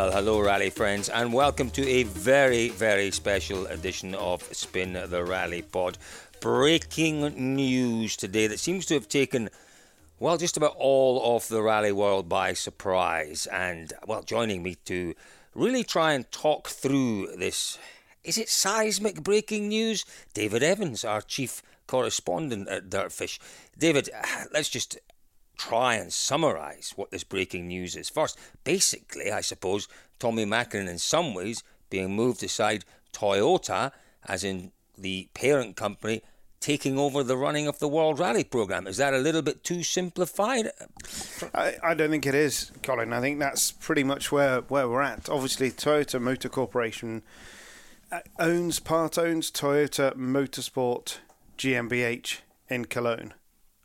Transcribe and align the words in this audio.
Well, 0.00 0.12
hello, 0.12 0.40
rally 0.40 0.70
friends, 0.70 1.10
and 1.10 1.30
welcome 1.30 1.68
to 1.72 1.86
a 1.86 2.04
very, 2.04 2.70
very 2.70 3.10
special 3.10 3.66
edition 3.66 4.14
of 4.14 4.42
Spin 4.44 4.94
the 4.94 5.22
Rally 5.22 5.60
Pod. 5.60 5.98
Breaking 6.40 7.20
news 7.54 8.16
today 8.16 8.46
that 8.46 8.58
seems 8.58 8.86
to 8.86 8.94
have 8.94 9.08
taken, 9.08 9.50
well, 10.18 10.38
just 10.38 10.56
about 10.56 10.74
all 10.78 11.36
of 11.36 11.48
the 11.48 11.60
rally 11.60 11.92
world 11.92 12.30
by 12.30 12.54
surprise. 12.54 13.44
And, 13.52 13.92
well, 14.06 14.22
joining 14.22 14.62
me 14.62 14.76
to 14.86 15.12
really 15.54 15.84
try 15.84 16.14
and 16.14 16.32
talk 16.32 16.68
through 16.68 17.36
this 17.36 17.76
is 18.24 18.38
it 18.38 18.48
seismic 18.48 19.22
breaking 19.22 19.68
news? 19.68 20.06
David 20.32 20.62
Evans, 20.62 21.04
our 21.04 21.20
chief 21.20 21.62
correspondent 21.86 22.68
at 22.70 22.88
Dirtfish. 22.88 23.38
David, 23.76 24.08
let's 24.50 24.70
just 24.70 24.98
try 25.60 25.94
and 25.94 26.10
summarise 26.10 26.94
what 26.96 27.10
this 27.10 27.22
breaking 27.22 27.68
news 27.68 27.94
is. 27.94 28.08
First, 28.08 28.38
basically, 28.64 29.30
I 29.30 29.42
suppose, 29.42 29.88
Tommi 30.18 30.46
Mäkinen 30.46 30.88
in 30.88 30.98
some 30.98 31.34
ways 31.34 31.62
being 31.90 32.16
moved 32.16 32.42
aside 32.42 32.84
Toyota, 33.12 33.92
as 34.26 34.42
in 34.42 34.72
the 34.96 35.28
parent 35.34 35.76
company, 35.76 36.22
taking 36.60 36.98
over 36.98 37.22
the 37.22 37.36
running 37.36 37.66
of 37.66 37.78
the 37.78 37.88
World 37.88 38.18
Rally 38.18 38.42
Programme. 38.42 38.86
Is 38.86 38.96
that 38.96 39.12
a 39.12 39.18
little 39.18 39.42
bit 39.42 39.62
too 39.62 39.82
simplified? 39.82 40.70
I, 41.54 41.76
I 41.82 41.94
don't 41.94 42.10
think 42.10 42.26
it 42.26 42.34
is, 42.34 42.72
Colin. 42.82 43.12
I 43.12 43.20
think 43.20 43.38
that's 43.38 43.70
pretty 43.70 44.04
much 44.04 44.32
where, 44.32 44.62
where 44.62 44.88
we're 44.88 45.02
at. 45.02 45.28
Obviously, 45.28 45.70
Toyota 45.70 46.20
Motor 46.20 46.48
Corporation 46.48 47.22
uh, 48.10 48.20
owns, 48.38 48.80
part 48.80 49.18
owns 49.18 49.50
Toyota 49.50 50.14
Motorsport 50.16 51.18
GmbH 51.58 52.38
in 52.70 52.86
Cologne 52.86 53.34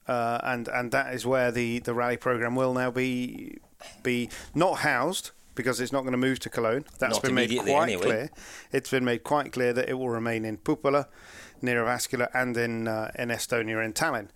uh, 0.08 0.40
and 0.44 0.68
and 0.68 0.92
that 0.92 1.14
is 1.14 1.26
where 1.26 1.52
the, 1.52 1.80
the 1.80 1.94
rally 1.94 2.18
program 2.18 2.56
will 2.56 2.74
now 2.74 2.92
be 2.92 3.58
be 4.04 4.30
not 4.54 4.80
housed 4.80 5.32
because 5.56 5.80
it's 5.80 5.92
not 5.92 6.02
going 6.02 6.12
to 6.12 6.18
move 6.18 6.40
to 6.40 6.50
Cologne. 6.50 6.86
That's 7.00 7.16
Not 7.16 7.24
been 7.24 7.36
made 7.36 7.58
quite 7.58 7.84
anyway. 7.84 8.02
clear. 8.04 8.30
It's 8.72 8.90
been 8.90 9.06
made 9.06 9.24
quite 9.24 9.54
clear 9.54 9.72
that 9.74 9.88
it 9.90 9.94
will 9.94 10.10
remain 10.10 10.44
in 10.44 10.58
Puuppola, 10.58 11.06
Jyväskylä, 11.64 12.28
and 12.34 12.58
in 12.58 12.88
uh, 12.88 13.12
in 13.18 13.30
Estonia 13.30 13.84
in 13.84 13.94
Tallinn. 13.94 14.28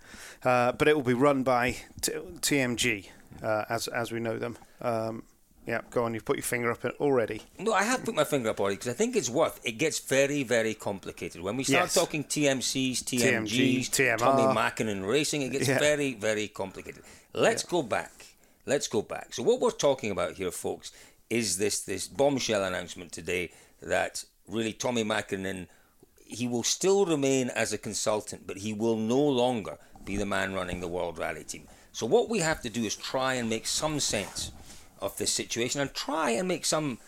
Uh, 0.44 0.72
but 0.72 0.88
it 0.88 0.96
will 0.96 1.02
be 1.02 1.14
run 1.14 1.42
by 1.42 1.76
t- 2.00 2.12
TMG 2.12 3.08
uh, 3.42 3.64
as 3.68 3.86
as 3.88 4.10
we 4.12 4.18
know 4.20 4.38
them. 4.38 4.56
Um, 4.80 5.24
yeah, 5.70 5.80
go 5.90 6.04
on. 6.04 6.14
You've 6.14 6.24
put 6.24 6.36
your 6.36 6.42
finger 6.54 6.70
up 6.70 6.84
already. 7.00 7.42
No, 7.58 7.72
I 7.72 7.84
have 7.84 8.04
put 8.04 8.14
my 8.14 8.24
finger 8.24 8.50
up 8.50 8.60
already 8.60 8.76
because 8.76 8.92
I 8.94 8.96
think 9.00 9.16
it's 9.16 9.30
worth. 9.30 9.60
It 9.64 9.72
gets 9.84 9.98
very, 10.00 10.42
very 10.42 10.74
complicated 10.74 11.40
when 11.42 11.56
we 11.56 11.64
start 11.64 11.84
Yes. 11.84 11.94
talking 11.94 12.24
TMCs, 12.24 12.98
TMGs, 13.10 13.88
TMG, 13.88 13.90
TMR. 13.90 14.18
Tommi 14.18 14.46
Mäkinen 14.54 15.06
Racing. 15.08 15.42
It 15.42 15.52
gets 15.52 15.68
Yeah. 15.68 15.78
very, 15.78 16.14
very 16.14 16.48
complicated. 16.48 17.02
Let's 17.32 17.62
go 17.62 17.82
back. 17.82 18.12
Let's 18.66 18.88
go 18.88 19.02
back. 19.02 19.32
So 19.34 19.42
what 19.42 19.60
we're 19.60 19.70
talking 19.88 20.10
about 20.10 20.32
here, 20.40 20.50
folks, 20.50 20.92
is 21.28 21.56
this 21.58 21.80
this 21.80 22.08
bombshell 22.08 22.64
announcement 22.64 23.12
today 23.12 23.50
that 23.82 24.24
really 24.48 24.72
Tommi 24.72 25.04
Mäkinen 25.04 25.66
he 26.26 26.46
will 26.46 26.62
still 26.62 27.06
remain 27.06 27.50
as 27.50 27.72
a 27.72 27.78
consultant, 27.78 28.46
but 28.46 28.58
he 28.58 28.72
will 28.72 28.96
no 28.96 29.18
longer 29.20 29.78
be 30.04 30.16
the 30.16 30.26
man 30.26 30.54
running 30.54 30.78
the 30.80 30.86
World 30.96 31.18
Rally 31.18 31.42
Team. 31.44 31.66
So 31.92 32.06
what 32.06 32.28
we 32.28 32.38
have 32.38 32.60
to 32.62 32.70
do 32.70 32.84
is 32.84 32.94
try 32.94 33.34
and 33.34 33.50
make 33.50 33.66
some 33.66 33.98
sense 33.98 34.52
of 35.00 35.16
this 35.16 35.32
situation 35.32 35.80
and 35.80 35.92
try 35.94 36.30
and 36.30 36.46
make 36.48 36.64
some 36.64 36.98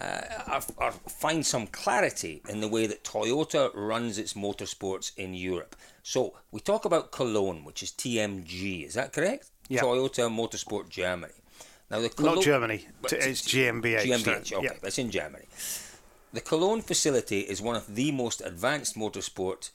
uh, 0.00 0.20
or, 0.50 0.60
or 0.86 0.92
find 0.92 1.44
some 1.44 1.66
clarity 1.66 2.42
in 2.48 2.60
the 2.60 2.68
way 2.68 2.86
that 2.86 3.04
Toyota 3.04 3.70
runs 3.74 4.18
its 4.18 4.32
motorsports 4.32 5.12
in 5.18 5.34
Europe. 5.34 5.76
So 6.02 6.34
we 6.50 6.60
talk 6.60 6.84
about 6.86 7.12
Cologne, 7.12 7.62
which 7.64 7.82
is 7.82 7.90
TMG. 7.90 8.86
Is 8.86 8.94
that 8.94 9.12
correct? 9.12 9.50
Yeah. 9.68 9.82
Toyota 9.82 10.28
Motorsport 10.30 10.88
Germany. 10.88 11.34
Now 11.90 12.00
the 12.00 12.08
Cologne, 12.08 12.36
Not 12.36 12.44
Germany. 12.44 12.86
It's 13.04 13.42
GmbH. 13.42 14.04
GmbH, 14.06 14.46
so- 14.48 14.56
okay, 14.58 14.66
yeah. 14.72 14.78
that's 14.82 14.98
in 14.98 15.10
Germany. 15.10 15.44
The 16.32 16.40
Cologne 16.40 16.80
facility 16.80 17.40
is 17.40 17.60
one 17.60 17.76
of 17.76 17.94
the 17.94 18.10
most 18.12 18.40
advanced 18.40 18.96
motorsport 18.96 19.70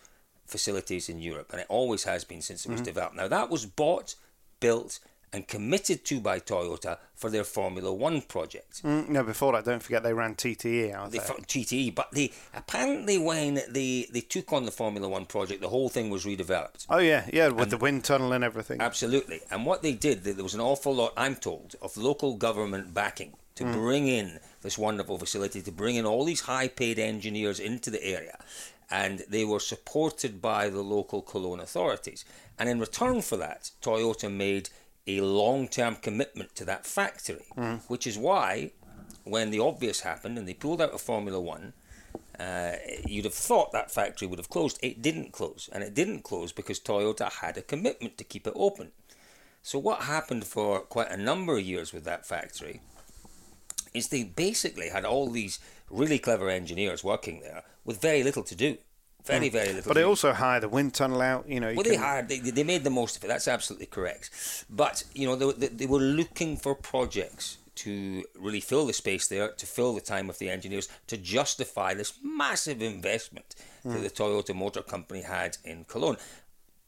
facilities 0.48 1.10
in 1.10 1.20
Europe, 1.20 1.50
and 1.52 1.62
it 1.62 1.68
always 1.70 2.06
has 2.06 2.24
been 2.24 2.42
since 2.42 2.64
Mm-hmm. 2.64 2.72
it 2.72 2.80
was 2.80 2.82
developed. 2.88 3.16
Now, 3.16 3.28
that 3.28 3.50
was 3.52 3.66
bought, 3.68 4.16
built, 4.60 5.00
and 5.34 5.48
committed 5.48 6.06
to 6.06 6.20
by 6.20 6.40
Toyota 6.40 6.98
for 7.14 7.30
their 7.30 7.44
Formula 7.44 7.92
One 7.94 8.22
project. 8.22 8.84
Mm, 8.84 9.10
no, 9.10 9.24
before 9.24 9.54
that, 9.54 9.66
don't 9.66 9.84
forget 9.84 10.04
they 10.04 10.14
ran 10.14 10.36
TTE 10.36 10.94
out 10.94 11.12
They 11.12 11.18
there. 11.18 11.28
fo- 11.28 11.34
GTE, 11.36 11.94
but 11.96 12.12
they 12.12 12.32
apparently 12.54 13.18
when 13.18 13.56
they, 13.70 14.08
they 14.12 14.22
took 14.22 14.54
on 14.54 14.66
the 14.66 14.72
Formula 14.72 15.10
One 15.10 15.26
project, 15.26 15.62
the 15.62 15.70
whole 15.70 15.90
thing 15.90 16.10
was 16.10 16.26
redeveloped. 16.26 16.86
Oh 16.90 17.00
yeah, 17.00 17.26
yeah, 17.34 17.50
with 17.50 17.70
the 17.72 17.78
wind 17.78 18.04
tunnel 18.04 18.32
and 18.32 18.44
everything. 18.44 18.80
Absolutely. 18.82 19.42
And 19.52 19.66
what 19.66 19.82
they 19.82 19.94
did, 19.94 20.24
there 20.24 20.44
was 20.44 20.54
an 20.54 20.62
awful 20.62 20.96
lot, 20.96 21.14
I'm 21.18 21.36
told, 21.36 21.76
of 21.82 21.98
local 21.98 22.36
government 22.36 22.94
backing 22.94 23.34
to 23.56 23.66
bring 23.66 24.08
in 24.08 24.40
this 24.62 24.78
wonderful 24.78 25.18
facility, 25.18 25.62
to 25.64 25.72
bring 25.72 25.96
in 25.96 26.06
all 26.06 26.24
these 26.24 26.42
high 26.42 26.68
paid 26.68 27.00
engineers 27.00 27.60
into 27.60 27.90
the 27.90 28.04
area. 28.06 28.38
And 28.90 29.26
they 29.28 29.44
were 29.44 29.60
supported 29.60 30.42
by 30.42 30.70
the 30.70 30.82
local 30.82 31.22
Cologne 31.24 31.60
authorities. 31.60 32.24
And 32.60 32.70
in 32.70 32.80
return 32.80 33.22
for 33.22 33.36
that, 33.38 33.72
Toyota 33.82 34.32
made 34.32 34.70
a 35.08 35.22
long 35.22 35.68
term 35.68 35.96
commitment 35.96 36.56
to 36.56 36.66
that 36.66 36.86
factory, 36.86 37.46
which 37.88 38.06
is 38.06 38.18
why, 38.18 38.72
when 39.24 39.50
the 39.52 39.60
obvious 39.60 40.02
happened 40.02 40.38
and 40.38 40.48
they 40.48 40.54
pulled 40.54 40.82
out 40.82 40.92
of 40.92 41.02
Formula 41.02 41.40
One, 41.40 41.74
uh, 42.40 42.74
you'd 43.08 43.26
have 43.26 43.34
thought 43.34 43.72
that 43.72 43.90
factory 43.92 44.28
would 44.28 44.40
have 44.40 44.50
closed. 44.50 44.80
It 44.84 45.02
didn't 45.02 45.32
close, 45.32 45.70
and 45.72 45.84
it 45.84 45.94
didn't 45.94 46.24
close 46.24 46.52
because 46.52 46.80
Toyota 46.80 47.32
had 47.32 47.58
a 47.58 47.62
commitment 47.62 48.18
to 48.18 48.24
keep 48.24 48.46
it 48.46 48.54
open. 48.56 48.92
So 49.64 49.80
what 49.80 50.02
happened 50.04 50.46
for 50.46 50.80
quite 50.82 51.10
a 51.12 51.18
number 51.18 51.58
of 51.58 51.66
years 51.66 51.92
with 51.92 52.04
that 52.06 52.26
factory 52.26 52.82
is 53.94 54.08
they 54.10 54.24
basically 54.24 54.90
had 54.90 55.04
all 55.04 55.30
these 55.30 55.60
really 55.90 56.20
clever 56.20 56.50
engineers 56.50 57.04
working 57.04 57.42
there 57.42 57.64
with 57.84 58.02
very 58.02 58.24
little 58.24 58.44
to 58.44 58.56
do, 58.56 58.78
very 59.28 59.50
very 59.50 59.68
little. 59.68 59.84
Hmm. 59.84 59.90
But 59.90 59.94
they 59.96 60.04
also 60.04 60.34
hired 60.34 60.64
the 60.64 60.70
wind 60.70 60.94
tunnel 60.94 61.22
out. 61.22 61.48
You 61.48 61.60
know, 61.60 61.70
you 61.70 61.76
Well, 61.76 61.84
they 61.84 61.96
hired. 61.96 62.30
They, 62.30 62.40
they 62.40 62.64
made 62.64 62.84
the 62.84 62.90
most 62.90 63.18
of 63.18 63.24
it. 63.24 63.28
That's 63.28 63.48
absolutely 63.48 63.88
correct. 63.88 64.66
But 64.70 65.04
you 65.14 65.28
know, 65.28 65.36
they, 65.36 65.68
they, 65.68 65.86
were 65.86 66.00
looking 66.00 66.58
for 66.58 66.76
projects 66.76 67.58
to 67.76 68.24
really 68.40 68.60
fill 68.60 68.88
the 68.88 68.94
space 68.94 69.28
there, 69.28 69.50
to 69.52 69.66
fill 69.66 69.94
the 69.94 70.02
time 70.02 70.30
of 70.30 70.40
the 70.40 70.50
engineers, 70.50 70.90
to 71.08 71.18
justify 71.18 71.94
this 71.94 72.14
massive 72.24 72.82
investment 72.82 73.56
that 73.84 74.02
the 74.02 74.10
Toyota 74.10 74.54
Motor 74.56 74.82
Company 74.82 75.22
had 75.22 75.58
in 75.64 75.86
Cologne. 75.86 76.18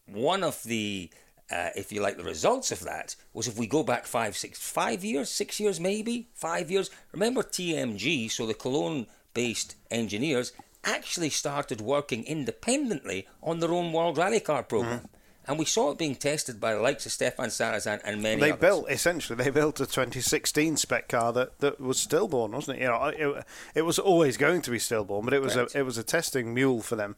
One 0.06 0.44
of 0.44 0.64
the 0.64 1.12
uh, 1.52 1.70
if 1.76 1.92
you 1.92 2.02
like, 2.02 2.18
the 2.18 2.24
results 2.24 2.72
of 2.72 2.82
that 2.82 3.16
was 3.34 3.48
if 3.48 3.58
we 3.58 3.66
go 3.66 3.84
back 3.84 4.06
five, 4.06 4.38
six, 4.38 4.60
five 4.60 5.04
years, 5.04 5.32
six 5.32 5.60
years, 5.60 5.80
maybe 5.80 6.30
five 6.36 6.70
years. 6.70 6.92
Remember 7.12 7.42
TMG, 7.42 8.30
so 8.30 8.46
the 8.46 8.54
Cologne-based 8.54 9.76
engineers 9.90 10.54
actually 10.84 11.30
started 11.30 11.82
working 11.82 12.24
independently 12.26 13.28
on 13.44 13.60
their 13.60 13.72
own 13.72 13.92
World 13.94 14.18
Rally 14.18 14.40
Car 14.40 14.64
program, 14.64 15.08
and 15.48 15.58
we 15.58 15.66
saw 15.66 15.92
it 15.92 15.98
being 15.98 16.16
tested 16.16 16.60
by 16.60 16.74
the 16.76 16.82
likes 16.82 17.06
of 17.06 17.12
Stéphane 17.12 17.48
Sarrazin 17.50 18.00
and 18.04 18.22
many 18.22 18.40
They 18.40 18.52
others. 18.52 18.62
built 18.62 18.90
essentially 18.90 19.44
they 19.44 19.50
built 19.50 19.80
a 19.80 19.86
2016 19.86 20.78
spec 20.78 21.10
car 21.10 21.34
that, 21.34 21.60
that 21.60 21.80
was 21.80 22.00
stillborn, 22.00 22.52
wasn't 22.52 22.78
it? 22.78 22.82
You 22.84 22.88
know, 22.90 23.06
it, 23.38 23.46
it 23.76 23.82
was 23.82 23.98
always 24.00 24.38
going 24.38 24.62
to 24.62 24.72
be 24.72 24.80
stillborn, 24.80 25.26
but 25.26 25.34
it 25.34 25.42
was 25.42 25.56
a 25.56 25.68
it 25.74 25.84
was 25.84 25.98
a 25.98 26.04
testing 26.04 26.54
mule 26.54 26.82
for 26.82 26.96
them, 26.96 27.16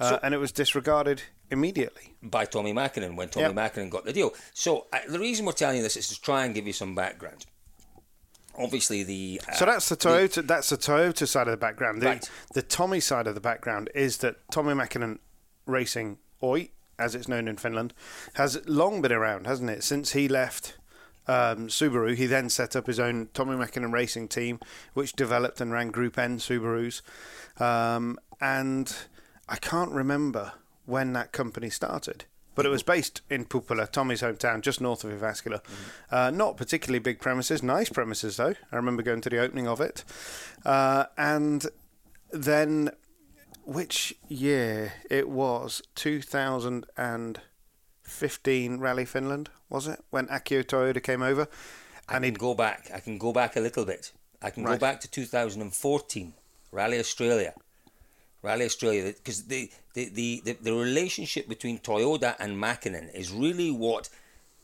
uh, 0.00 0.10
So- 0.10 0.20
and 0.22 0.32
it 0.34 0.38
was 0.38 0.52
disregarded 0.52 1.22
immediately. 1.50 2.14
by 2.22 2.44
Tommi 2.46 2.72
Mäkinen 2.72 3.14
when 3.14 3.28
Tommi 3.28 3.54
Yep. 3.54 3.54
Mäkinen 3.54 3.90
got 3.90 4.04
the 4.04 4.12
deal. 4.12 4.32
So 4.54 4.86
uh, 4.92 4.98
the 5.08 5.18
reason 5.20 5.44
we're 5.46 5.52
telling 5.52 5.76
you 5.76 5.82
this 5.82 5.96
is 5.96 6.08
to 6.08 6.20
try 6.20 6.44
and 6.44 6.54
give 6.54 6.66
you 6.66 6.72
some 6.72 6.94
background. 6.94 7.46
Obviously, 8.58 9.02
the 9.02 9.40
uh, 9.48 9.52
So 9.52 9.66
that's 9.66 9.88
the 9.88 9.96
Toyota. 9.96 10.46
that's 10.46 10.70
the 10.70 10.76
Toyota 10.78 11.26
side 11.28 11.46
of 11.48 11.52
the 11.52 11.56
background. 11.58 12.02
The, 12.02 12.06
Right. 12.06 12.30
the 12.54 12.62
Tommi 12.62 13.02
side 13.02 13.26
of 13.26 13.34
the 13.34 13.40
background 13.40 13.90
is 13.94 14.18
that 14.18 14.36
Tommi 14.50 14.72
Mäkinen 14.74 15.18
Racing 15.66 16.18
Oi, 16.42 16.70
as 16.98 17.14
it's 17.14 17.28
known 17.28 17.48
in 17.48 17.56
Finland, 17.56 17.92
has 18.34 18.60
long 18.66 19.02
been 19.02 19.12
around, 19.12 19.46
hasn't 19.46 19.70
it? 19.70 19.82
Since 19.84 20.12
he 20.12 20.28
left 20.28 20.76
um, 21.28 21.66
Subaru, 21.68 22.14
he 22.14 22.26
then 22.26 22.48
set 22.48 22.76
up 22.76 22.86
his 22.86 22.98
own 23.00 23.26
Tommi 23.34 23.56
Mäkinen 23.56 23.92
Racing 23.92 24.28
team, 24.28 24.60
which 24.94 25.12
developed 25.12 25.60
and 25.60 25.72
ran 25.72 25.90
Group 25.90 26.16
N 26.18 26.38
Subarus. 26.38 27.02
Um, 27.60 28.18
and 28.40 28.94
I 29.48 29.56
can't 29.56 29.90
remember 29.92 30.52
when 30.84 31.12
that 31.14 31.32
company 31.32 31.68
started. 31.68 32.24
But 32.56 32.66
it 32.66 32.70
was 32.70 32.82
based 32.82 33.20
in 33.30 33.44
Puuppola, 33.44 33.92
Tommi's 33.92 34.22
hometown, 34.22 34.62
just 34.62 34.80
north 34.80 35.04
of 35.04 35.12
Jyväskylä. 35.12 35.60
Mm-hmm. 35.60 36.14
Uh, 36.14 36.30
not 36.30 36.56
particularly 36.56 36.98
big 36.98 37.20
premises, 37.20 37.62
nice 37.62 37.90
premises 37.90 38.38
though. 38.38 38.54
I 38.72 38.76
remember 38.76 39.02
going 39.02 39.20
to 39.20 39.30
the 39.30 39.38
opening 39.38 39.68
of 39.68 39.80
it. 39.80 40.02
Uh, 40.64 41.04
and 41.16 41.66
then, 42.32 42.90
which 43.64 44.14
year? 44.28 44.94
It 45.08 45.28
was 45.28 45.82
2015 45.94 48.78
Rally 48.78 49.04
Finland, 49.04 49.50
was 49.68 49.86
it? 49.86 50.02
When 50.10 50.26
Akio 50.26 50.64
Toyoda 50.64 51.00
came 51.00 51.22
over. 51.22 51.46
And 52.08 52.24
I 52.24 52.28
can 52.28 52.34
go 52.34 52.54
back. 52.54 52.90
I 52.94 53.00
can 53.00 53.18
go 53.18 53.32
back 53.32 53.56
a 53.56 53.60
little 53.60 53.84
bit. 53.84 54.12
I 54.42 54.50
can 54.50 54.64
right. 54.64 54.72
go 54.72 54.78
back 54.78 55.00
to 55.00 55.10
2014 55.10 56.34
Rally 56.72 56.98
Australia. 56.98 57.54
Rally 58.46 58.64
Australia, 58.64 59.12
because 59.12 59.44
the, 59.44 59.70
the, 59.94 60.08
the, 60.08 60.42
the, 60.44 60.52
the 60.52 60.72
relationship 60.72 61.48
between 61.48 61.78
Toyota 61.78 62.36
and 62.38 62.56
Mäkinen 62.56 63.12
is 63.14 63.30
really 63.32 63.70
what 63.70 64.08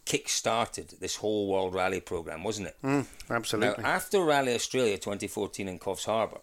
kick-started 0.04 0.94
this 1.00 1.16
whole 1.16 1.48
World 1.48 1.74
Rally 1.74 2.00
program, 2.00 2.44
wasn't 2.44 2.68
it? 2.68 2.76
Mm, 2.82 3.06
absolutely. 3.28 3.82
Now, 3.82 3.88
after 3.88 4.22
Rally 4.22 4.54
Australia 4.54 4.96
2014 4.98 5.68
in 5.68 5.78
Coffs 5.78 6.06
Harbour, 6.06 6.38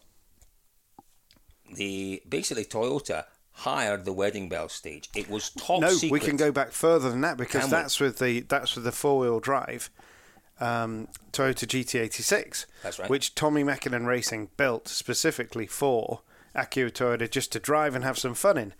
the 1.74 2.22
basically 2.28 2.66
Toyota 2.66 3.26
hired 3.52 4.06
the 4.06 4.14
wedding 4.14 4.50
bell 4.50 4.68
stage. 4.68 5.10
It 5.16 5.30
was 5.30 5.50
top 5.52 5.82
no, 5.82 5.90
secret. 5.90 6.12
we 6.12 6.20
can 6.20 6.38
go 6.38 6.52
back 6.52 6.72
further 6.72 7.10
than 7.10 7.22
that 7.22 7.38
because 7.38 7.62
can 7.62 7.70
that's 7.70 8.00
we? 8.00 8.08
with 8.08 8.20
the 8.20 8.40
that's 8.42 8.76
with 8.76 8.86
the 8.86 8.92
four 8.92 9.20
wheel 9.20 9.40
drive 9.40 9.90
um, 10.60 11.08
Toyota 11.32 11.66
GT86. 11.66 12.66
That's 12.84 13.00
right. 13.00 13.10
Which 13.10 13.36
Tommi 13.36 13.64
Mäkinen 13.64 14.06
Racing 14.06 14.50
built 14.58 14.88
specifically 14.88 15.68
for 15.68 16.22
Akio 16.56 16.92
Toyoda 16.92 17.30
just 17.30 17.52
to 17.54 17.60
drive 17.60 17.96
and 17.96 18.04
have 18.04 18.18
some 18.18 18.34
fun 18.34 18.58
in. 18.58 18.74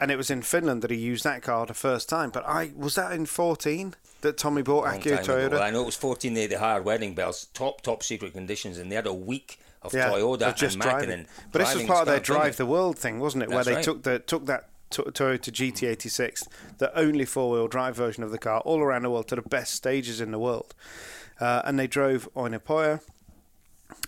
And 0.00 0.10
it 0.10 0.16
was 0.16 0.30
in 0.30 0.40
Finland 0.42 0.82
that 0.82 0.90
he 0.90 0.96
used 0.96 1.24
that 1.24 1.42
car 1.42 1.66
the 1.66 1.74
first 1.74 2.08
time. 2.08 2.30
But 2.30 2.46
I 2.46 2.72
was 2.74 2.94
that 2.94 3.12
in 3.12 3.26
14 3.26 3.94
that 4.22 4.38
Tommi 4.38 4.64
bought 4.64 4.86
Akio 4.86 5.18
Toyoda. 5.18 5.52
Well, 5.52 5.62
I 5.62 5.70
know 5.70 5.82
it 5.82 5.86
was 5.86 5.96
14. 5.96 6.32
They, 6.32 6.46
they 6.46 6.56
hired 6.56 6.84
wedding 6.84 7.14
bells, 7.14 7.48
top 7.52 7.82
top 7.82 8.02
secret 8.02 8.32
conditions, 8.32 8.78
and 8.78 8.90
they 8.90 8.96
had 8.96 9.06
a 9.06 9.14
week 9.14 9.60
of 9.82 9.94
yeah, 9.94 10.10
Toyota 10.10 10.54
just 10.54 10.76
and 10.76 10.82
driving. 10.82 11.26
But 11.52 11.60
this 11.60 11.74
was 11.74 11.84
part 11.84 12.02
of 12.02 12.06
their 12.06 12.20
drive 12.20 12.56
the 12.56 12.66
world 12.66 12.98
thing, 12.98 13.18
wasn't 13.18 13.44
it? 13.44 13.50
That's 13.50 13.56
Where 13.56 13.64
they 13.64 13.74
right. 13.76 13.84
took 13.84 14.02
the 14.02 14.18
took 14.20 14.46
that 14.46 14.68
Toyota 14.90 15.50
GT86, 15.50 16.48
the 16.78 16.96
only 16.98 17.24
four 17.24 17.52
wheel 17.52 17.68
drive 17.68 17.96
version 17.96 18.22
of 18.22 18.30
the 18.30 18.38
car, 18.38 18.60
all 18.60 18.80
around 18.80 19.02
the 19.02 19.10
world 19.10 19.28
to 19.28 19.36
the 19.36 19.42
best 19.42 19.74
stages 19.74 20.20
in 20.20 20.30
the 20.32 20.38
world, 20.38 20.74
uh, 21.40 21.62
and 21.64 21.78
they 21.78 21.86
drove 21.86 22.28
Ouninpohja 22.34 23.00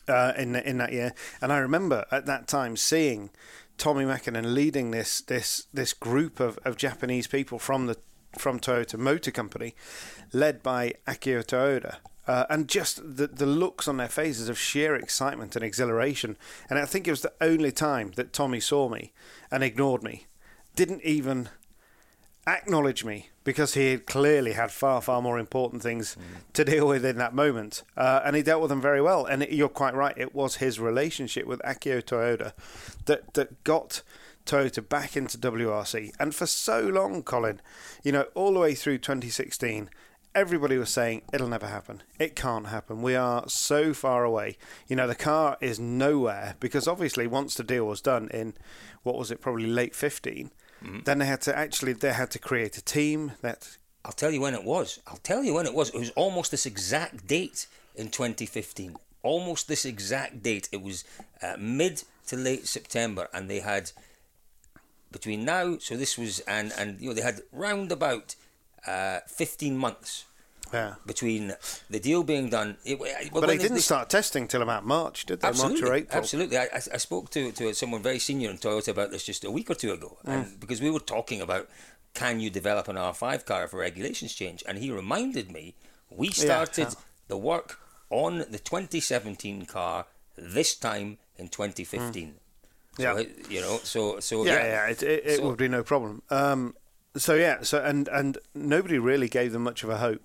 uh, 0.09 0.33
in 0.37 0.57
in 0.57 0.79
that 0.79 0.93
year. 0.93 1.15
And 1.41 1.53
I 1.53 1.59
remember 1.59 2.05
at 2.11 2.27
that 2.27 2.49
time 2.49 2.77
seeing 2.77 3.31
Tommi 3.79 4.05
Mäkinen 4.05 4.55
leading 4.55 4.91
this 4.91 5.21
this 5.21 5.67
this 5.73 5.93
group 5.93 6.41
of, 6.41 6.59
of 6.65 6.77
Japanese 6.77 7.27
people 7.27 7.59
from 7.59 7.87
the 7.87 7.97
from 8.39 8.61
Toyota 8.61 8.99
Motor 8.99 9.31
Company, 9.31 9.75
led 10.33 10.63
by 10.63 10.95
Akio 11.07 11.45
Toyoda. 11.45 11.97
Uh, 12.27 12.47
and 12.49 12.69
just 12.69 13.17
the, 13.17 13.27
the 13.27 13.47
looks 13.47 13.89
on 13.89 13.97
their 13.97 14.09
faces 14.09 14.49
of 14.49 14.57
sheer 14.57 14.95
excitement 14.95 15.57
and 15.57 15.65
exhilaration. 15.65 16.37
And 16.71 16.79
I 16.79 16.85
think 16.85 17.09
it 17.09 17.11
was 17.11 17.23
the 17.23 17.33
only 17.41 17.73
time 17.73 18.13
that 18.15 18.33
Tommi 18.33 18.63
saw 18.63 18.89
me 18.89 19.13
and 19.51 19.65
ignored 19.65 20.05
me. 20.05 20.27
Didn't 20.77 21.03
even 21.03 21.49
acknowledge 22.47 23.05
me 23.05 23.31
because 23.45 23.75
he 23.75 23.91
had 23.93 24.07
clearly 24.07 24.53
had 24.53 24.71
far, 24.71 25.01
far 25.01 25.21
more 25.21 25.39
important 25.39 25.83
things 25.83 26.17
mm. 26.17 26.53
to 26.53 26.65
deal 26.65 26.87
with 26.87 27.05
in 27.05 27.19
that 27.19 27.35
moment. 27.35 27.83
Uh, 27.97 28.21
and 28.25 28.37
he 28.37 28.43
dealt 28.43 28.63
with 28.63 28.71
them 28.71 28.81
very 28.81 29.01
well. 29.01 29.25
And 29.25 29.43
it, 29.43 29.53
you're 29.53 29.69
quite 29.69 29.95
right, 29.95 30.17
it 30.17 30.35
was 30.35 30.57
his 30.57 30.79
relationship 30.79 31.47
with 31.47 31.61
Akio 31.63 32.03
Toyoda 32.03 32.53
that, 33.07 33.35
that 33.35 33.65
got 33.65 34.03
Toyota 34.47 34.87
back 34.87 35.17
into 35.17 35.39
WRC. 35.39 36.13
And 36.19 36.35
for 36.35 36.47
so 36.47 36.81
long, 36.81 37.23
Colin, 37.23 37.61
you 38.03 38.13
know, 38.13 38.27
all 38.35 38.53
the 38.53 38.61
way 38.61 38.75
through 38.75 38.99
2016, 38.99 39.91
everybody 40.35 40.79
was 40.79 40.91
saying 40.91 41.23
it'll 41.33 41.49
never 41.49 41.67
happen. 41.67 42.03
It 42.19 42.35
can't 42.35 42.69
happen. 42.69 43.03
We 43.03 43.15
are 43.15 43.49
so 43.49 43.93
far 43.93 44.25
away. 44.25 44.57
You 44.89 44.97
know, 44.97 45.07
the 45.07 45.15
car 45.15 45.57
is 45.61 45.79
nowhere 45.79 46.57
because 46.61 46.89
obviously 46.89 47.27
once 47.27 47.55
the 47.55 47.65
deal 47.65 47.87
was 47.87 48.01
done 48.01 48.29
in 48.33 48.55
what 49.03 49.17
was 49.17 49.31
it, 49.31 49.41
probably 49.41 49.67
late 49.67 49.95
15, 49.95 50.51
Mm-hmm. 50.83 51.01
Then 51.05 51.19
they 51.19 51.27
had 51.27 51.41
to 51.43 51.57
actually 51.57 51.93
they 51.93 52.13
had 52.13 52.31
to 52.33 52.39
create 52.39 52.77
a 52.77 52.85
team 52.85 53.33
that. 53.43 53.77
I'll 54.05 54.13
tell 54.13 54.33
you 54.33 54.41
when 54.41 54.55
it 54.55 54.65
was. 54.65 54.99
I'll 55.07 55.19
tell 55.19 55.45
you 55.45 55.55
when 55.55 55.67
it 55.67 55.75
was. 55.75 55.91
It 55.91 55.99
was 55.99 56.11
almost 56.11 56.51
this 56.51 56.67
exact 56.67 57.27
date 57.27 57.67
in 57.95 58.09
2015. 58.09 58.97
Almost 59.23 59.69
this 59.69 59.85
exact 59.85 60.43
date. 60.43 60.69
It 60.73 60.83
was 60.83 61.05
uh, 61.41 61.55
mid 61.59 62.03
to 62.27 62.37
late 62.37 62.67
September, 62.67 63.29
and 63.33 63.49
they 63.49 63.61
had 63.61 63.93
between 65.13 65.45
now. 65.45 65.79
So 65.79 65.97
this 65.97 66.19
was 66.19 66.41
and 66.41 66.73
and 66.77 67.01
you 67.01 67.09
know 67.09 67.15
they 67.15 67.23
had 67.23 67.43
round 67.53 67.93
about 67.93 68.35
uh, 68.87 69.21
15 69.29 69.77
months 69.77 70.25
yeah. 70.73 70.95
between 71.07 71.55
the 71.91 72.01
deal 72.01 72.23
being 72.23 72.49
done. 72.49 72.77
It, 72.85 72.99
but 73.33 73.47
they 73.47 73.59
didn't 73.59 73.77
they, 73.77 73.81
start 73.81 74.11
testing 74.11 74.49
till 74.49 74.63
about 74.63 74.85
March, 74.85 75.27
did 75.27 75.41
they? 75.41 75.49
Absolutely, 75.49 75.81
March 75.81 75.91
or 75.91 75.95
April. 75.95 76.19
Absolutely. 76.19 76.59
I, 76.59 76.69
I 76.75 76.97
spoke 76.99 77.31
to, 77.31 77.53
to 77.53 77.75
someone 77.75 78.03
very 78.03 78.19
senior 78.19 78.51
in 78.51 78.59
Toyota 78.59 78.89
about 78.89 79.11
this 79.11 79.25
just 79.25 79.45
a 79.45 79.51
week 79.51 79.71
or 79.71 79.75
two 79.75 79.93
ago, 79.93 80.19
mm. 80.25 80.33
and 80.33 80.61
because 80.61 80.81
we 80.81 80.91
were 80.91 81.01
talking 81.01 81.41
about 81.41 81.69
can 82.15 82.41
you 82.41 82.51
develop 82.51 82.89
an 82.89 82.97
R5 82.97 83.45
car 83.47 83.65
if 83.65 83.73
regulations 83.73 84.35
change, 84.35 84.63
and 84.67 84.79
he 84.79 84.91
reminded 84.91 85.51
me 85.51 85.75
we 86.11 86.29
started 86.29 86.89
yeah. 86.89 86.95
the 87.29 87.37
work 87.37 87.79
on 88.11 88.39
the 88.51 88.59
2017 88.59 89.67
car 89.67 90.07
this 90.37 90.75
time 90.77 91.19
in 91.37 91.49
2015. 91.49 92.29
Mm. 92.29 92.33
So, 92.95 93.03
yeah, 93.03 93.25
you 93.49 93.61
know, 93.63 93.79
so 93.83 94.21
so 94.21 94.45
yeah, 94.45 94.53
yeah, 94.53 94.65
yeah 94.65 94.87
it, 94.91 95.03
it, 95.03 95.23
it 95.25 95.37
so, 95.39 95.49
would 95.49 95.57
be 95.57 95.69
no 95.69 95.83
problem. 95.83 96.23
Um, 96.29 96.75
so 97.17 97.35
yeah, 97.35 97.63
so 97.63 97.83
and 97.83 98.07
and 98.09 98.37
nobody 98.55 98.99
really 98.99 99.29
gave 99.29 99.53
them 99.53 99.63
much 99.63 99.83
of 99.83 99.89
a 99.89 99.97
hope 99.97 100.23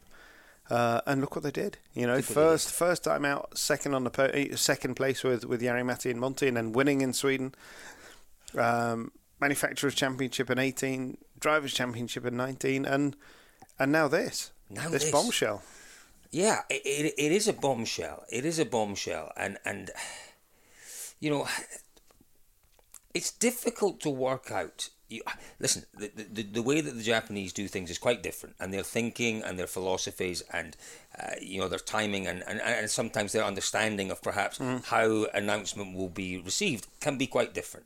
uh, 0.69 1.01
and 1.05 1.21
look 1.21 1.35
what 1.35 1.43
they 1.43 1.51
did. 1.51 1.77
You 1.93 2.07
know, 2.07 2.21
first 2.21 2.71
first 2.71 3.03
time 3.03 3.25
out, 3.25 3.57
second 3.57 3.93
on 3.93 4.03
the 4.03 4.09
po- 4.09 4.31
eh, 4.33 4.55
second 4.55 4.95
place 4.95 5.23
with 5.23 5.45
with 5.45 5.61
Jari-Matti 5.61 6.11
and 6.11 6.19
Monte, 6.19 6.47
and 6.47 6.57
then 6.57 6.71
winning 6.71 7.01
in 7.01 7.13
Sweden. 7.13 7.55
Um, 8.57 9.11
manufacturers 9.39 9.95
championship 9.95 10.49
in 10.49 10.59
eighteen, 10.59 11.17
drivers 11.39 11.73
championship 11.73 12.25
in 12.25 12.35
nineteen, 12.35 12.85
and 12.85 13.15
and 13.79 13.91
now 13.91 14.07
this 14.07 14.51
now 14.69 14.89
this, 14.89 15.03
this. 15.03 15.11
bombshell. 15.11 15.63
Yeah, 16.31 16.61
it, 16.69 16.81
it, 16.85 17.13
it 17.17 17.31
is 17.31 17.47
a 17.47 17.53
bombshell. 17.53 18.25
It 18.29 18.45
is 18.45 18.59
a 18.59 18.65
bombshell, 18.65 19.31
and 19.37 19.57
and 19.65 19.91
you 21.19 21.29
know, 21.29 21.47
it's 23.13 23.31
difficult 23.31 23.99
to 24.01 24.09
work 24.09 24.51
out 24.51 24.89
you, 25.09 25.21
listen, 25.59 25.83
the, 25.97 26.11
the, 26.15 26.43
the 26.43 26.61
way 26.61 26.81
that 26.81 26.95
the 26.95 27.03
Japanese 27.03 27.53
do 27.53 27.67
things 27.67 27.89
is 27.89 27.97
quite 27.97 28.21
different, 28.23 28.55
and 28.59 28.73
their 28.73 28.83
thinking 28.83 29.41
and 29.41 29.57
their 29.57 29.67
philosophies 29.67 30.43
and 30.51 30.75
uh, 31.17 31.31
you 31.41 31.59
know 31.59 31.67
their 31.67 31.79
timing 31.79 32.27
and, 32.27 32.43
and, 32.47 32.59
and 32.61 32.89
sometimes 32.89 33.31
their 33.31 33.43
understanding 33.43 34.11
of 34.11 34.21
perhaps 34.21 34.59
mm. 34.59 34.83
how 34.85 35.25
announcement 35.33 35.95
will 35.95 36.09
be 36.09 36.37
received 36.37 36.87
can 36.99 37.17
be 37.17 37.27
quite 37.27 37.53
different. 37.53 37.85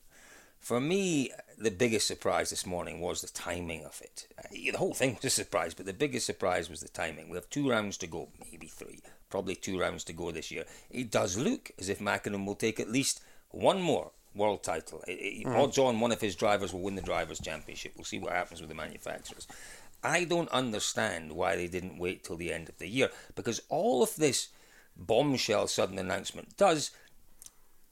For 0.59 0.79
me, 0.79 1.31
the 1.57 1.71
biggest 1.71 2.07
surprise 2.07 2.51
this 2.51 2.65
morning 2.65 2.99
was 2.99 3.21
the 3.21 3.27
timing 3.27 3.83
of 3.83 3.99
it. 4.01 4.27
Uh, 4.37 4.47
the 4.51 4.77
whole 4.77 4.93
thing 4.93 5.15
was 5.15 5.25
a 5.25 5.29
surprise, 5.29 5.73
but 5.73 5.85
the 5.85 5.93
biggest 5.93 6.25
surprise 6.25 6.69
was 6.69 6.81
the 6.81 6.89
timing. 6.89 7.29
We 7.29 7.37
have 7.37 7.49
two 7.49 7.69
rounds 7.69 7.97
to 7.97 8.07
go, 8.07 8.29
maybe 8.51 8.67
three, 8.67 8.99
probably 9.29 9.55
two 9.55 9.79
rounds 9.79 10.03
to 10.05 10.13
go 10.13 10.31
this 10.31 10.51
year. 10.51 10.65
It 10.89 11.11
does 11.11 11.37
look 11.37 11.71
as 11.79 11.89
if 11.89 11.99
Mäkinen 11.99 12.45
will 12.45 12.55
take 12.55 12.79
at 12.79 12.91
least 12.91 13.21
one 13.49 13.81
more 13.81 14.11
world 14.35 14.63
title. 14.63 15.03
It, 15.07 15.11
it, 15.11 15.45
mm. 15.45 15.55
Odds 15.55 15.77
on 15.77 15.99
one 15.99 16.11
of 16.11 16.21
his 16.21 16.35
drivers 16.35 16.73
will 16.73 16.81
win 16.81 16.95
the 16.95 17.01
Drivers' 17.01 17.39
Championship. 17.39 17.93
We'll 17.95 18.05
see 18.05 18.19
what 18.19 18.33
happens 18.33 18.61
with 18.61 18.69
the 18.69 18.75
manufacturers. 18.75 19.47
I 20.03 20.23
don't 20.23 20.49
understand 20.49 21.33
why 21.33 21.55
they 21.55 21.67
didn't 21.67 21.99
wait 21.99 22.23
till 22.23 22.37
the 22.37 22.51
end 22.51 22.69
of 22.69 22.77
the 22.79 22.87
year 22.87 23.09
because 23.35 23.61
all 23.69 24.01
of 24.01 24.15
this 24.15 24.49
bombshell 24.97 25.67
sudden 25.67 25.99
announcement 25.99 26.57
does 26.57 26.91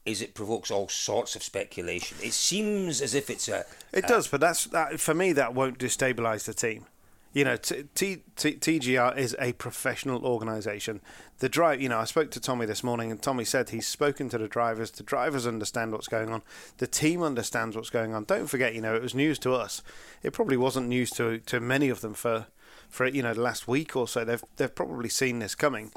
is 0.04 0.22
it 0.22 0.34
provokes 0.34 0.70
all 0.70 0.88
sorts 0.88 1.36
of 1.36 1.42
speculation. 1.42 2.16
It 2.22 2.32
seems 2.32 3.00
as 3.00 3.14
if 3.14 3.30
it's 3.30 3.48
a. 3.48 3.64
It 3.92 4.04
a, 4.04 4.08
does, 4.08 4.28
but 4.28 4.40
that's 4.40 4.64
that, 4.66 4.98
for 4.98 5.14
me. 5.14 5.32
That 5.32 5.54
won't 5.54 5.78
destabilise 5.78 6.44
the 6.44 6.54
team. 6.54 6.86
You 7.32 7.44
know, 7.44 7.56
T- 7.56 7.84
T- 7.94 8.22
T- 8.34 8.56
TGR 8.56 9.16
is 9.16 9.36
a 9.38 9.52
professional 9.52 10.26
organisation. 10.26 11.00
The 11.38 11.48
drive, 11.48 11.80
you 11.80 11.88
know, 11.88 11.98
I 11.98 12.04
spoke 12.04 12.32
to 12.32 12.40
Tommi 12.40 12.66
this 12.66 12.82
morning, 12.82 13.10
and 13.10 13.22
Tommi 13.22 13.46
said 13.46 13.70
he's 13.70 13.86
spoken 13.86 14.28
to 14.30 14.38
the 14.38 14.48
drivers. 14.48 14.90
The 14.90 15.04
drivers 15.04 15.46
understand 15.46 15.92
what's 15.92 16.08
going 16.08 16.30
on. 16.30 16.42
The 16.78 16.88
team 16.88 17.22
understands 17.22 17.76
what's 17.76 17.90
going 17.90 18.14
on. 18.14 18.24
Don't 18.24 18.48
forget, 18.48 18.74
you 18.74 18.80
know, 18.80 18.96
it 18.96 19.02
was 19.02 19.14
news 19.14 19.38
to 19.40 19.54
us. 19.54 19.80
It 20.22 20.32
probably 20.32 20.56
wasn't 20.56 20.88
news 20.88 21.10
to 21.12 21.38
to 21.38 21.60
many 21.60 21.88
of 21.88 22.00
them 22.00 22.14
for 22.14 22.46
for 22.88 23.06
you 23.06 23.22
know 23.22 23.34
the 23.34 23.42
last 23.42 23.68
week 23.68 23.94
or 23.94 24.08
so. 24.08 24.24
They've 24.24 24.44
they've 24.56 24.74
probably 24.74 25.08
seen 25.08 25.38
this 25.38 25.54
coming, 25.54 25.92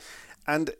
and 0.45 0.71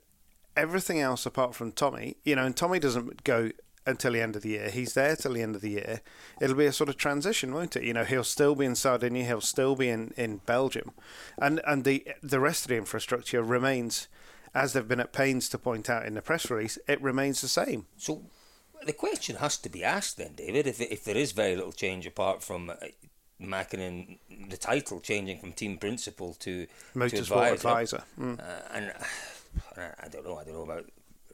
everything 0.56 1.00
else 1.00 1.26
apart 1.26 1.56
from 1.56 1.72
Tommi, 1.72 2.16
you 2.24 2.36
know, 2.36 2.46
and 2.46 2.56
Tommi 2.56 2.80
doesn't 2.80 3.24
go 3.24 3.50
until 3.86 4.14
the 4.14 4.22
end 4.22 4.36
of 4.36 4.42
the 4.42 4.50
year. 4.50 4.70
He's 4.70 4.94
there 4.94 5.16
till 5.16 5.34
the 5.34 5.42
end 5.42 5.56
of 5.56 5.62
the 5.62 5.72
year. 5.72 6.02
It'll 6.42 6.56
be 6.56 6.66
a 6.66 6.74
sort 6.74 6.90
of 6.90 6.98
transition, 6.98 7.54
won't 7.54 7.76
it? 7.76 7.84
You 7.84 7.94
know, 7.94 8.04
he'll 8.04 8.24
still 8.24 8.56
be 8.56 8.66
in 8.66 8.76
Sardinia, 8.76 9.26
he'll 9.26 9.42
still 9.42 9.76
be 9.76 9.90
in, 9.90 10.14
in 10.18 10.38
Belgium, 10.46 10.92
and 11.38 11.62
and 11.66 11.84
the 11.84 12.08
the 12.22 12.40
rest 12.40 12.66
of 12.66 12.70
the 12.70 12.78
infrastructure 12.78 13.44
remains, 13.44 14.08
as 14.54 14.74
they've 14.74 14.88
been 14.88 15.00
at 15.00 15.14
pains 15.14 15.50
to 15.50 15.58
point 15.58 15.90
out 15.90 16.06
in 16.06 16.14
the 16.14 16.22
press 16.22 16.50
release, 16.50 16.78
it 16.88 17.02
remains 17.02 17.42
the 17.42 17.48
same. 17.48 17.86
So, 17.98 18.24
the 18.86 18.94
question 18.94 19.38
has 19.38 19.58
to 19.58 19.70
be 19.70 19.84
asked 19.84 20.18
then, 20.18 20.34
David, 20.36 20.68
if 20.68 20.80
if 20.82 21.04
there 21.04 21.18
is 21.18 21.32
very 21.32 21.56
little 21.56 21.74
change 21.74 22.06
apart 22.06 22.44
from 22.44 22.70
uh, 22.70 22.76
Mäkinen 23.42 24.18
the 24.50 24.58
title 24.58 25.00
changing 25.00 25.40
from 25.40 25.54
team 25.54 25.78
principal 25.78 26.34
to 26.36 26.68
Motorsport 26.96 27.10
to 27.10 27.18
advisor. 27.20 27.54
advisor. 27.54 28.04
Mm. 28.20 28.40
Uh, 28.40 28.44
and 28.74 28.90
uh, 28.90 29.82
I 30.02 30.08
don't 30.08 30.26
know. 30.26 30.38
I 30.38 30.44
don't 30.44 30.54
know 30.54 30.64
about 30.64 30.86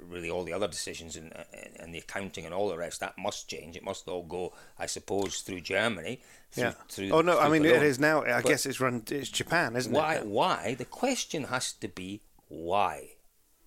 really 0.09 0.29
all 0.29 0.43
the 0.43 0.53
other 0.53 0.67
decisions 0.67 1.15
and, 1.15 1.33
and 1.79 1.93
the 1.93 1.99
accounting 1.99 2.45
and 2.45 2.53
all 2.53 2.67
the 2.67 2.77
rest. 2.77 2.99
That 2.99 3.17
must 3.17 3.47
change. 3.47 3.75
It 3.75 3.83
must 3.83 4.07
all 4.07 4.23
go, 4.23 4.53
I 4.77 4.85
suppose, 4.85 5.41
through 5.41 5.61
Germany. 5.61 6.21
Through, 6.51 6.63
yeah. 6.63 6.73
Through, 6.89 7.11
oh 7.11 7.21
no, 7.21 7.39
I 7.39 7.49
mean 7.49 7.65
it 7.65 7.83
is 7.83 7.99
now. 7.99 8.23
I 8.23 8.41
But 8.41 8.49
guess 8.49 8.65
it's 8.65 8.79
run. 8.79 9.03
It's 9.09 9.29
Japan, 9.29 9.75
isn't 9.75 9.93
why? 9.93 10.15
it? 10.15 10.25
Why? 10.25 10.55
Why? 10.65 10.73
The 10.73 10.85
question 10.85 11.45
has 11.45 11.73
to 11.73 11.87
be 11.87 12.21
why. 12.47 13.09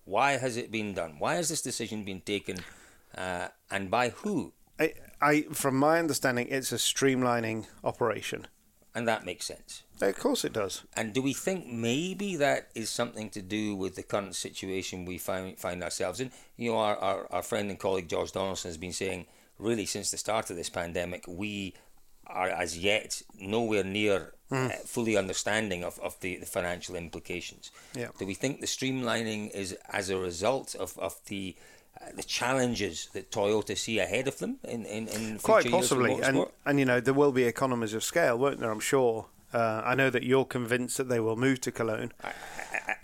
Why 0.04 0.32
has 0.32 0.56
it 0.56 0.72
been 0.72 0.94
done? 0.94 1.16
Why 1.18 1.36
has 1.36 1.48
this 1.48 1.62
decision 1.62 2.02
been 2.02 2.22
taken, 2.22 2.58
uh, 3.16 3.48
and 3.70 3.88
by 3.88 4.08
who? 4.08 4.52
I, 4.80 4.94
I, 5.20 5.42
from 5.52 5.76
my 5.76 6.00
understanding, 6.00 6.48
it's 6.50 6.72
a 6.72 6.76
streamlining 6.76 7.66
operation. 7.84 8.48
And 8.94 9.06
that 9.06 9.24
makes 9.24 9.46
sense. 9.46 9.84
Of 10.08 10.18
course, 10.18 10.44
it 10.44 10.52
does. 10.52 10.82
And 10.96 11.12
do 11.12 11.22
we 11.22 11.32
think 11.32 11.66
maybe 11.66 12.36
that 12.36 12.68
is 12.74 12.90
something 12.90 13.30
to 13.30 13.42
do 13.42 13.76
with 13.76 13.94
the 13.94 14.02
current 14.02 14.34
situation 14.34 15.04
we 15.04 15.18
find 15.18 15.58
find 15.58 15.82
ourselves 15.82 16.20
in? 16.20 16.30
You 16.56 16.72
know, 16.72 16.78
our, 16.78 16.96
our, 16.96 17.32
our 17.32 17.42
friend 17.42 17.70
and 17.70 17.78
colleague 17.78 18.08
George 18.08 18.32
Donaldson 18.32 18.68
has 18.68 18.76
been 18.76 18.92
saying, 18.92 19.26
really, 19.58 19.86
since 19.86 20.10
the 20.10 20.18
start 20.18 20.50
of 20.50 20.56
this 20.56 20.70
pandemic, 20.70 21.24
we 21.28 21.74
are 22.26 22.48
as 22.48 22.78
yet 22.78 23.22
nowhere 23.38 23.84
near 23.84 24.34
uh, 24.50 24.68
fully 24.84 25.16
understanding 25.16 25.84
of, 25.84 25.98
of 26.00 26.18
the, 26.20 26.36
the 26.36 26.46
financial 26.46 26.94
implications. 26.94 27.70
Yeah. 27.94 28.08
Do 28.18 28.26
we 28.26 28.34
think 28.34 28.60
the 28.60 28.66
streamlining 28.66 29.50
is 29.50 29.76
as 29.90 30.10
a 30.10 30.18
result 30.18 30.74
of, 30.74 30.98
of 30.98 31.18
the 31.26 31.56
uh, 32.00 32.06
the 32.14 32.22
challenges 32.22 33.08
that 33.12 33.30
Toyota 33.30 33.76
see 33.76 33.98
ahead 33.98 34.26
of 34.26 34.38
them 34.38 34.56
in, 34.64 34.84
in, 34.86 35.08
in 35.08 35.38
Quite 35.38 35.70
possibly, 35.70 36.20
and 36.22 36.46
and 36.64 36.78
you 36.78 36.84
know 36.84 37.00
there 37.00 37.14
will 37.14 37.32
be 37.32 37.44
economies 37.44 37.94
of 37.94 38.02
scale, 38.02 38.38
won't 38.38 38.60
there? 38.60 38.70
I'm 38.70 38.80
sure. 38.80 39.26
Uh, 39.52 39.82
I 39.84 39.94
know 39.94 40.08
that 40.10 40.22
you're 40.22 40.44
convinced 40.44 40.96
that 40.96 41.08
they 41.08 41.20
will 41.20 41.36
move 41.36 41.60
to 41.62 41.72
Cologne. 41.72 42.12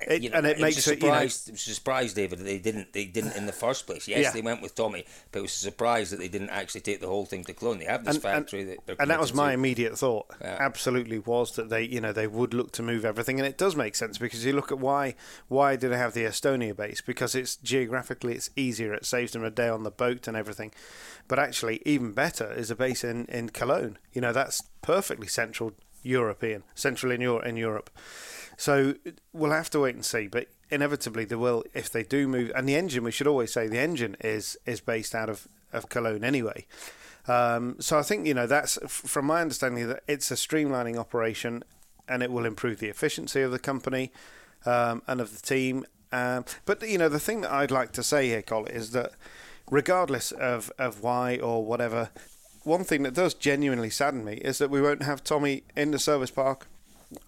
It- 0.07 0.23
you 0.23 0.31
know, 0.31 0.39
and 0.39 0.47
it 0.47 0.57
was 0.57 0.63
makes 0.63 0.89
it, 0.89 1.03
you 1.03 1.09
know- 1.09 1.15
it 1.19 1.25
was 1.25 1.49
a 1.49 1.57
surprise, 1.75 2.15
David, 2.15 2.39
that 2.39 2.45
they 2.45 2.59
didn't. 2.59 2.93
They 2.95 3.05
didn't 3.05 3.37
in 3.37 3.47
the 3.47 3.53
first 3.53 3.87
place. 3.87 4.09
Yes, 4.09 4.23
Yeah. 4.23 4.31
they 4.31 4.41
went 4.41 4.63
with 4.63 4.75
Tommi, 4.75 5.05
but 5.31 5.41
it 5.41 5.43
was 5.43 5.51
a 5.53 5.59
surprise 5.59 6.11
that 6.11 6.19
they 6.19 6.29
didn't 6.29 6.49
actually 6.51 6.81
take 6.81 7.01
the 7.01 7.07
whole 7.09 7.27
thing 7.27 7.45
to 7.45 7.53
Cologne. 7.53 7.79
They 7.79 7.85
have 7.85 8.05
this 8.05 8.17
And- 8.17 8.25
and- 8.25 8.35
factory 8.35 8.65
that 8.65 8.79
they're 8.87 8.97
and 8.99 9.11
that 9.11 9.21
was 9.21 9.35
my 9.35 9.49
to. 9.49 9.55
immediate 9.55 9.99
thought. 9.99 10.27
Yeah. 10.41 10.57
Absolutely 10.59 11.19
was 11.19 11.53
that 11.57 11.69
they, 11.69 11.83
you 11.83 12.01
know, 12.01 12.13
they 12.13 12.27
would 12.27 12.55
look 12.55 12.73
to 12.73 12.83
move 12.83 13.05
everything, 13.05 13.39
and 13.39 13.47
it 13.47 13.59
does 13.59 13.77
make 13.77 13.95
sense 13.95 14.17
because 14.19 14.45
you 14.47 14.53
look 14.55 14.73
at 14.73 14.79
why 14.79 15.15
why 15.49 15.77
did 15.77 15.91
they 15.93 15.99
have 15.99 16.15
the 16.15 16.25
Estonia 16.25 16.75
base? 16.75 17.01
Because 17.03 17.35
it's 17.35 17.57
geographically 17.57 18.35
it's 18.35 18.49
easier. 18.57 18.95
It 18.95 19.05
saves 19.05 19.33
them 19.33 19.45
a 19.45 19.51
day 19.51 19.69
on 19.69 19.83
the 19.83 19.91
boat 19.91 20.27
and 20.27 20.37
everything. 20.37 20.73
But 21.27 21.39
actually, 21.39 21.83
even 21.85 22.13
better 22.13 22.51
is 22.53 22.71
a 22.71 22.77
base 22.77 23.05
in 23.05 23.27
in 23.27 23.51
Cologne. 23.51 23.99
You 24.15 24.23
know, 24.23 24.33
that's 24.33 24.63
perfectly 24.81 25.27
central 25.29 25.73
European, 26.03 26.63
central 26.75 27.13
in 27.13 27.21
Europe. 27.21 27.47
In 27.47 27.57
Europe. 27.57 27.91
So 28.57 28.95
we'll 29.33 29.53
have 29.53 29.71
to 29.71 29.81
wait 29.81 29.95
and 29.95 30.05
see, 30.05 30.27
but 30.27 30.49
inevitably 30.71 31.25
there 31.25 31.39
will 31.39 31.65
if 31.75 31.91
they 31.91 32.03
do 32.03 32.27
move. 32.27 32.51
And 32.55 32.69
the 32.69 32.75
engine, 32.75 33.05
we 33.05 33.13
should 33.13 33.29
always 33.29 33.53
say, 33.53 33.69
the 33.69 33.79
engine 33.79 34.17
is 34.21 34.59
is 34.67 34.81
based 34.81 35.15
out 35.15 35.31
of 35.31 35.47
of 35.73 35.89
Cologne 35.89 36.25
anyway. 36.25 36.67
Um, 37.29 37.77
so 37.79 37.99
I 37.99 38.03
think 38.03 38.27
you 38.27 38.35
know 38.35 38.47
that's 38.47 38.79
from 38.87 39.27
my 39.27 39.41
understanding 39.43 39.87
that 39.89 40.03
it's 40.09 40.31
a 40.31 40.35
streamlining 40.35 40.97
operation, 40.97 41.63
and 42.09 42.23
it 42.23 42.33
will 42.33 42.47
improve 42.47 42.81
the 42.81 42.89
efficiency 42.89 43.43
of 43.43 43.53
the 43.53 43.59
company 43.59 44.13
um, 44.67 45.03
and 45.07 45.21
of 45.21 45.35
the 45.35 45.47
team. 45.47 45.85
Um, 46.11 46.45
but 46.65 46.83
you 46.83 46.99
know 46.99 47.09
the 47.09 47.21
thing 47.21 47.43
that 47.43 47.53
I'd 47.53 47.71
like 47.71 47.93
to 47.93 48.03
say 48.03 48.29
here, 48.29 48.43
Colin, 48.43 48.73
is 48.73 48.91
that 48.91 49.13
regardless 49.71 50.33
of 50.33 50.73
of 50.79 51.03
why 51.03 51.37
or 51.37 51.65
whatever, 51.65 52.11
one 52.69 52.85
thing 52.85 53.03
that 53.03 53.15
does 53.15 53.35
genuinely 53.35 53.91
sadden 53.91 54.25
me 54.25 54.35
is 54.35 54.59
that 54.59 54.71
we 54.71 54.81
won't 54.81 55.03
have 55.03 55.25
Tommi 55.25 55.63
in 55.77 55.91
the 55.91 55.99
service 55.99 56.31
park 56.31 56.67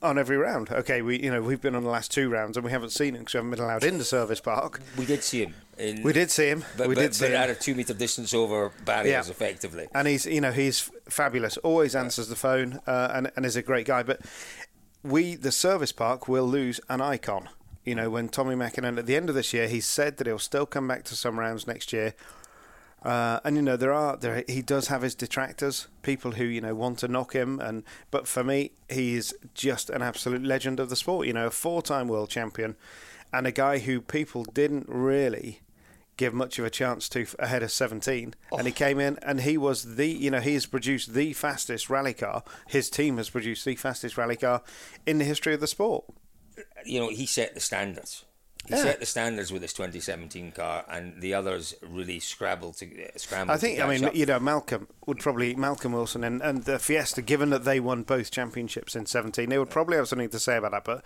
on 0.03 0.19
every 0.19 0.37
round. 0.37 0.71
Okay, 0.71 1.01
we 1.01 1.19
you 1.23 1.31
know 1.31 1.41
we've 1.41 1.61
been 1.63 1.75
on 1.75 1.83
the 1.83 1.89
last 1.91 2.11
two 2.13 2.29
rounds 2.29 2.57
and 2.57 2.65
we 2.65 2.71
haven't 2.71 2.91
seen 2.91 3.15
him 3.15 3.21
because 3.23 3.35
we 3.35 3.39
haven't 3.39 3.51
been 3.53 3.61
allowed 3.65 3.83
in 3.85 3.97
the 3.99 4.05
service 4.05 4.41
park. 4.41 4.81
We 4.99 5.07
did 5.07 5.23
see 5.25 5.43
him. 5.45 5.55
In, 5.79 6.03
We 6.03 6.13
did 6.13 6.31
see 6.31 6.49
him. 6.49 6.65
but, 6.77 6.89
we 6.89 6.95
but, 6.95 7.01
did 7.01 7.15
see 7.15 7.25
but 7.25 7.31
him. 7.33 7.41
at 7.41 7.49
a 7.51 7.55
two 7.55 7.75
meter 7.75 7.95
distance 7.95 8.35
over 8.35 8.71
barriers, 8.85 9.27
Yeah. 9.29 9.31
effectively. 9.31 9.89
and 9.95 10.07
he's 10.07 10.27
you 10.27 10.43
know 10.43 10.53
he's 10.53 10.91
fabulous. 11.09 11.57
Always 11.59 11.95
answers 11.97 12.29
the 12.29 12.37
phone 12.37 12.81
uh, 12.87 13.11
and 13.15 13.33
and 13.37 13.47
is 13.47 13.57
a 13.57 13.63
great 13.63 13.87
guy. 13.87 14.03
But 14.03 14.21
we 15.03 15.35
the 15.37 15.53
service 15.53 15.93
park 15.93 16.29
will 16.29 16.47
lose 16.47 16.79
an 16.91 17.01
icon. 17.01 17.49
You 17.83 17.95
know 17.95 18.11
when 18.11 18.29
Tommi 18.29 18.55
Mäkinen 18.57 18.99
at 18.99 19.07
the 19.07 19.17
end 19.17 19.31
of 19.31 19.35
this 19.35 19.55
year, 19.55 19.67
he 19.67 19.81
said 19.81 20.19
that 20.19 20.27
he'll 20.27 20.39
still 20.39 20.67
come 20.67 20.87
back 20.87 21.05
to 21.05 21.17
some 21.17 21.41
rounds 21.41 21.67
next 21.67 21.91
year. 21.95 22.13
Uh, 23.03 23.41
and 23.45 23.57
you 23.57 23.63
know 23.63 23.77
there 23.77 23.93
are 23.93 24.17
there 24.17 24.45
he 24.47 24.63
does 24.63 24.89
have 24.89 25.03
his 25.03 25.15
detractors, 25.15 25.89
people 26.03 26.33
who 26.33 26.45
you 26.45 26.61
know 26.61 26.75
want 26.75 26.99
to 26.99 27.09
knock 27.09 27.33
him, 27.33 27.59
and 27.61 27.83
but 28.11 28.29
for 28.29 28.45
me 28.45 28.73
he's 28.89 29.33
just 29.55 29.91
an 29.91 30.03
absolute 30.03 30.43
legend 30.43 30.79
of 30.79 30.91
the 30.91 30.97
sport. 30.97 31.27
You 31.27 31.33
know, 31.33 31.47
a 31.47 31.51
four-time 31.51 32.09
world 32.09 32.29
champion, 32.29 32.77
and 33.33 33.47
a 33.47 33.53
guy 33.53 33.79
who 33.79 34.01
people 34.01 34.45
didn't 34.45 34.87
really 34.89 35.61
give 36.17 36.35
much 36.35 36.59
of 36.59 36.67
a 36.67 36.71
chance 36.71 37.09
to 37.09 37.27
ahead 37.39 37.63
of 37.63 37.73
17 37.73 38.35
and 38.53 38.67
he 38.67 38.73
came 38.75 39.01
in 39.01 39.19
and 39.23 39.41
he 39.41 39.57
was 39.57 39.97
the 39.97 40.07
you 40.07 40.31
know 40.31 40.41
he 40.41 40.53
has 40.53 40.67
produced 40.67 41.15
the 41.15 41.33
fastest 41.33 41.89
rally 41.89 42.13
car 42.13 42.43
his 42.69 42.91
team 42.91 43.17
has 43.17 43.31
produced 43.31 43.65
the 43.65 43.75
fastest 43.75 44.19
rally 44.19 44.37
car 44.37 44.61
in 45.07 45.17
the 45.17 45.25
history 45.25 45.55
of 45.55 45.61
the 45.61 45.67
sport 45.67 46.05
You 46.85 47.01
know, 47.01 47.09
he 47.09 47.27
set 47.27 47.55
the 47.55 47.61
standards. 47.61 48.25
He 48.69 48.75
Yeah. 48.75 48.83
set 48.83 49.01
the 49.01 49.07
standards 49.07 49.53
with 49.53 49.63
his 49.63 49.73
2017 49.73 50.53
car, 50.53 50.85
and 50.89 51.21
the 51.21 51.35
others 51.35 51.75
really 51.83 52.21
scrabbled 52.21 52.77
to 52.77 52.87
uh, 53.05 53.09
scrambled. 53.17 53.57
I 53.57 53.59
think 53.59 53.79
to 53.79 53.85
I 53.85 53.89
mean 53.89 54.05
up. 54.05 54.15
you 54.15 54.27
know 54.27 54.39
Malcolm 54.39 54.87
would 55.07 55.19
probably 55.19 55.55
Malcolm 55.57 55.93
Wilson 55.93 56.23
and, 56.23 56.41
and 56.43 56.65
the 56.65 56.79
Fiesta 56.79 57.23
given 57.23 57.51
that 57.51 57.65
they 57.65 57.81
won 57.81 58.03
both 58.03 58.31
championships 58.31 58.95
in 58.95 59.07
17 59.07 59.49
they 59.49 59.59
would 59.59 59.71
probably 59.71 59.97
have 59.97 60.07
something 60.09 60.29
to 60.29 60.39
say 60.39 60.57
about 60.57 60.71
that 60.73 60.85
but 60.85 61.05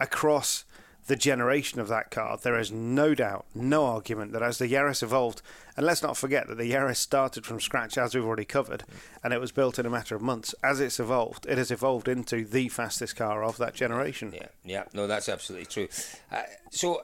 across 0.00 0.64
the 1.06 1.16
generation 1.16 1.80
of 1.80 1.88
that 1.88 2.10
car 2.10 2.38
there 2.42 2.58
is 2.58 2.70
no 2.70 3.14
doubt 3.14 3.44
no 3.54 3.86
argument 3.86 4.32
that 4.32 4.42
as 4.42 4.58
the 4.58 4.68
Yaris 4.68 5.02
evolved 5.02 5.42
and 5.76 5.86
let's 5.86 6.02
not 6.02 6.16
forget 6.16 6.46
that 6.48 6.58
the 6.58 6.70
Yaris 6.70 6.96
started 6.96 7.46
from 7.46 7.60
scratch 7.60 7.96
as 7.96 8.14
we've 8.14 8.24
already 8.24 8.44
covered 8.44 8.84
and 9.24 9.32
it 9.32 9.40
was 9.40 9.52
built 9.52 9.78
in 9.78 9.86
a 9.86 9.90
matter 9.90 10.14
of 10.14 10.22
months. 10.22 10.54
As 10.62 10.80
it's 10.80 11.00
evolved 11.00 11.46
it 11.46 11.58
has 11.58 11.70
evolved 11.70 12.08
into 12.08 12.44
the 12.44 12.68
fastest 12.68 13.16
car 13.16 13.42
of 13.42 13.56
that 13.58 13.74
generation. 13.74 14.32
Yeah, 14.34 14.48
yeah, 14.64 14.84
no, 14.92 15.06
that's 15.06 15.28
absolutely 15.28 15.66
true. 15.66 15.88
Uh, 16.30 16.42
so, 16.70 17.02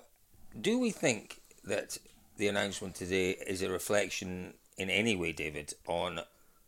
do 0.61 0.79
we 0.79 0.91
think 0.91 1.41
that 1.65 1.99
the 2.37 2.49
announcement 2.49 2.95
today 2.95 3.31
is 3.47 3.63
a 3.63 3.71
reflection 3.71 4.55
in 4.77 4.91
any 4.91 5.17
way, 5.17 5.33
David, 5.33 5.75
on 5.87 6.21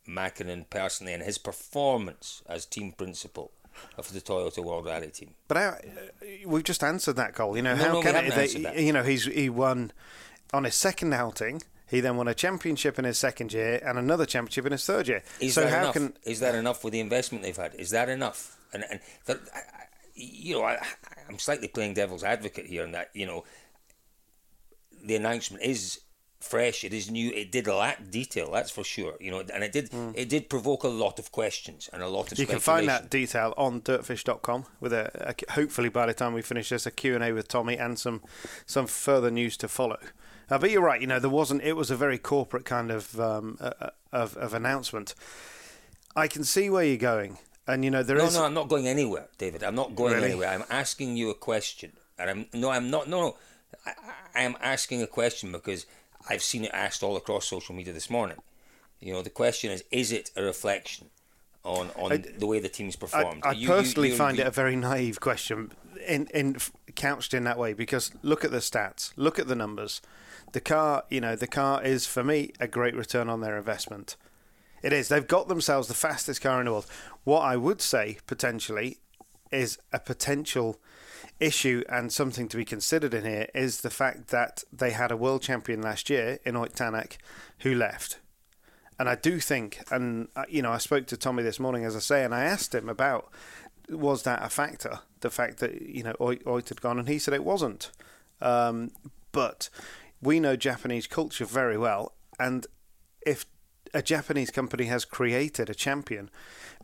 Mäkinen 0.08 0.68
personally 0.68 1.12
and 1.12 1.22
his 1.22 1.38
performance 1.38 2.42
as 2.48 2.66
team 2.66 2.92
principal 2.92 3.52
of 3.96 4.12
the 4.12 4.20
Toyota 4.20 4.62
World 4.64 4.86
Rally 4.86 5.08
team? 5.08 5.34
But 5.48 5.56
how, 5.56 5.68
uh, 5.68 5.78
we've 6.46 6.64
just 6.64 6.82
answered 6.82 7.16
that 7.16 7.34
goal. 7.34 7.56
You 7.56 7.62
know, 7.62 7.74
No, 7.74 7.82
how 7.84 7.92
no, 7.94 8.02
can 8.02 8.16
it, 8.16 8.34
they, 8.34 8.82
you 8.82 8.92
know 8.92 9.02
he's 9.02 9.24
he 9.24 9.48
won 9.48 9.92
on 10.52 10.64
his 10.64 10.74
second 10.74 11.12
outing. 11.12 11.62
He 11.88 12.00
then 12.00 12.16
won 12.16 12.28
a 12.28 12.34
championship 12.34 12.98
in 13.00 13.04
his 13.04 13.18
second 13.18 13.52
year 13.52 13.82
and 13.84 13.98
another 13.98 14.24
championship 14.24 14.64
in 14.66 14.72
his 14.72 14.86
third 14.86 15.08
year. 15.08 15.22
Is 15.40 15.54
so 15.54 15.62
that 15.62 15.70
how 15.70 15.80
enough? 15.80 15.94
can 15.94 16.14
Is 16.24 16.38
that 16.40 16.54
enough 16.54 16.84
with 16.84 16.92
the 16.92 17.00
investment 17.00 17.42
they've 17.42 17.56
had? 17.56 17.74
Is 17.74 17.90
that 17.90 18.08
enough? 18.08 18.56
And 18.72 18.84
and 18.90 19.00
that, 19.26 19.38
I, 19.54 19.58
I- 19.58 19.86
you 20.14 20.54
know, 20.58 20.64
I, 20.64 20.78
I'm 21.28 21.38
slightly 21.38 21.66
playing 21.68 21.94
devil's 21.94 22.22
advocate 22.24 22.66
here, 22.66 22.84
in 22.84 22.92
that 22.92 23.08
you 23.14 23.24
know, 23.26 23.44
the 25.02 25.16
announcement 25.16 25.62
is 25.64 26.00
fresh. 26.40 26.84
It 26.84 26.92
is 26.92 27.10
new. 27.10 27.30
It 27.30 27.52
did 27.52 27.66
lack 27.66 28.10
detail, 28.10 28.50
that's 28.50 28.70
for 28.70 28.84
sure. 28.84 29.14
You 29.20 29.30
know, 29.30 29.44
and 29.52 29.62
it 29.62 29.72
did 29.72 29.90
it 30.14 30.28
did 30.28 30.48
provoke 30.48 30.82
a 30.84 30.88
lot 30.88 31.18
of 31.18 31.30
questions 31.30 31.88
and 31.92 32.02
a 32.02 32.08
lot 32.08 32.32
of 32.32 32.38
you 32.38 32.46
can 32.46 32.58
find 32.60 32.88
that 32.88 33.10
detail 33.10 33.54
on 33.56 33.80
dirtfish.com 33.82 34.64
with 34.80 34.92
a, 34.92 35.10
a 35.30 35.52
hopefully 35.52 35.88
by 35.88 36.06
the 36.06 36.14
time 36.14 36.32
we 36.32 36.42
finish 36.42 36.70
this 36.70 36.86
a 36.86 36.90
Q&A 36.90 37.32
with 37.32 37.48
Tommy 37.48 37.76
and 37.76 37.98
some 37.98 38.22
some 38.66 38.86
further 38.86 39.30
news 39.30 39.56
to 39.58 39.68
follow. 39.68 39.98
Uh, 40.50 40.58
but 40.58 40.70
you're 40.70 40.82
right, 40.82 41.00
you 41.00 41.06
know, 41.06 41.20
there 41.20 41.30
wasn't 41.30 41.62
it 41.62 41.74
was 41.74 41.90
a 41.90 41.96
very 41.96 42.18
corporate 42.18 42.64
kind 42.64 42.90
of 42.90 43.20
um, 43.20 43.56
uh, 43.60 43.90
of 44.12 44.36
of 44.36 44.54
announcement. 44.54 45.14
I 46.16 46.26
can 46.26 46.44
see 46.44 46.68
where 46.70 46.84
you're 46.84 46.96
going. 46.96 47.38
And 47.66 47.84
you 47.84 47.90
know 47.90 48.02
there 48.02 48.16
No, 48.16 48.24
is 48.24 48.34
no, 48.34 48.44
I'm 48.46 48.54
not 48.54 48.68
going 48.68 48.88
anywhere, 48.88 49.28
David. 49.38 49.62
I'm 49.62 49.76
not 49.76 49.94
going 49.94 50.14
Really? 50.14 50.30
anywhere. 50.30 50.48
I'm 50.48 50.64
asking 50.70 51.16
you 51.16 51.30
a 51.30 51.34
question, 51.34 51.92
and 52.18 52.30
I'm 52.30 52.46
no, 52.52 52.70
I'm 52.70 52.90
not. 52.90 53.08
No, 53.08 53.20
no, 53.20 53.36
I, 53.86 53.92
I 54.34 54.42
am 54.42 54.56
asking 54.60 55.02
a 55.02 55.06
question 55.06 55.52
because 55.52 55.86
I've 56.28 56.42
seen 56.42 56.64
it 56.64 56.70
asked 56.72 57.02
all 57.02 57.16
across 57.16 57.48
social 57.48 57.74
media 57.74 57.92
this 57.92 58.10
morning. 58.10 58.38
You 59.00 59.12
know, 59.14 59.22
the 59.22 59.30
question 59.30 59.70
is: 59.70 59.84
Is 59.90 60.12
it 60.12 60.30
a 60.36 60.42
reflection 60.42 61.08
on 61.64 61.90
on 61.96 62.12
I- 62.12 62.16
the 62.18 62.46
way 62.46 62.58
the 62.60 62.68
team's 62.68 62.96
performed? 62.96 63.42
I 63.44 63.52
You- 63.52 63.60
you- 63.62 63.68
personally 63.68 64.10
you- 64.10 64.16
find 64.16 64.38
it 64.38 64.46
a 64.46 64.50
very 64.50 64.76
naive 64.76 65.20
question, 65.20 65.72
in 66.06 66.26
in 66.34 66.58
couched 66.96 67.32
in 67.34 67.44
that 67.44 67.58
way 67.58 67.72
because 67.72 68.10
look 68.22 68.44
at 68.44 68.50
the 68.50 68.58
stats, 68.58 69.12
look 69.16 69.38
at 69.38 69.46
the 69.48 69.54
numbers. 69.56 70.00
The 70.52 70.60
car, 70.60 71.04
you 71.08 71.20
know, 71.20 71.36
the 71.36 71.46
car 71.46 71.82
is 71.82 72.06
for 72.06 72.24
me 72.24 72.52
a 72.58 72.66
great 72.66 72.94
return 72.94 73.28
on 73.28 73.40
their 73.40 73.56
investment. 73.56 74.16
It 74.82 74.92
is. 74.92 75.08
They've 75.08 75.26
got 75.26 75.48
themselves 75.48 75.88
the 75.88 75.94
fastest 75.94 76.40
car 76.40 76.58
in 76.60 76.64
the 76.66 76.72
world. 76.72 76.86
What 77.24 77.40
I 77.42 77.56
would 77.56 77.80
say 77.80 78.18
potentially 78.26 78.98
is 79.50 79.78
a 79.92 79.98
potential 79.98 80.80
issue 81.38 81.82
and 81.88 82.12
something 82.12 82.48
to 82.48 82.56
be 82.56 82.64
considered 82.64 83.14
in 83.14 83.24
here 83.24 83.48
is 83.54 83.80
the 83.80 83.90
fact 83.90 84.28
that 84.28 84.62
they 84.72 84.90
had 84.90 85.10
a 85.10 85.16
world 85.16 85.42
champion 85.42 85.82
last 85.82 86.10
year 86.10 86.38
in 86.44 86.56
Ott 86.56 86.74
Tänak 86.74 87.16
who 87.60 87.74
left. 87.74 88.18
And 88.98 89.08
I 89.08 89.14
do 89.14 89.40
think, 89.40 89.80
and 89.90 90.28
uh, 90.36 90.44
you 90.48 90.60
know, 90.60 90.72
I 90.72 90.78
spoke 90.78 91.06
to 91.06 91.16
Tommi 91.16 91.42
this 91.42 91.58
morning, 91.58 91.84
as 91.84 91.96
I 91.96 92.00
say, 92.00 92.22
and 92.22 92.34
I 92.34 92.44
asked 92.44 92.74
him 92.74 92.88
about 92.88 93.30
was 93.88 94.22
that 94.22 94.44
a 94.44 94.50
factor, 94.50 95.00
the 95.20 95.30
fact 95.30 95.58
that 95.58 95.80
you 95.80 96.02
know 96.02 96.14
Ott 96.20 96.68
had 96.68 96.82
gone, 96.82 96.98
and 96.98 97.08
he 97.08 97.18
said 97.18 97.32
it 97.32 97.42
wasn't. 97.42 97.90
Um, 98.42 98.90
but 99.32 99.70
we 100.20 100.38
know 100.38 100.54
Japanese 100.54 101.06
culture 101.06 101.46
very 101.46 101.78
well, 101.78 102.12
and 102.38 102.66
if 103.26 103.46
a 103.94 104.02
Japanese 104.02 104.50
company 104.50 104.84
has 104.84 105.06
created 105.06 105.70
a 105.70 105.74
champion, 105.74 106.30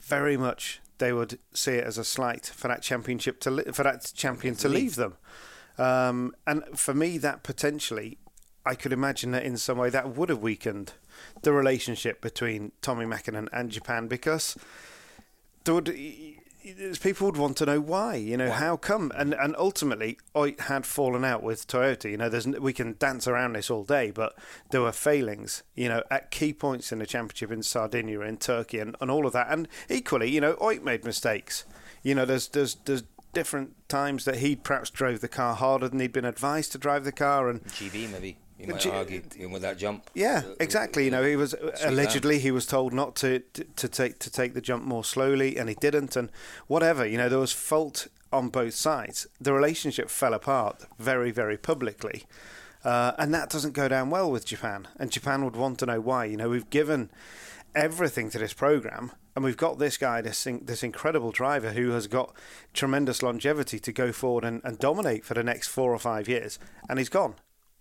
very 0.01 0.39
much 0.39 0.81
they 0.99 1.13
would 1.13 1.39
see 1.53 1.73
it 1.73 1.85
as 1.85 1.99
a 1.99 2.05
slight 2.05 2.47
for 2.47 2.69
that 2.69 2.83
championship 2.83 3.41
to 3.41 3.51
li- 3.51 3.73
for 3.73 3.83
that 3.83 4.13
champion 4.15 4.55
to 4.57 4.69
leave 4.69 4.97
them. 4.97 5.17
Um, 5.79 6.35
and 6.47 6.65
for 6.75 6.95
me, 6.95 7.19
that 7.19 7.43
potentially, 7.43 8.19
I 8.65 8.75
could 8.75 8.93
imagine 8.93 9.33
that 9.33 9.45
in 9.45 9.57
some 9.57 9.79
way 9.79 9.91
that 9.91 10.17
would 10.17 10.29
have 10.29 10.41
weakened 10.41 10.95
the 11.43 11.53
relationship 11.53 12.21
between 12.21 12.73
Tommi 12.83 13.07
Mäkinen 13.07 13.49
and 13.53 13.71
Japan 13.71 14.09
because 14.09 14.57
there 15.65 15.75
would 15.75 15.95
people 17.01 17.27
would 17.27 17.37
want 17.37 17.57
to 17.59 17.67
know 17.67 17.81
why. 17.81 18.17
You 18.17 18.37
know, 18.37 18.51
how 18.51 18.77
come? 18.77 19.13
And 19.15 19.35
and 19.35 19.55
ultimately, 19.57 20.19
Ott 20.35 20.61
had 20.61 20.87
fallen 20.87 21.25
out 21.25 21.43
with 21.43 21.67
Toyota. 21.67 22.11
You 22.11 22.17
know, 22.17 22.29
there's 22.29 22.47
we 22.47 22.73
can 22.73 22.97
dance 22.99 23.27
around 23.27 23.55
this 23.55 23.71
all 23.71 23.85
day, 23.85 24.11
but 24.11 24.35
there 24.71 24.81
were 24.81 24.93
failings. 24.93 25.63
You 25.75 25.89
know, 25.89 26.03
at 26.11 26.31
key 26.31 26.53
points 26.53 26.93
in 26.93 26.99
the 26.99 27.07
championship 27.07 27.51
in 27.51 27.63
Sardinia, 27.63 28.21
in 28.21 28.37
Turkey, 28.39 28.79
and, 28.79 28.97
and 29.01 29.11
all 29.11 29.27
of 29.27 29.33
that. 29.33 29.49
And 29.51 29.69
equally, 29.89 30.31
you 30.31 30.41
know, 30.41 30.57
Ott 30.61 30.83
made 30.83 31.05
mistakes. 31.05 31.65
You 32.03 32.15
know, 32.15 32.25
there's 32.25 32.49
there's 32.49 32.77
there's 32.85 33.05
different 33.33 33.75
times 33.89 34.25
that 34.25 34.37
he 34.37 34.57
perhaps 34.57 34.91
drove 34.91 35.21
the 35.21 35.29
car 35.29 35.55
harder 35.55 35.89
than 35.89 36.01
he'd 36.01 36.13
been 36.13 36.25
advised 36.25 36.73
to 36.73 36.79
drive 36.79 37.05
the 37.05 37.13
car, 37.13 37.49
and 37.49 37.65
GB 37.65 38.11
maybe. 38.11 38.39
You 38.59 38.69
might 38.69 38.87
argue 38.87 39.23
even 39.37 39.53
with 39.53 39.63
that 39.63 39.77
jump. 39.77 40.09
Yeah, 40.15 40.43
exactly. 40.59 41.05
You 41.05 41.11
know, 41.11 41.23
he 41.23 41.37
was 41.37 41.55
allegedly 41.83 42.39
he 42.39 42.51
was 42.51 42.67
told 42.67 42.93
not 42.93 43.15
to, 43.17 43.41
to, 43.41 43.65
to 43.65 43.89
take 43.89 44.19
to 44.21 44.31
take 44.31 44.55
the 44.55 44.63
jump 44.63 44.85
more 44.85 45.05
slowly, 45.05 45.57
and 45.57 45.69
he 45.69 45.75
didn't, 45.75 46.17
and 46.17 46.31
whatever. 46.67 47.07
You 47.07 47.19
know, 47.19 47.29
there 47.29 47.39
was 47.39 47.53
fault 47.53 48.09
on 48.33 48.49
both 48.49 48.75
sides. 48.75 49.27
The 49.41 49.53
relationship 49.53 50.09
fell 50.09 50.33
apart 50.33 50.85
very, 50.99 51.31
very 51.31 51.59
publicly, 51.59 52.25
uh, 52.83 53.13
and 53.19 53.35
that 53.35 53.51
doesn't 53.51 53.75
go 53.75 53.89
down 53.89 54.09
well 54.09 54.31
with 54.31 54.47
Japan. 54.47 54.89
And 54.99 55.11
Japan 55.13 55.45
would 55.45 55.57
want 55.57 55.79
to 55.81 55.87
know 55.87 56.01
why. 56.01 56.25
You 56.25 56.39
know, 56.39 56.49
we've 56.49 56.71
given 56.71 57.11
everything 57.75 58.31
to 58.31 58.39
this 58.39 58.55
program, 58.55 59.13
and 59.35 59.45
we've 59.45 59.59
got 59.59 59.79
this 59.79 59.99
guy, 59.99 60.23
this 60.23 60.49
this 60.63 60.83
incredible 60.83 61.31
driver 61.31 61.73
who 61.73 61.91
has 61.91 62.07
got 62.07 62.35
tremendous 62.73 63.23
longevity 63.23 63.79
to 63.81 63.93
go 63.93 64.13
forward 64.13 64.45
and, 64.45 64.63
and 64.65 64.79
dominate 64.79 65.27
for 65.27 65.35
the 65.35 65.45
next 65.45 65.69
four 65.69 65.93
or 65.93 65.99
five 65.99 66.27
years, 66.27 66.59
and 66.89 66.99
he's 66.99 67.11
gone. 67.11 67.35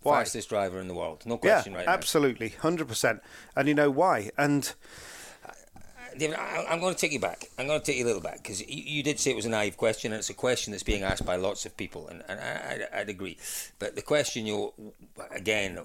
Why? 0.05 0.19
Fastest 0.19 0.49
driver 0.49 0.79
in 0.79 0.87
the 0.87 0.93
world, 0.93 1.23
no 1.25 1.37
question. 1.39 1.73
Yeah, 1.73 1.79
right 1.79 1.87
absolutely, 1.87 2.49
hundred 2.49 2.87
percent. 2.87 3.23
And 3.55 3.67
you 3.67 3.73
know 3.73 3.89
why? 3.89 4.29
And 4.37 4.71
David, 6.15 6.37
I, 6.37 6.65
am 6.69 6.79
going 6.79 6.93
to 6.93 6.99
take 6.99 7.11
you 7.11 7.19
back. 7.19 7.49
I'm 7.57 7.65
going 7.65 7.79
to 7.79 7.85
take 7.85 7.97
you 7.97 8.05
a 8.05 8.07
little 8.07 8.21
back 8.21 8.37
because 8.37 8.61
you, 8.61 8.83
you, 8.83 9.03
did 9.03 9.19
say 9.19 9.31
it 9.31 9.35
was 9.35 9.47
a 9.47 9.49
naive 9.49 9.77
question, 9.77 10.11
and 10.11 10.19
it's 10.19 10.29
a 10.29 10.35
question 10.35 10.71
that's 10.71 10.83
being 10.83 11.01
asked 11.01 11.25
by 11.25 11.37
lots 11.37 11.65
of 11.65 11.75
people, 11.75 12.07
and, 12.07 12.23
and 12.29 12.39
I, 12.39 12.99
would 12.99 13.09
agree. 13.09 13.37
But 13.79 13.95
the 13.95 14.03
question, 14.03 14.45
you 14.45 14.73
again, 15.31 15.79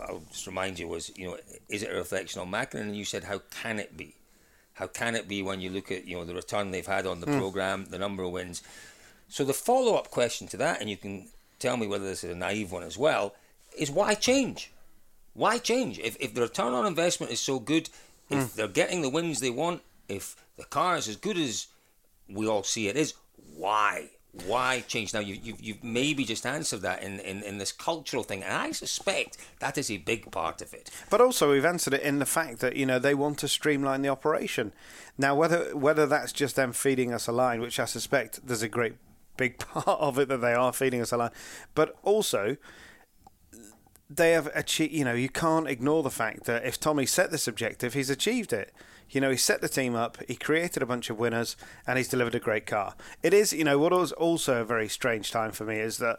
I'll 0.00 0.22
just 0.30 0.46
remind 0.46 0.78
you 0.78 0.86
was, 0.86 1.10
you 1.16 1.26
know, 1.26 1.38
is 1.68 1.82
it 1.82 1.90
a 1.92 1.96
reflection 1.96 2.40
on 2.40 2.48
Mäkinen? 2.48 2.82
And 2.82 2.96
you 2.96 3.04
said, 3.04 3.24
how 3.24 3.40
can 3.62 3.80
it 3.80 3.96
be? 3.96 4.14
How 4.74 4.86
can 4.86 5.16
it 5.16 5.26
be 5.26 5.42
when 5.42 5.60
you 5.60 5.70
look 5.70 5.90
at, 5.90 6.06
you 6.06 6.16
know, 6.16 6.24
the 6.24 6.34
return 6.34 6.70
they've 6.70 6.86
had 6.86 7.04
on 7.04 7.20
the 7.20 7.26
mm. 7.26 7.36
program, 7.36 7.86
the 7.90 7.98
number 7.98 8.22
of 8.22 8.30
wins? 8.30 8.62
So 9.28 9.44
the 9.44 9.54
follow-up 9.54 10.12
question 10.12 10.46
to 10.48 10.56
that, 10.58 10.80
and 10.80 10.88
you 10.88 10.96
can 10.96 11.28
tell 11.58 11.76
me 11.76 11.88
whether 11.88 12.04
this 12.04 12.22
is 12.22 12.30
a 12.30 12.34
naive 12.34 12.70
one 12.70 12.84
as 12.84 12.96
well 12.96 13.34
is 13.76 13.90
why 13.90 14.14
change? 14.14 14.72
Why 15.34 15.58
change? 15.58 15.98
If, 15.98 16.16
if 16.18 16.34
the 16.34 16.40
return 16.40 16.72
on 16.72 16.86
investment 16.86 17.32
is 17.32 17.40
so 17.40 17.58
good, 17.58 17.90
if 18.30 18.38
mm. 18.38 18.54
they're 18.54 18.68
getting 18.68 19.02
the 19.02 19.10
wins 19.10 19.40
they 19.40 19.50
want, 19.50 19.82
if 20.08 20.36
the 20.56 20.64
car 20.64 20.96
is 20.96 21.08
as 21.08 21.16
good 21.16 21.36
as 21.36 21.66
we 22.28 22.46
all 22.46 22.62
see 22.62 22.88
it 22.88 22.96
is, 22.96 23.14
why? 23.54 24.10
Why 24.46 24.84
change 24.86 25.14
now? 25.14 25.20
You, 25.20 25.38
you've, 25.42 25.60
you've 25.60 25.84
maybe 25.84 26.24
just 26.24 26.44
answered 26.44 26.82
that 26.82 27.02
in, 27.02 27.20
in, 27.20 27.42
in 27.42 27.58
this 27.58 27.72
cultural 27.72 28.22
thing, 28.22 28.42
and 28.42 28.52
I 28.52 28.72
suspect 28.72 29.38
that 29.60 29.78
is 29.78 29.90
a 29.90 29.96
big 29.96 30.30
part 30.30 30.60
of 30.60 30.74
it. 30.74 30.90
But 31.08 31.22
also, 31.22 31.52
we've 31.52 31.64
answered 31.64 31.94
it 31.94 32.02
in 32.02 32.18
the 32.18 32.26
fact 32.26 32.58
that 32.60 32.76
you 32.76 32.84
know 32.84 32.98
they 32.98 33.14
want 33.14 33.38
to 33.38 33.48
streamline 33.48 34.02
the 34.02 34.10
operation. 34.10 34.72
Now, 35.16 35.34
whether 35.34 35.74
whether 35.74 36.06
that's 36.06 36.32
just 36.32 36.54
them 36.54 36.72
feeding 36.72 37.14
us 37.14 37.26
a 37.26 37.32
line, 37.32 37.62
which 37.62 37.80
I 37.80 37.86
suspect 37.86 38.46
there's 38.46 38.62
a 38.62 38.68
great 38.68 38.96
big 39.38 39.58
part 39.72 40.00
of 40.00 40.18
it 40.18 40.28
that 40.28 40.42
they 40.42 40.52
are 40.52 40.72
feeding 40.72 41.00
us 41.00 41.12
a 41.12 41.16
line, 41.16 41.32
but 41.74 41.96
also 42.02 42.58
they 44.08 44.32
have 44.32 44.48
achieved. 44.54 44.92
You 44.92 45.04
know, 45.04 45.14
you 45.14 45.28
can't 45.28 45.68
ignore 45.68 46.02
the 46.02 46.10
fact 46.10 46.44
that 46.44 46.64
if 46.64 46.78
Tommi 46.78 47.06
set 47.06 47.30
this 47.30 47.48
objective, 47.48 47.94
he's 47.94 48.10
achieved 48.10 48.52
it. 48.52 48.72
You 49.10 49.20
know, 49.20 49.30
he 49.30 49.36
set 49.36 49.60
the 49.60 49.68
team 49.68 49.94
up, 49.94 50.18
he 50.26 50.34
created 50.34 50.82
a 50.82 50.86
bunch 50.86 51.10
of 51.10 51.18
winners, 51.18 51.56
and 51.86 51.96
he's 51.96 52.08
delivered 52.08 52.34
a 52.34 52.40
great 52.40 52.66
car. 52.66 52.94
It 53.22 53.32
is, 53.32 53.52
you 53.52 53.62
know, 53.62 53.78
what 53.78 53.92
was 53.92 54.10
also 54.12 54.60
a 54.60 54.64
very 54.64 54.88
strange 54.88 55.30
time 55.30 55.52
for 55.52 55.64
me 55.64 55.78
is 55.78 55.98
that 55.98 56.18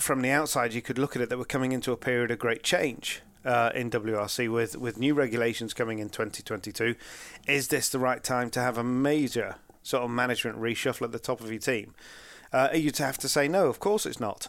from 0.00 0.20
the 0.20 0.30
outside, 0.30 0.74
you 0.74 0.82
could 0.82 0.98
look 0.98 1.14
at 1.14 1.22
it 1.22 1.28
that 1.28 1.38
we're 1.38 1.44
coming 1.44 1.72
into 1.72 1.92
a 1.92 1.96
period 1.96 2.30
of 2.30 2.38
great 2.38 2.62
change. 2.62 3.22
Uh, 3.44 3.70
in 3.72 3.88
WRC 3.88 4.52
with, 4.52 4.76
with 4.76 4.98
new 4.98 5.14
regulations 5.14 5.72
coming 5.72 6.00
in 6.00 6.10
2022. 6.10 6.96
Is 7.46 7.68
this 7.68 7.88
the 7.88 7.98
right 7.98 8.22
time 8.22 8.50
to 8.50 8.60
have 8.60 8.76
a 8.76 8.84
major 8.84 9.54
sort 9.82 10.02
of 10.02 10.10
management 10.10 10.60
reshuffle 10.60 11.02
at 11.02 11.12
the 11.12 11.20
top 11.20 11.40
of 11.40 11.48
your 11.48 11.60
team? 11.60 11.94
Uh, 12.52 12.68
you'd 12.74 12.98
have 12.98 13.16
to 13.18 13.28
say 13.28 13.46
no, 13.46 13.68
of 13.68 13.78
course 13.78 14.04
it's 14.04 14.20
not 14.20 14.48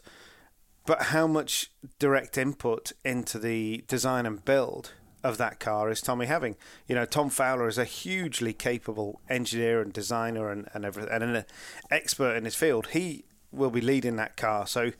but 0.89 1.03
how 1.03 1.27
much 1.27 1.69
direct 1.99 2.35
input 2.35 2.93
into 3.05 3.37
the 3.37 3.83
design 3.87 4.25
and 4.25 4.43
build 4.43 4.93
of 5.23 5.37
that 5.37 5.59
car 5.59 5.91
is 5.91 6.01
Tommi 6.01 6.25
having? 6.25 6.55
You 6.87 6.95
know, 6.95 7.05
Tom 7.05 7.29
Fowler 7.29 7.67
is 7.67 7.77
a 7.77 7.85
hugely 7.85 8.53
capable 8.53 9.21
engineer 9.29 9.83
and 9.83 9.93
designer 9.93 10.49
and, 10.49 10.67
and 10.73 10.85
everything, 10.85 11.11
and 11.13 11.23
an 11.23 11.45
expert 11.91 12.35
in 12.37 12.45
his 12.45 12.55
field. 12.55 12.87
He 12.87 13.25
will 13.51 13.69
be 13.69 13.81
leading 13.81 14.15
that 14.15 14.35
car. 14.35 14.65
So, 14.65 14.93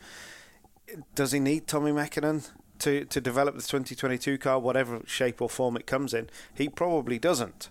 does 1.16 1.32
he 1.32 1.40
need 1.40 1.66
Tommi 1.66 1.92
Mäkinen 1.92 2.48
to, 2.78 3.06
to 3.06 3.20
develop 3.20 3.56
the 3.56 3.62
2022 3.62 4.38
car, 4.38 4.60
whatever 4.60 5.02
shape 5.08 5.42
or 5.42 5.50
form 5.50 5.76
it 5.76 5.88
comes 5.88 6.14
in? 6.14 6.30
He 6.54 6.70
probably 6.70 7.18
doesn't. 7.18 7.70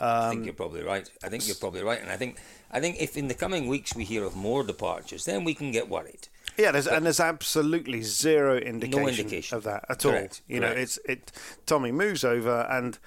Um, 0.00 0.08
I 0.08 0.28
think 0.30 0.40
um, 0.40 0.44
you're 0.46 0.54
probably 0.54 0.82
right. 0.82 1.08
I 1.22 1.28
think 1.28 1.46
you're 1.46 1.54
probably 1.54 1.84
right, 1.84 2.00
and 2.00 2.10
I 2.10 2.16
think 2.16 2.38
I 2.72 2.80
think 2.80 2.96
if 3.00 3.16
in 3.16 3.28
the 3.28 3.34
coming 3.34 3.68
weeks 3.68 3.94
we 3.94 4.04
hear 4.04 4.24
of 4.24 4.34
more 4.34 4.64
departures, 4.64 5.24
then 5.24 5.44
we 5.44 5.54
can 5.54 5.70
get 5.70 5.88
worried. 5.88 6.28
Yeah, 6.60 6.72
there's, 6.72 6.86
and 6.86 7.06
there's 7.06 7.20
absolutely 7.20 8.02
zero 8.02 8.58
indication, 8.58 9.02
no 9.02 9.08
indication. 9.08 9.56
of 9.56 9.64
that 9.64 9.84
at 9.88 10.00
Correct. 10.00 10.42
all. 10.48 10.54
You 10.54 10.60
Correct. 10.60 10.76
know, 10.76 10.82
it's 10.82 10.98
it. 11.06 11.32
Tommi 11.66 11.92
moves 11.92 12.22
over, 12.22 12.66
and 12.70 12.98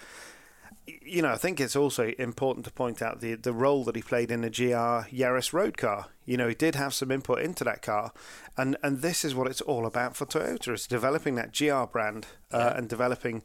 you 0.87 1.21
know, 1.21 1.29
I 1.29 1.37
think 1.37 1.59
it's 1.59 1.75
also 1.75 2.11
important 2.17 2.65
to 2.65 2.71
point 2.71 3.01
out 3.01 3.21
the 3.21 3.35
the 3.35 3.53
role 3.53 3.83
that 3.83 3.95
he 3.95 4.01
played 4.01 4.31
in 4.31 4.41
the 4.41 4.49
GR 4.49 5.07
Yaris 5.15 5.53
road 5.53 5.77
car. 5.77 6.07
You 6.25 6.37
know, 6.37 6.47
he 6.47 6.55
did 6.55 6.75
have 6.75 6.93
some 6.93 7.11
input 7.11 7.39
into 7.41 7.63
that 7.63 7.81
car, 7.81 8.11
and 8.57 8.75
and 8.81 9.01
this 9.01 9.23
is 9.23 9.35
what 9.35 9.47
it's 9.47 9.61
all 9.61 9.85
about 9.85 10.15
for 10.15 10.25
Toyota: 10.25 10.69
it's 10.69 10.87
developing 10.87 11.35
that 11.35 11.53
GR 11.53 11.83
brand 11.91 12.27
uh, 12.51 12.57
yeah. 12.57 12.77
and 12.77 12.89
developing 12.89 13.43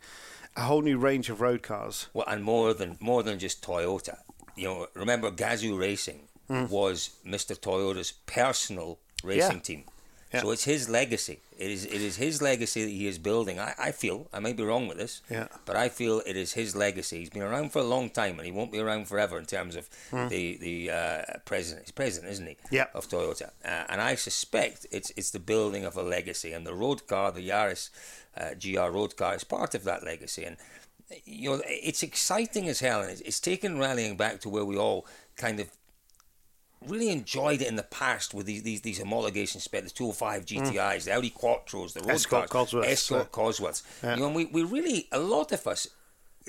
a 0.56 0.62
whole 0.62 0.82
new 0.82 0.98
range 0.98 1.28
of 1.28 1.40
road 1.40 1.62
cars. 1.62 2.08
Well, 2.14 2.26
and 2.26 2.42
more 2.42 2.72
than 2.72 2.96
more 3.00 3.22
than 3.22 3.38
just 3.38 3.62
Toyota. 3.62 4.18
You 4.56 4.64
know, 4.64 4.86
remember 4.94 5.30
Gazoo 5.30 5.78
Racing 5.78 6.28
mm. 6.50 6.68
was 6.70 7.10
Mr. 7.24 7.56
Toyota's 7.58 8.12
personal 8.26 8.98
racing 9.22 9.56
yeah. 9.56 9.62
team. 9.62 9.84
Yeah. 10.32 10.42
So 10.42 10.50
it's 10.50 10.64
his 10.64 10.88
legacy. 10.88 11.40
It 11.58 11.70
is 11.70 11.84
it 11.84 12.02
is 12.02 12.16
his 12.16 12.42
legacy 12.42 12.84
that 12.84 12.90
he 12.90 13.06
is 13.06 13.18
building. 13.18 13.58
I, 13.58 13.74
I 13.78 13.92
feel 13.92 14.28
I 14.32 14.40
may 14.40 14.52
be 14.52 14.62
wrong 14.62 14.86
with 14.86 14.98
this, 14.98 15.22
yeah. 15.30 15.48
but 15.64 15.74
I 15.74 15.88
feel 15.88 16.22
it 16.26 16.36
is 16.36 16.52
his 16.52 16.76
legacy. 16.76 17.20
He's 17.20 17.30
been 17.30 17.42
around 17.42 17.72
for 17.72 17.80
a 17.80 17.84
long 17.84 18.10
time, 18.10 18.38
and 18.38 18.44
he 18.44 18.52
won't 18.52 18.70
be 18.70 18.78
around 18.78 19.08
forever 19.08 19.38
in 19.38 19.46
terms 19.46 19.74
of 19.74 19.88
mm. 20.10 20.28
the 20.28 20.58
the 20.58 20.90
uh, 20.90 21.22
president. 21.46 21.86
He's 21.86 21.92
president, 21.92 22.32
isn't 22.32 22.46
he? 22.46 22.56
Yeah. 22.70 22.86
Of 22.94 23.08
Toyota, 23.08 23.50
uh, 23.64 23.84
and 23.88 24.00
I 24.00 24.14
suspect 24.16 24.86
it's 24.90 25.10
it's 25.16 25.30
the 25.30 25.40
building 25.40 25.84
of 25.84 25.96
a 25.96 26.02
legacy, 26.02 26.52
and 26.52 26.66
the 26.66 26.74
road 26.74 27.06
car, 27.06 27.32
the 27.32 27.48
Yaris 27.48 27.90
uh, 28.36 28.50
GR 28.60 28.92
road 28.94 29.16
car, 29.16 29.34
is 29.34 29.44
part 29.44 29.74
of 29.74 29.84
that 29.84 30.04
legacy. 30.04 30.44
And 30.44 30.58
you 31.24 31.50
know, 31.50 31.62
it's 31.66 32.02
exciting 32.02 32.68
as 32.68 32.80
hell, 32.80 33.00
and 33.00 33.10
it's, 33.10 33.22
it's 33.22 33.40
taken 33.40 33.78
rallying 33.78 34.16
back 34.16 34.40
to 34.40 34.48
where 34.48 34.64
we 34.64 34.76
all 34.76 35.06
kind 35.36 35.58
of 35.58 35.70
really 36.86 37.10
enjoyed 37.10 37.60
it 37.60 37.68
in 37.68 37.76
the 37.76 37.82
past 37.82 38.34
with 38.34 38.46
these 38.46 38.62
these, 38.62 38.80
these 38.82 39.00
homologation 39.00 39.60
specs, 39.60 39.92
the 39.92 39.98
205 39.98 40.44
GTIs, 40.44 40.72
mm. 40.72 41.04
the 41.04 41.12
Audi 41.12 41.30
Quattros, 41.30 41.92
the 41.92 42.00
road 42.00 42.10
Escort 42.10 42.50
cars, 42.50 42.70
Cosworths. 42.70 42.86
Escort 42.86 43.32
Cosworths. 43.32 43.82
Yeah. 44.02 44.14
You 44.16 44.22
know, 44.22 44.30
we, 44.30 44.44
we 44.46 44.62
really, 44.62 45.08
a 45.12 45.18
lot 45.18 45.52
of 45.52 45.66
us 45.66 45.88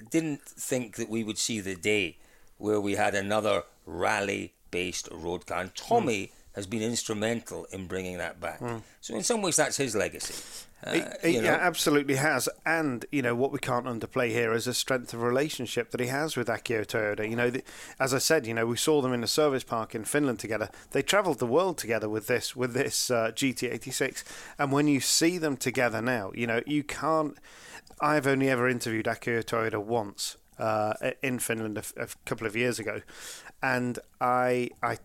didn't 0.09 0.41
think 0.41 0.95
that 0.95 1.09
we 1.09 1.23
would 1.23 1.37
see 1.37 1.59
the 1.59 1.75
day 1.75 2.17
where 2.57 2.79
we 2.79 2.95
had 2.95 3.15
another 3.15 3.63
rally 3.85 4.53
based 4.71 5.09
road 5.11 5.45
car. 5.45 5.61
And 5.61 5.73
Tommi 5.73 6.27
mm. 6.27 6.31
Has 6.53 6.67
been 6.67 6.81
instrumental 6.81 7.65
in 7.71 7.87
bringing 7.87 8.17
that 8.17 8.39
back. 8.39 8.59
Mm. 8.59 8.81
So, 9.01 9.15
in 9.15 9.23
some 9.23 9.41
ways, 9.41 9.55
that's 9.55 9.77
his 9.77 9.95
legacy. 9.95 10.35
Uh, 10.81 11.11
he, 11.21 11.31
he 11.31 11.39
yeah, 11.39 11.57
absolutely 11.59 12.15
has. 12.15 12.47
And, 12.65 13.05
you 13.11 13.21
know, 13.21 13.35
what 13.35 13.51
we 13.51 13.59
can't 13.59 13.85
underplay 13.85 14.29
here 14.29 14.53
is 14.53 14.65
the 14.65 14.73
strength 14.73 15.13
of 15.13 15.21
relationship 15.21 15.91
that 15.91 15.99
he 15.99 16.07
has 16.07 16.37
with 16.37 16.47
Akio 16.47 16.85
Toyoda. 16.85 17.29
You 17.29 17.35
know, 17.35 17.49
the, 17.49 17.63
as 17.99 18.13
I 18.13 18.17
said, 18.17 18.47
you 18.47 18.53
know, 18.53 18.65
we 18.65 18.77
saw 18.77 19.01
them 19.01 19.13
in 19.13 19.23
a 19.23 19.27
service 19.27 19.63
park 19.63 19.93
in 19.93 20.05
Finland 20.05 20.39
together. 20.39 20.69
They 20.91 21.01
travelled 21.01 21.39
the 21.39 21.45
world 21.45 21.77
together 21.77 22.07
with 22.07 22.27
this, 22.27 22.55
with 22.55 22.73
this 22.73 23.11
uh, 23.11 23.31
GT86. 23.33 24.23
And 24.57 24.71
when 24.71 24.87
you 24.87 25.01
see 25.01 25.37
them 25.37 25.57
together 25.57 26.01
now, 26.01 26.31
you 26.33 26.47
know, 26.47 26.61
you 26.65 26.83
can't 26.83 27.37
I've 28.01 28.27
only 28.27 28.49
ever 28.49 28.69
interviewed 28.69 29.05
Akio 29.05 29.43
Toyoda 29.43 29.81
once 29.81 30.37
uh, 30.57 30.93
in 31.21 31.39
Finland 31.39 31.77
a, 31.77 32.03
a 32.03 32.07
couple 32.25 32.47
of 32.47 32.55
years 32.55 32.79
ago, 32.79 33.01
and 33.61 33.99
I 34.21 34.69
I 34.81 34.97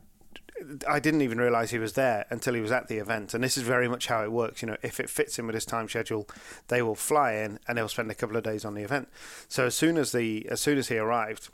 I 0.88 1.00
didn't 1.00 1.22
even 1.22 1.38
realise 1.38 1.70
he 1.70 1.78
was 1.78 1.94
there 1.94 2.26
until 2.30 2.54
he 2.54 2.60
was 2.60 2.72
at 2.72 2.88
the 2.88 2.98
event. 2.98 3.34
And 3.34 3.42
this 3.42 3.56
is 3.56 3.62
very 3.62 3.88
much 3.88 4.06
how 4.06 4.22
it 4.22 4.32
works. 4.32 4.62
You 4.62 4.68
know, 4.68 4.76
if 4.82 5.00
it 5.00 5.10
fits 5.10 5.38
in 5.38 5.46
with 5.46 5.54
his 5.54 5.64
time 5.64 5.88
schedule, 5.88 6.28
they 6.68 6.82
will 6.82 6.94
fly 6.94 7.32
in 7.32 7.58
and 7.66 7.78
they'll 7.78 7.88
spend 7.88 8.10
a 8.10 8.14
couple 8.14 8.36
of 8.36 8.42
days 8.44 8.64
on 8.64 8.74
the 8.74 8.82
event. 8.82 9.08
So 9.48 9.66
as 9.66 9.74
soon 9.74 9.96
as 9.96 10.12
the 10.12 10.46
as 10.50 10.60
soon 10.60 10.78
as 10.78 10.88
he 10.88 10.98
arrived, 10.98 11.48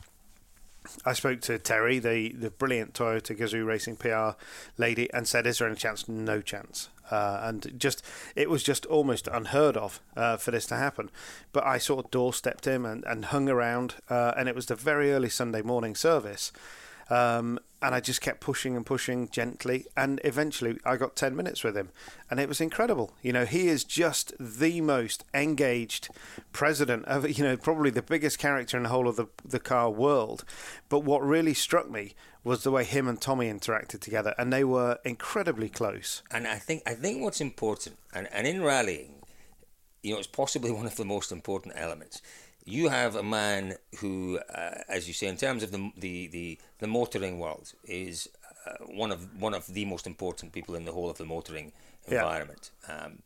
I 1.04 1.12
spoke 1.12 1.40
to 1.42 1.58
Terry, 1.58 1.98
the 1.98 2.30
the 2.32 2.50
brilliant 2.50 2.94
Toyota 2.94 3.36
Gazoo 3.36 3.66
Racing 3.66 3.96
PR 3.96 4.30
lady, 4.78 5.12
and 5.12 5.28
said, 5.28 5.46
"Is 5.46 5.58
there 5.58 5.68
any 5.68 5.76
chance?" 5.76 6.08
No 6.08 6.40
chance. 6.40 6.88
Uh, 7.10 7.40
and 7.42 7.74
just 7.76 8.04
it 8.36 8.48
was 8.48 8.62
just 8.62 8.86
almost 8.86 9.26
unheard 9.26 9.76
of 9.76 10.00
uh, 10.16 10.36
for 10.36 10.52
this 10.52 10.66
to 10.66 10.76
happen. 10.76 11.10
But 11.52 11.66
I 11.66 11.78
sort 11.78 12.04
of 12.04 12.10
doorstepped 12.10 12.64
him 12.64 12.86
and, 12.86 13.04
and 13.04 13.26
hung 13.26 13.48
around, 13.48 13.96
uh, 14.08 14.32
and 14.36 14.48
it 14.48 14.54
was 14.54 14.66
the 14.66 14.76
very 14.76 15.12
early 15.12 15.28
Sunday 15.28 15.62
morning 15.62 15.94
service. 15.94 16.52
Um, 17.10 17.58
and 17.82 17.94
I 17.94 18.00
just 18.00 18.20
kept 18.20 18.40
pushing 18.40 18.76
and 18.76 18.84
pushing 18.84 19.28
gently, 19.30 19.86
and 19.96 20.20
eventually 20.22 20.78
I 20.84 20.96
got 20.96 21.16
ten 21.16 21.34
minutes 21.34 21.64
with 21.64 21.76
him, 21.76 21.90
and 22.30 22.38
it 22.38 22.48
was 22.48 22.60
incredible. 22.60 23.12
You 23.22 23.32
know, 23.32 23.44
he 23.46 23.68
is 23.68 23.84
just 23.84 24.32
the 24.38 24.80
most 24.80 25.24
engaged 25.32 26.08
president 26.52 27.06
of 27.06 27.38
you 27.38 27.42
know 27.42 27.56
probably 27.56 27.90
the 27.90 28.02
biggest 28.02 28.38
character 28.38 28.76
in 28.76 28.84
the 28.84 28.90
whole 28.90 29.08
of 29.08 29.16
the 29.16 29.26
the 29.44 29.60
car 29.60 29.90
world. 29.90 30.44
But 30.88 31.00
what 31.00 31.22
really 31.22 31.54
struck 31.54 31.90
me 31.90 32.14
was 32.44 32.62
the 32.62 32.70
way 32.70 32.84
him 32.84 33.08
and 33.08 33.20
Tommi 33.20 33.50
interacted 33.50 34.00
together, 34.00 34.34
and 34.38 34.52
they 34.52 34.64
were 34.64 34.98
incredibly 35.04 35.68
close. 35.68 36.22
And 36.30 36.46
I 36.46 36.56
think 36.56 36.82
I 36.86 36.94
think 36.94 37.22
what's 37.22 37.40
important, 37.40 37.96
and, 38.12 38.28
and 38.32 38.46
in 38.46 38.62
rallying, 38.62 39.22
you 40.02 40.12
know, 40.12 40.18
it's 40.18 40.26
possibly 40.26 40.70
one 40.80 40.86
of 40.86 40.96
the 40.96 41.04
most 41.04 41.32
important 41.32 41.74
elements 41.76 42.20
you 42.64 42.88
have 42.88 43.16
a 43.16 43.22
man 43.22 43.76
who, 43.98 44.38
uh, 44.54 44.82
as 44.88 45.08
you 45.08 45.14
say, 45.14 45.26
in 45.26 45.36
terms 45.36 45.62
of 45.62 45.70
the 45.70 45.92
the 45.96 46.26
the, 46.28 46.58
the 46.78 46.86
motoring 46.86 47.38
world, 47.38 47.72
is 47.84 48.28
uh, 48.66 48.84
one 48.86 49.12
of 49.12 49.40
one 49.40 49.54
of 49.54 49.66
the 49.66 49.84
most 49.84 50.06
important 50.06 50.52
people 50.52 50.74
in 50.74 50.84
the 50.84 50.92
whole 50.92 51.10
of 51.10 51.18
the 51.18 51.24
motoring 51.24 51.72
environment, 52.06 52.70
yeah. 52.88 53.04
um, 53.04 53.18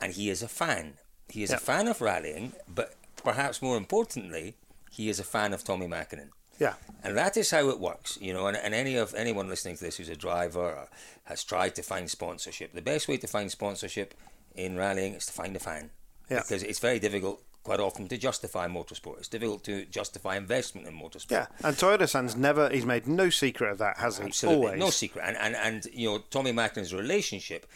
and 0.00 0.14
he 0.14 0.30
is 0.30 0.42
a 0.42 0.48
fan. 0.48 0.94
He 1.28 1.42
is 1.42 1.50
yeah. 1.50 1.56
a 1.56 1.60
fan 1.60 1.88
of 1.88 2.00
rallying, 2.00 2.52
but 2.72 2.94
perhaps 3.22 3.60
more 3.60 3.76
importantly, 3.76 4.54
he 4.90 5.08
is 5.08 5.18
a 5.18 5.24
fan 5.24 5.52
of 5.52 5.64
Tommi 5.64 5.88
Mäkinen. 5.88 6.30
Yeah, 6.58 6.74
and 7.04 7.16
that 7.16 7.36
is 7.36 7.50
how 7.50 7.68
it 7.68 7.80
works, 7.80 8.18
you 8.20 8.32
know. 8.32 8.46
And, 8.46 8.56
and 8.56 8.72
any 8.72 8.96
of 8.96 9.14
anyone 9.14 9.48
listening 9.48 9.76
to 9.76 9.84
this 9.84 9.96
who's 9.96 10.08
a 10.08 10.16
driver 10.16 10.88
has 11.24 11.44
tried 11.44 11.74
to 11.74 11.82
find 11.82 12.10
sponsorship. 12.10 12.72
The 12.72 12.80
best 12.80 13.08
way 13.08 13.18
to 13.18 13.26
find 13.26 13.50
sponsorship 13.50 14.14
in 14.54 14.76
rallying 14.76 15.14
is 15.14 15.26
to 15.26 15.32
find 15.32 15.54
a 15.54 15.58
fan. 15.58 15.90
Yeah. 16.30 16.40
Because 16.40 16.62
it's 16.62 16.78
very 16.78 16.98
difficult 16.98 17.42
quite 17.66 17.80
often 17.80 18.06
to 18.06 18.16
justify 18.16 18.68
motorsport. 18.68 19.18
It's 19.18 19.26
difficult 19.26 19.64
to 19.64 19.84
justify 19.86 20.36
investment 20.36 20.86
in 20.86 20.94
motorsport. 20.94 21.32
Yeah, 21.32 21.46
and 21.64 21.76
Toyota 21.76 22.08
San's 22.08 22.36
never, 22.36 22.70
he's 22.70 22.86
made 22.86 23.08
no 23.08 23.28
secret 23.28 23.72
of 23.72 23.78
that, 23.78 23.98
has 23.98 24.18
he? 24.18 24.24
Absolutely, 24.24 24.66
Always. 24.66 24.80
no 24.80 24.90
secret. 24.90 25.24
And, 25.26 25.36
and, 25.36 25.56
and, 25.56 25.86
you 25.92 26.08
know, 26.08 26.18
Tommi 26.30 26.52
Mäkinen's 26.52 26.94
relationship 26.94 27.66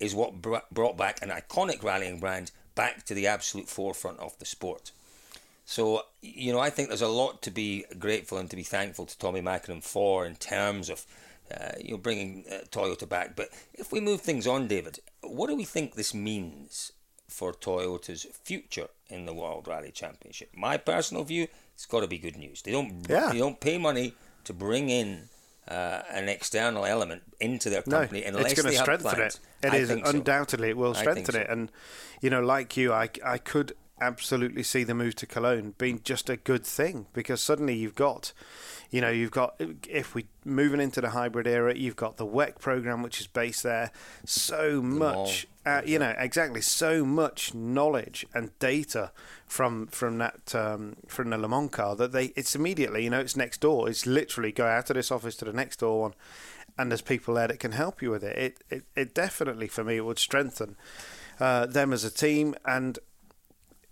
is 0.00 0.14
what 0.14 0.40
brought 0.40 0.96
back 0.96 1.20
an 1.20 1.28
iconic 1.28 1.82
rallying 1.82 2.20
brand 2.20 2.52
back 2.74 3.04
to 3.04 3.12
the 3.14 3.26
absolute 3.26 3.68
forefront 3.68 4.18
of 4.18 4.38
the 4.38 4.46
sport. 4.46 4.92
So, 5.66 6.02
you 6.22 6.50
know, 6.50 6.58
I 6.58 6.70
think 6.70 6.88
there's 6.88 7.02
a 7.02 7.08
lot 7.08 7.42
to 7.42 7.50
be 7.50 7.84
grateful 7.98 8.38
and 8.38 8.48
to 8.48 8.56
be 8.56 8.62
thankful 8.62 9.04
to 9.04 9.18
Tommi 9.18 9.42
Mäkinen 9.42 9.84
for 9.84 10.24
in 10.24 10.36
terms 10.36 10.88
of, 10.88 11.04
uh, 11.54 11.72
you 11.78 11.92
know, 11.92 11.98
bringing 11.98 12.44
uh, 12.50 12.64
Toyota 12.70 13.06
back. 13.06 13.36
But 13.36 13.50
if 13.74 13.92
we 13.92 14.00
move 14.00 14.22
things 14.22 14.46
on, 14.46 14.68
David, 14.68 15.00
what 15.20 15.48
do 15.48 15.54
we 15.54 15.64
think 15.64 15.94
this 15.94 16.14
means 16.14 16.92
for 17.28 17.52
Toyota's 17.52 18.26
future 18.42 18.88
in 19.08 19.26
the 19.26 19.34
World 19.34 19.66
Rally 19.68 19.90
Championship. 19.90 20.50
My 20.54 20.76
personal 20.76 21.24
view, 21.24 21.48
it's 21.74 21.86
got 21.86 22.00
to 22.00 22.06
be 22.06 22.18
good 22.18 22.36
news. 22.36 22.62
They 22.62 22.72
don't 22.72 23.06
yeah. 23.08 23.30
they 23.32 23.38
don't 23.38 23.60
pay 23.60 23.78
money 23.78 24.14
to 24.44 24.52
bring 24.52 24.90
in 24.90 25.28
uh, 25.68 26.02
an 26.10 26.28
external 26.28 26.84
element 26.84 27.22
into 27.40 27.70
their 27.70 27.82
company 27.82 28.20
no, 28.20 28.28
unless 28.28 28.52
it's 28.52 28.62
going 28.62 28.74
to 28.74 28.80
strengthen 28.80 29.10
plans. 29.10 29.40
it. 29.62 29.68
It 29.68 29.74
is 29.74 29.90
undoubtedly 29.90 30.68
so. 30.68 30.70
it 30.70 30.76
will 30.76 30.94
strengthen 30.94 31.34
so. 31.34 31.40
it. 31.40 31.48
And 31.48 31.70
you 32.20 32.30
know, 32.30 32.42
like 32.42 32.76
you, 32.76 32.92
I 32.92 33.08
I 33.24 33.38
could 33.38 33.74
absolutely 34.00 34.62
see 34.62 34.84
the 34.84 34.94
move 34.94 35.14
to 35.16 35.26
Cologne 35.26 35.74
being 35.78 36.00
just 36.02 36.28
a 36.28 36.36
good 36.36 36.64
thing 36.64 37.06
because 37.12 37.40
suddenly 37.40 37.74
you've 37.74 37.94
got 37.94 38.32
you 38.94 39.00
know, 39.00 39.10
you've 39.10 39.32
got 39.32 39.60
if 39.88 40.14
we 40.14 40.26
moving 40.44 40.80
into 40.80 41.00
the 41.00 41.10
hybrid 41.10 41.48
era, 41.48 41.76
you've 41.76 41.96
got 41.96 42.16
the 42.16 42.24
WEC 42.24 42.60
program, 42.60 43.02
which 43.02 43.20
is 43.20 43.26
based 43.26 43.64
there. 43.64 43.90
So 44.24 44.80
much, 44.80 45.48
uh, 45.66 45.82
you 45.84 45.98
know, 45.98 46.14
exactly 46.16 46.60
so 46.60 47.04
much 47.04 47.54
knowledge 47.54 48.24
and 48.34 48.56
data 48.60 49.10
from 49.48 49.88
from 49.88 50.18
that 50.18 50.54
um, 50.54 50.94
from 51.08 51.30
the 51.30 51.38
Le 51.38 51.48
Mans 51.48 51.72
car 51.72 51.96
that 51.96 52.12
they 52.12 52.26
it's 52.36 52.54
immediately, 52.54 53.02
you 53.02 53.10
know, 53.10 53.18
it's 53.18 53.36
next 53.36 53.60
door. 53.60 53.88
It's 53.88 54.06
literally 54.06 54.52
go 54.52 54.66
out 54.66 54.90
of 54.90 54.94
this 54.94 55.10
office 55.10 55.34
to 55.38 55.44
the 55.44 55.52
next 55.52 55.80
door 55.80 56.02
one, 56.02 56.14
and 56.78 56.88
there's 56.88 57.02
people 57.02 57.34
there 57.34 57.48
that 57.48 57.58
can 57.58 57.72
help 57.72 58.00
you 58.00 58.12
with 58.12 58.22
it. 58.22 58.38
It 58.38 58.64
it, 58.70 58.84
it 58.94 59.12
definitely 59.12 59.66
for 59.66 59.82
me 59.82 59.96
it 59.96 60.04
would 60.04 60.20
strengthen 60.20 60.76
uh, 61.40 61.66
them 61.66 61.92
as 61.92 62.04
a 62.04 62.12
team, 62.12 62.54
and 62.64 62.96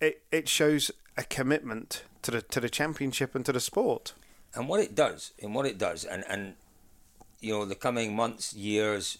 it 0.02 0.22
it 0.30 0.48
shows 0.48 0.90
a 1.16 1.22
commitment 1.22 2.02
to 2.22 2.30
the 2.30 2.42
to 2.42 2.60
the 2.60 2.68
championship 2.68 3.34
and 3.34 3.46
to 3.46 3.52
the 3.52 3.60
sport. 3.60 4.12
And 4.54 4.68
what 4.68 4.80
it 4.80 4.94
does, 4.94 5.32
and 5.42 5.54
what 5.54 5.64
it 5.64 5.78
does, 5.78 6.04
and, 6.04 6.24
and 6.28 6.54
you 7.40 7.54
know, 7.54 7.64
the 7.64 7.74
coming 7.74 8.14
months, 8.14 8.52
years, 8.52 9.16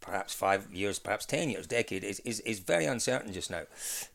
perhaps 0.00 0.34
five 0.34 0.72
years, 0.72 1.00
perhaps 1.00 1.26
ten 1.26 1.50
years, 1.50 1.66
decade 1.66 2.04
is, 2.04 2.20
is, 2.20 2.38
is 2.40 2.60
very 2.60 2.86
uncertain 2.86 3.32
just 3.32 3.50
now. 3.50 3.62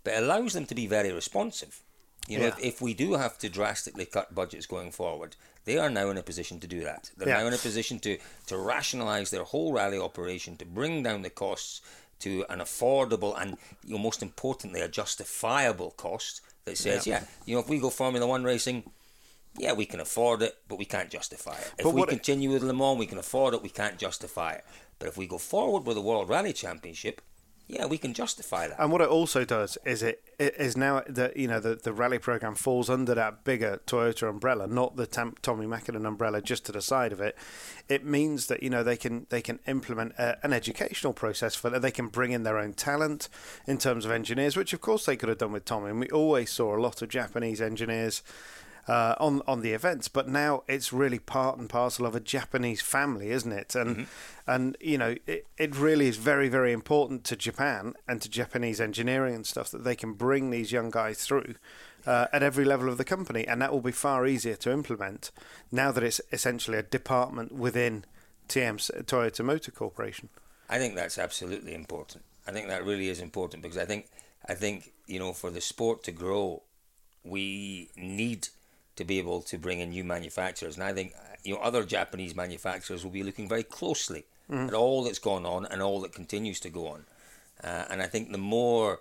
But 0.04 0.13
it 0.13 0.23
allows 0.23 0.54
them 0.54 0.65
to 0.67 0.76
be 0.76 0.88
very 0.88 1.12
responsive. 1.12 1.82
You 2.30 2.38
know, 2.38 2.45
yeah. 2.45 2.56
if, 2.58 2.63
if 2.63 2.82
we 2.82 2.93
do 2.93 3.13
have 3.13 3.38
to 3.39 3.49
drastically 3.49 4.06
cut 4.06 4.34
budgets 4.34 4.65
going 4.65 4.91
forward, 4.91 5.36
they 5.65 5.78
are 5.78 5.89
now 5.89 6.10
in 6.10 6.17
a 6.17 6.23
position 6.23 6.60
to 6.62 6.67
do 6.67 6.82
that. 6.84 7.12
They're 7.17 7.28
yeah. 7.28 7.41
now 7.41 7.47
in 7.47 7.54
a 7.54 7.58
position 7.58 7.99
to, 7.99 8.17
to 8.47 8.58
rationalise 8.58 9.30
their 9.30 9.43
whole 9.43 9.73
rally 9.73 9.99
operation, 9.99 10.56
to 10.58 10.65
bring 10.65 11.04
down 11.04 11.21
the 11.21 11.30
costs 11.30 11.82
to 12.19 12.45
an 12.49 12.60
affordable 12.60 13.39
and, 13.39 13.58
you 13.84 13.93
know, 13.93 14.02
most 14.02 14.21
importantly, 14.21 14.82
a 14.82 14.88
justifiable 14.88 15.91
cost 15.91 16.41
that 16.65 16.78
says, 16.78 17.06
yeah, 17.06 17.19
yeah 17.19 17.26
you 17.45 17.54
know, 17.56 17.62
if 17.62 17.69
we 17.69 17.80
go 17.80 17.89
Formula 17.89 18.26
One 18.26 18.43
racing, 18.43 18.89
yeah, 19.58 19.73
we 19.73 19.86
can 19.86 19.99
afford 19.99 20.41
it, 20.41 20.56
but 20.67 20.80
we 20.80 20.86
can't 20.86 21.10
justify 21.10 21.54
it. 21.54 21.73
If 21.78 21.86
we 21.86 22.06
continue 22.06 22.52
with 22.52 22.63
Le 22.63 22.73
Mans, 22.73 22.97
we 22.97 23.06
can 23.06 23.17
afford 23.17 23.54
it, 23.54 23.62
we 23.62 23.69
can't 23.69 23.97
justify 23.97 24.54
it. 24.54 24.65
But 24.99 25.10
if 25.10 25.17
we 25.17 25.28
go 25.28 25.38
forward 25.38 25.86
with 25.86 25.95
the 25.95 26.02
World 26.02 26.30
Rally 26.30 26.54
Championship, 26.54 27.21
yeah, 27.67 27.86
we 27.86 27.97
can 27.97 28.13
justify 28.13 28.67
that. 28.67 28.80
And 28.80 28.91
what 28.91 29.02
it 29.02 29.08
also 29.08 29.45
does 29.45 29.78
is 29.86 30.04
it, 30.04 30.21
it 30.38 30.56
is 30.58 30.76
now 30.76 31.02
that 31.08 31.38
you 31.38 31.47
know 31.47 31.60
the, 31.60 31.76
the 31.76 31.93
rally 31.93 32.19
program 32.19 32.56
falls 32.56 32.89
under 32.89 33.15
that 33.15 33.45
bigger 33.45 33.82
Toyota 33.88 34.30
umbrella, 34.30 34.67
not 34.67 34.97
the 34.97 35.08
Tam- 35.08 35.36
Tommi 35.41 35.65
Mäkinen 35.65 36.06
umbrella 36.06 36.41
just 36.41 36.65
to 36.65 36.71
the 36.73 36.82
side 36.82 37.13
of 37.13 37.21
it. 37.21 37.38
It 37.88 38.06
means 38.06 38.47
that 38.47 38.63
you 38.63 38.69
know 38.69 38.84
they 38.84 38.97
can 38.97 39.28
they 39.30 39.41
can 39.41 39.60
implement 39.65 40.13
a, 40.17 40.43
an 40.45 40.52
educational 40.52 41.13
process 41.13 41.56
for 41.56 41.69
that. 41.69 41.82
They 41.82 41.91
can 41.91 42.08
bring 42.08 42.32
in 42.32 42.43
their 42.43 42.58
own 42.58 42.73
talent 42.73 43.30
in 43.65 43.78
terms 43.78 44.04
of 44.04 44.12
engineers, 44.12 44.58
which 44.58 44.73
of 44.73 44.82
course 44.82 45.06
they 45.06 45.15
could 45.15 45.30
have 45.30 45.38
done 45.38 45.54
with 45.54 45.65
Tommi. 45.65 45.89
And 45.89 45.99
we 46.02 46.10
always 46.10 46.52
saw 46.52 46.76
a 46.76 46.82
lot 46.82 47.02
of 47.02 47.10
Japanese 47.10 47.62
engineers 47.62 48.23
uh, 48.88 49.15
on 49.19 49.41
on 49.48 49.62
the 49.62 49.72
events. 49.72 50.08
But 50.08 50.28
now 50.28 50.63
it's 50.67 50.93
really 50.93 51.19
part 51.19 51.58
and 51.58 51.69
parcel 51.69 52.06
of 52.06 52.15
a 52.15 52.19
Japanese 52.19 52.82
family, 52.82 53.32
isn't 53.32 53.52
it? 53.52 53.76
And 53.76 53.96
mm-hmm. 53.96 54.04
and 54.48 54.78
you 54.80 54.98
know 54.98 55.15
it, 55.26 55.48
it 55.58 55.76
really 55.76 56.08
is 56.08 56.17
very 56.17 56.50
very 56.50 56.72
important 56.72 57.24
to 57.26 57.36
Japan 57.36 57.93
and 58.08 58.22
to 58.22 58.30
Japanese 58.30 58.82
engineering 58.82 59.36
and 59.36 59.46
stuff 59.46 59.69
that 59.72 59.84
they 59.84 59.96
can 59.96 60.13
bring 60.13 60.50
these 60.50 60.72
young 60.72 60.89
guys 60.89 61.24
through. 61.24 61.56
Uh, 62.06 62.28
at 62.34 62.43
every 62.43 62.65
level 62.65 62.89
of 62.89 62.98
the 62.98 63.06
company, 63.06 63.48
and 63.48 63.62
that 63.62 63.72
will 63.72 63.80
be 63.80 63.89
far 63.89 64.28
easier 64.28 64.58
to 64.58 64.69
implement 64.69 65.32
now 65.72 65.89
that 65.89 66.04
it's 66.04 66.19
essentially 66.34 66.78
a 66.78 66.84
department 66.84 67.54
within 67.54 68.04
TM 68.50 69.06
Toyota 69.06 69.46
Motor 69.46 69.72
Corporation. 69.72 70.28
I 70.69 70.80
think 70.80 70.96
that's 70.96 71.17
absolutely 71.17 71.74
important. 71.74 72.26
I 72.46 72.52
think 72.52 72.67
that 72.67 72.84
really 72.84 73.08
is 73.08 73.22
important 73.22 73.63
because 73.63 73.78
I 73.78 73.86
think 73.86 74.10
I 74.48 74.54
think 74.54 74.91
you 75.08 75.19
know 75.19 75.34
for 75.34 75.50
the 75.50 75.62
sport 75.62 76.04
to 76.04 76.12
grow, 76.12 76.63
we 77.24 77.89
need 77.96 78.50
to 78.95 79.03
be 79.03 79.19
able 79.19 79.41
to 79.41 79.58
bring 79.58 79.79
in 79.79 79.89
new 79.89 80.03
manufacturers. 80.03 80.75
And 80.75 80.84
I 80.84 80.93
think 80.93 81.13
you 81.43 81.53
know 81.53 81.62
other 81.62 81.84
Japanese 81.84 82.36
manufacturers 82.36 83.03
will 83.03 83.12
be 83.12 83.23
looking 83.23 83.49
very 83.49 83.63
closely 83.63 84.25
mm. 84.49 84.67
at 84.67 84.73
all 84.73 85.03
that's 85.03 85.19
gone 85.19 85.45
on 85.45 85.65
and 85.65 85.82
all 85.82 86.01
that 86.01 86.13
continues 86.13 86.60
to 86.62 86.69
go 86.69 86.88
on. 86.88 87.06
Uh, 87.63 87.86
and 87.89 88.01
I 88.01 88.08
think 88.08 88.32
the 88.32 88.38
more 88.38 88.99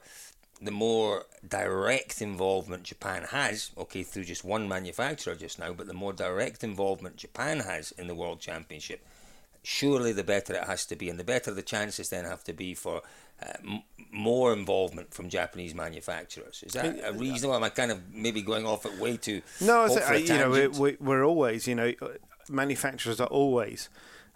the 0.60 0.70
more 0.70 1.26
direct 1.46 2.22
involvement 2.22 2.84
Japan 2.84 3.24
has, 3.24 3.72
okay, 3.76 4.04
through 4.04 4.24
just 4.24 4.44
one 4.44 4.68
manufacturer 4.68 5.34
just 5.34 5.58
now, 5.58 5.72
but 5.72 5.88
the 5.88 5.94
more 5.94 6.12
direct 6.12 6.62
involvement 6.62 7.16
Japan 7.16 7.60
has 7.60 7.90
in 7.92 8.06
the 8.06 8.14
World 8.14 8.38
Championship, 8.38 9.04
surely 9.62 10.12
the 10.12 10.24
better 10.24 10.54
it 10.54 10.64
has 10.64 10.86
to 10.86 10.96
be, 10.96 11.08
and 11.08 11.18
the 11.18 11.24
better 11.24 11.52
the 11.52 11.62
chances 11.62 12.08
then 12.08 12.24
have 12.24 12.44
to 12.44 12.52
be 12.52 12.74
for 12.74 13.02
uh, 13.42 13.52
m- 13.62 13.82
more 14.10 14.52
involvement 14.52 15.14
from 15.14 15.28
Japanese 15.28 15.74
manufacturers. 15.74 16.62
Is 16.66 16.72
that 16.72 16.98
a 17.04 17.12
reasonable? 17.12 17.56
Am 17.56 17.64
I 17.64 17.68
kind 17.70 17.90
of 17.90 18.00
maybe 18.12 18.42
going 18.42 18.66
off 18.66 18.86
it 18.86 18.98
way 18.98 19.16
too? 19.16 19.42
No, 19.60 19.84
I, 19.84 20.16
you 20.16 20.28
know 20.28 20.50
we, 20.78 20.96
we're 21.00 21.24
always, 21.24 21.66
you 21.66 21.74
know, 21.74 21.92
manufacturers 22.48 23.20
are 23.20 23.28
always 23.28 23.88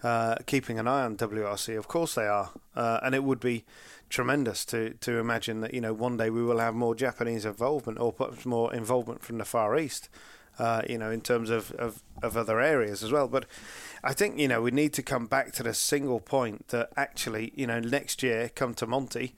uh, 0.02 0.36
keeping 0.46 0.78
an 0.78 0.88
eye 0.88 1.02
on 1.04 1.16
WRC. 1.16 1.76
Of 1.76 1.88
course 1.88 2.14
they 2.14 2.26
are, 2.26 2.52
uh, 2.74 3.00
and 3.02 3.14
it 3.14 3.24
would 3.24 3.40
be 3.40 3.64
tremendous 4.08 4.64
to 4.64 4.90
to 5.00 5.18
imagine 5.18 5.60
that 5.62 5.74
you 5.74 5.80
know 5.80 5.92
one 5.92 6.16
day 6.16 6.30
we 6.30 6.42
will 6.42 6.60
have 6.60 6.74
more 6.74 6.94
Japanese 6.94 7.44
involvement 7.44 7.98
or 7.98 8.12
perhaps 8.12 8.46
more 8.46 8.72
involvement 8.72 9.22
from 9.22 9.38
the 9.38 9.44
Far 9.44 9.76
East. 9.78 10.08
Uh, 10.58 10.80
you 10.88 10.96
know, 10.96 11.10
in 11.10 11.20
terms 11.20 11.50
of, 11.50 11.70
of, 11.72 12.02
of 12.22 12.34
other 12.34 12.60
areas 12.60 13.02
as 13.02 13.12
well. 13.12 13.28
But 13.28 13.44
I 14.02 14.14
think, 14.14 14.38
you 14.38 14.48
know, 14.48 14.62
we 14.62 14.70
need 14.70 14.94
to 14.94 15.02
come 15.02 15.26
back 15.26 15.52
to 15.52 15.62
the 15.62 15.74
single 15.74 16.18
point 16.18 16.68
that 16.68 16.88
actually, 16.96 17.52
you 17.54 17.66
know, 17.66 17.78
next 17.78 18.22
year, 18.22 18.48
come 18.48 18.72
to 18.76 18.86
Monte, 18.86 19.34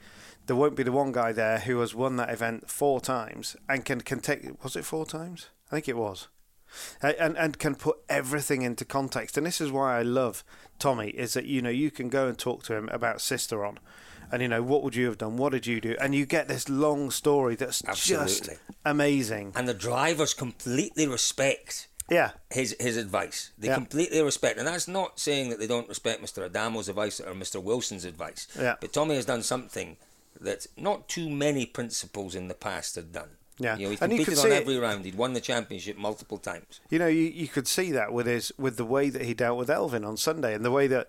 there 0.46 0.54
won't 0.54 0.76
be 0.76 0.84
the 0.84 0.92
one 0.92 1.10
guy 1.10 1.32
there 1.32 1.58
who 1.58 1.80
has 1.80 1.92
won 1.92 2.16
that 2.16 2.30
event 2.30 2.70
four 2.70 3.00
times 3.00 3.56
and 3.68 3.84
can, 3.84 4.00
can 4.00 4.20
take, 4.20 4.62
was 4.62 4.76
it 4.76 4.84
four 4.84 5.06
times? 5.06 5.48
I 5.70 5.74
think 5.74 5.88
it 5.88 5.96
was. 5.96 6.28
And 7.02 7.36
and 7.36 7.58
can 7.58 7.74
put 7.74 7.98
everything 8.08 8.62
into 8.62 8.84
context. 8.84 9.36
And 9.36 9.46
this 9.46 9.60
is 9.60 9.72
why 9.72 9.98
I 9.98 10.02
love 10.02 10.44
Tommi 10.78 11.10
is 11.14 11.32
that 11.34 11.46
you 11.46 11.62
know 11.62 11.70
you 11.70 11.90
can 11.90 12.08
go 12.08 12.28
and 12.28 12.38
talk 12.38 12.62
to 12.64 12.74
him 12.74 12.88
about 12.90 13.18
Sisteron, 13.18 13.78
and 14.32 14.42
you 14.42 14.48
know 14.48 14.62
what 14.62 14.82
would 14.82 14.94
you 14.94 15.06
have 15.06 15.18
done, 15.18 15.36
what 15.36 15.52
did 15.52 15.66
you 15.66 15.80
do, 15.80 15.96
and 16.00 16.14
you 16.14 16.26
get 16.26 16.48
this 16.48 16.68
long 16.68 17.10
story 17.10 17.54
that's 17.56 17.82
Absolutely. 17.86 18.26
just 18.26 18.50
amazing. 18.84 19.52
And 19.54 19.68
the 19.68 19.74
drivers 19.74 20.34
completely 20.34 21.06
respect 21.06 21.88
Yeah, 22.10 22.30
his 22.50 22.74
his 22.80 22.96
advice. 22.96 23.50
They 23.58 23.68
Yeah. 23.68 23.74
completely 23.74 24.22
respect, 24.22 24.58
and 24.58 24.66
that's 24.66 24.88
not 24.88 25.20
saying 25.20 25.50
that 25.50 25.58
they 25.58 25.66
don't 25.66 25.88
respect 25.88 26.22
Mr. 26.22 26.48
Adamo's 26.48 26.88
advice 26.88 27.20
or 27.20 27.34
Mr. 27.34 27.62
Wilson's 27.62 28.04
advice. 28.06 28.48
Yeah. 28.58 28.76
But 28.80 28.92
Tommi 28.94 29.14
has 29.16 29.26
done 29.26 29.42
something 29.42 29.98
that 30.40 30.66
not 30.76 31.08
too 31.08 31.28
many 31.28 31.66
principals 31.66 32.34
in 32.34 32.48
the 32.48 32.54
past 32.54 32.94
had 32.94 33.12
done. 33.12 33.30
Yeah. 33.58 33.76
You 33.76 33.84
know, 33.86 33.90
he 33.90 33.98
And 34.00 34.12
you 34.12 34.18
competed 34.24 34.38
on 34.38 34.44
see 34.50 34.56
it- 34.56 34.60
every 34.62 34.78
round. 34.78 35.04
He'd 35.04 35.16
won 35.16 35.32
the 35.34 35.40
championship 35.40 35.96
multiple 35.98 36.38
times. 36.38 36.80
you 36.90 36.98
know 36.98 37.08
you, 37.08 37.24
you 37.24 37.48
could 37.48 37.66
see 37.68 37.90
that 37.92 38.12
with 38.12 38.26
his 38.26 38.52
with 38.56 38.76
the 38.78 38.84
way 38.86 39.10
that 39.10 39.22
he 39.22 39.34
dealt 39.34 39.58
with 39.58 39.68
Elfyn 39.68 40.06
on 40.06 40.16
Sunday 40.16 40.54
and 40.54 40.64
the 40.64 40.70
way 40.70 40.86
that 40.86 41.08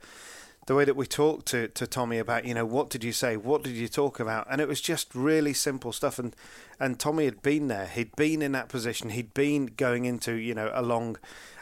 the 0.68 0.76
way 0.76 0.86
that 0.86 0.96
we 0.96 1.08
talked 1.08 1.48
to, 1.48 1.68
to 1.70 1.88
Tommi 1.88 2.20
about 2.20 2.46
you 2.46 2.54
know 2.54 2.66
what 2.66 2.90
did 2.90 3.04
you 3.04 3.12
say 3.12 3.36
what 3.38 3.64
did 3.64 3.76
you 3.76 3.88
talk 3.88 4.20
about 4.20 4.48
and 4.50 4.62
it 4.62 4.68
was 4.68 4.82
just 4.82 5.14
really 5.16 5.54
simple 5.54 5.92
stuff 5.92 6.20
and 6.20 6.36
and 6.80 7.00
Tommi 7.00 7.26
had 7.26 7.42
been 7.42 7.68
there 7.68 7.88
he'd 7.88 8.16
been 8.16 8.42
in 8.42 8.52
that 8.52 8.70
position 8.70 9.10
he'd 9.10 9.34
been 9.34 9.68
going 9.68 10.06
into 10.06 10.34
you 10.34 10.54
know 10.54 10.72
a 10.74 10.82
long 10.82 11.18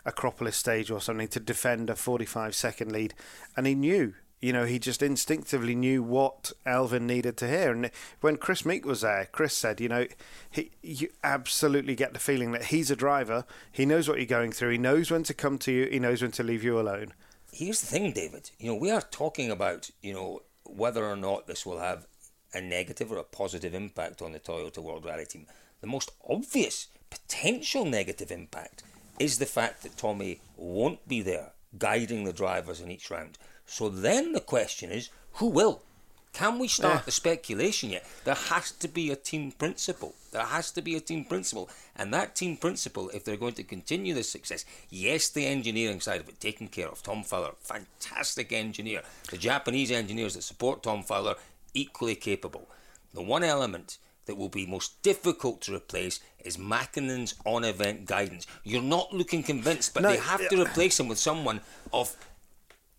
Acropolis 0.05 0.55
stage 0.55 0.91
or 0.91 1.01
something 1.01 1.27
to 1.29 1.39
defend 1.39 1.89
a 1.89 1.95
45 1.95 2.55
second 2.55 2.91
lead 2.91 3.13
and 3.55 3.65
he 3.67 3.75
knew 3.75 4.13
you 4.39 4.53
know, 4.53 4.65
he 4.65 4.77
just 4.77 5.01
instinctively 5.01 5.73
knew 5.73 6.03
what 6.03 6.51
Elfyn 6.65 7.01
needed 7.01 7.37
to 7.37 7.47
hear. 7.47 7.71
And 7.71 7.89
when 8.21 8.37
Kris 8.37 8.65
Meeke 8.65 8.85
was 8.85 9.01
there, 9.01 9.27
Kris 9.31 9.55
said, 9.55 9.81
you 9.81 9.89
know, 9.89 10.05
he, 10.49 10.71
you 10.83 11.09
absolutely 11.23 11.95
get 11.95 12.13
the 12.13 12.19
feeling 12.19 12.51
that 12.51 12.65
he's 12.65 12.91
a 12.91 12.95
driver. 12.95 13.45
He 13.71 13.85
knows 13.85 14.07
what 14.07 14.17
you're 14.17 14.27
going 14.27 14.51
through. 14.51 14.71
He 14.71 14.77
knows 14.77 15.09
when 15.09 15.23
to 15.23 15.33
come 15.33 15.57
to 15.59 15.71
you. 15.71 15.87
He 15.87 15.99
knows 15.99 16.21
when 16.21 16.31
to 16.31 16.43
leave 16.43 16.63
you 16.63 16.79
alone. 16.79 17.13
Here's 17.57 17.81
the 17.81 17.87
thing, 17.87 18.11
David. 18.11 18.51
You 18.59 18.67
know, 18.67 18.75
we 18.75 18.91
are 18.91 19.01
talking 19.01 19.49
about, 19.49 19.89
you 20.03 20.13
know, 20.13 20.43
whether 20.63 21.03
or 21.03 21.15
not 21.15 21.47
this 21.47 21.65
will 21.65 21.79
have 21.79 22.05
a 22.53 22.61
negative 22.61 23.11
or 23.11 23.17
a 23.17 23.23
positive 23.23 23.73
impact 23.73 24.21
on 24.21 24.31
the 24.31 24.39
Toyota 24.39 24.77
World 24.77 25.05
Rally 25.05 25.25
team. 25.25 25.47
The 25.81 25.87
most 25.87 26.11
obvious 26.29 26.85
potential 27.09 27.83
negative 27.83 28.29
impact 28.29 28.83
is 29.17 29.39
the 29.39 29.47
fact 29.47 29.81
that 29.81 29.97
Tommi 29.97 30.39
won't 30.55 31.07
be 31.07 31.23
there 31.23 31.53
guiding 31.79 32.25
the 32.25 32.31
drivers 32.31 32.79
in 32.79 32.91
each 32.91 33.09
round. 33.09 33.39
So 33.65 33.89
then 33.89 34.33
the 34.33 34.39
question 34.39 34.91
is, 34.91 35.09
who 35.31 35.47
will? 35.47 35.81
Can 36.33 36.59
we 36.59 36.67
start 36.67 36.95
Yeah. 36.99 37.05
the 37.05 37.11
speculation 37.11 37.89
yet? 37.89 38.05
There 38.23 38.35
has 38.35 38.71
to 38.71 38.87
be 38.87 39.09
a 39.11 39.15
team 39.15 39.51
principal. 39.51 40.13
There 40.31 40.45
has 40.45 40.71
to 40.71 40.81
be 40.81 40.95
a 40.95 40.99
team 40.99 41.25
principal. 41.25 41.69
And 41.95 42.13
that 42.13 42.35
team 42.35 42.57
principal, 42.57 43.09
if 43.09 43.23
they're 43.23 43.37
going 43.37 43.55
to 43.55 43.63
continue 43.63 44.13
this 44.13 44.29
success, 44.31 44.63
yes, 44.89 45.29
the 45.29 45.45
engineering 45.47 45.99
side 45.99 46.21
of 46.21 46.29
it 46.29 46.39
taken 46.39 46.67
care 46.67 46.89
of. 46.89 47.01
Tom 47.01 47.23
Fowler, 47.23 47.53
fantastic 47.61 48.51
engineer. 48.51 49.01
The 49.31 49.37
Japanese 49.37 49.89
engineers 49.89 50.35
that 50.35 50.43
support 50.43 50.83
Tom 50.83 51.01
Fowler, 51.03 51.35
equally 51.73 52.15
capable. 52.15 52.69
The 53.13 53.21
one 53.23 53.43
element 53.43 53.97
that 54.25 54.35
will 54.35 54.49
be 54.49 54.65
most 54.67 55.01
difficult 55.01 55.61
to 55.61 55.73
replace 55.73 56.19
is 56.43 56.57
Mäkinen's 56.57 57.33
on 57.45 57.63
event 57.63 58.05
guidance. 58.05 58.45
You're 58.63 58.81
not 58.81 59.13
looking 59.13 59.41
convinced, 59.41 59.93
but 59.93 60.03
No, 60.03 60.09
they 60.09 60.17
have 60.17 60.47
to 60.49 60.61
replace 60.61 60.99
him 60.99 61.07
with 61.07 61.17
someone 61.17 61.61
of 61.91 62.15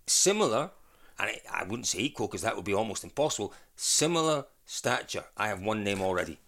similar, 0.06 0.70
and 1.18 1.30
I, 1.30 1.40
I 1.52 1.64
wouldn't 1.64 1.86
say 1.86 2.00
equal 2.00 2.26
because 2.26 2.42
that 2.42 2.56
would 2.56 2.64
be 2.64 2.74
almost 2.74 3.04
impossible, 3.04 3.52
similar 3.76 4.46
stature. 4.64 5.24
I 5.36 5.48
have 5.48 5.60
one 5.60 5.82
name 5.84 6.00
already. 6.00 6.38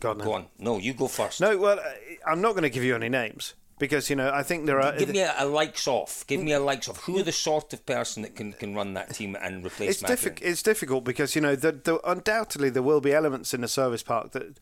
God, 0.00 0.18
no. 0.18 0.24
Go 0.24 0.32
on. 0.32 0.46
No, 0.58 0.78
you 0.78 0.92
go 0.92 1.08
first. 1.08 1.40
No, 1.40 1.56
well, 1.56 1.78
uh, 1.78 1.82
I'm 2.26 2.40
not 2.40 2.52
going 2.52 2.62
to 2.62 2.70
give 2.70 2.82
you 2.82 2.94
any 2.94 3.08
names 3.08 3.54
because, 3.78 4.10
you 4.10 4.16
know, 4.16 4.30
I 4.32 4.42
think 4.42 4.66
there 4.66 4.80
are. 4.80 4.96
Give 4.96 5.08
me 5.08 5.20
a, 5.20 5.34
a 5.38 5.46
likes 5.46 5.86
off. 5.86 6.26
Give 6.26 6.42
me 6.42 6.52
a 6.52 6.60
likes 6.60 6.88
off. 6.88 6.98
Who 7.04 7.18
are 7.18 7.22
the 7.22 7.32
sort 7.32 7.72
of 7.72 7.86
person 7.86 8.22
that 8.22 8.34
can, 8.34 8.52
can 8.52 8.74
run 8.74 8.94
that 8.94 9.14
team 9.14 9.36
and 9.40 9.64
replace 9.64 10.02
it's. 10.02 10.24
It's 10.42 10.62
difficult 10.62 11.04
because 11.04 11.34
you 11.34 11.40
know 11.40 11.56
the, 11.56 11.72
the, 11.72 12.00
undoubtedly 12.08 12.70
there 12.70 12.82
will 12.82 13.00
be 13.00 13.12
elements 13.12 13.54
in 13.54 13.60
the 13.60 13.68
service 13.68 14.02
park 14.02 14.32
that 14.32 14.58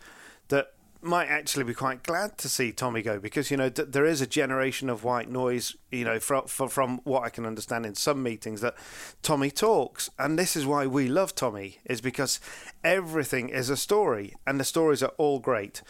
that 0.49 0.75
might 1.03 1.29
actually 1.29 1.65
be 1.65 1.75
quite 1.75 2.03
glad 2.03 2.39
to 2.39 2.49
see 2.49 2.73
Tommi 2.73 3.03
go 3.03 3.19
because 3.19 3.51
you 3.51 3.57
know 3.57 3.69
th- 3.69 3.89
there 3.91 4.07
is 4.07 4.21
a 4.21 4.27
generation 4.27 4.89
of 4.89 5.05
white 5.05 5.29
noise. 5.29 5.77
You 5.91 6.05
know, 6.05 6.21
from, 6.21 6.47
from 6.47 7.01
what 7.05 7.25
I 7.25 7.29
can 7.29 7.45
understand 7.45 7.85
in 7.85 7.95
some 7.95 8.23
meetings 8.23 8.61
that 8.63 8.75
Tommi 9.23 9.55
talks, 9.55 10.09
and 10.19 10.39
this 10.39 10.57
is 10.57 10.65
why 10.65 10.87
we 10.87 11.09
love 11.09 11.35
Tommi 11.35 11.79
is 11.85 12.01
because 12.01 12.41
everything 12.83 13.49
is 13.51 13.69
a 13.69 13.77
story, 13.77 14.35
and 14.47 14.59
the 14.59 14.65
stories 14.65 15.03
are 15.03 15.13
all 15.19 15.39
great. 15.39 15.83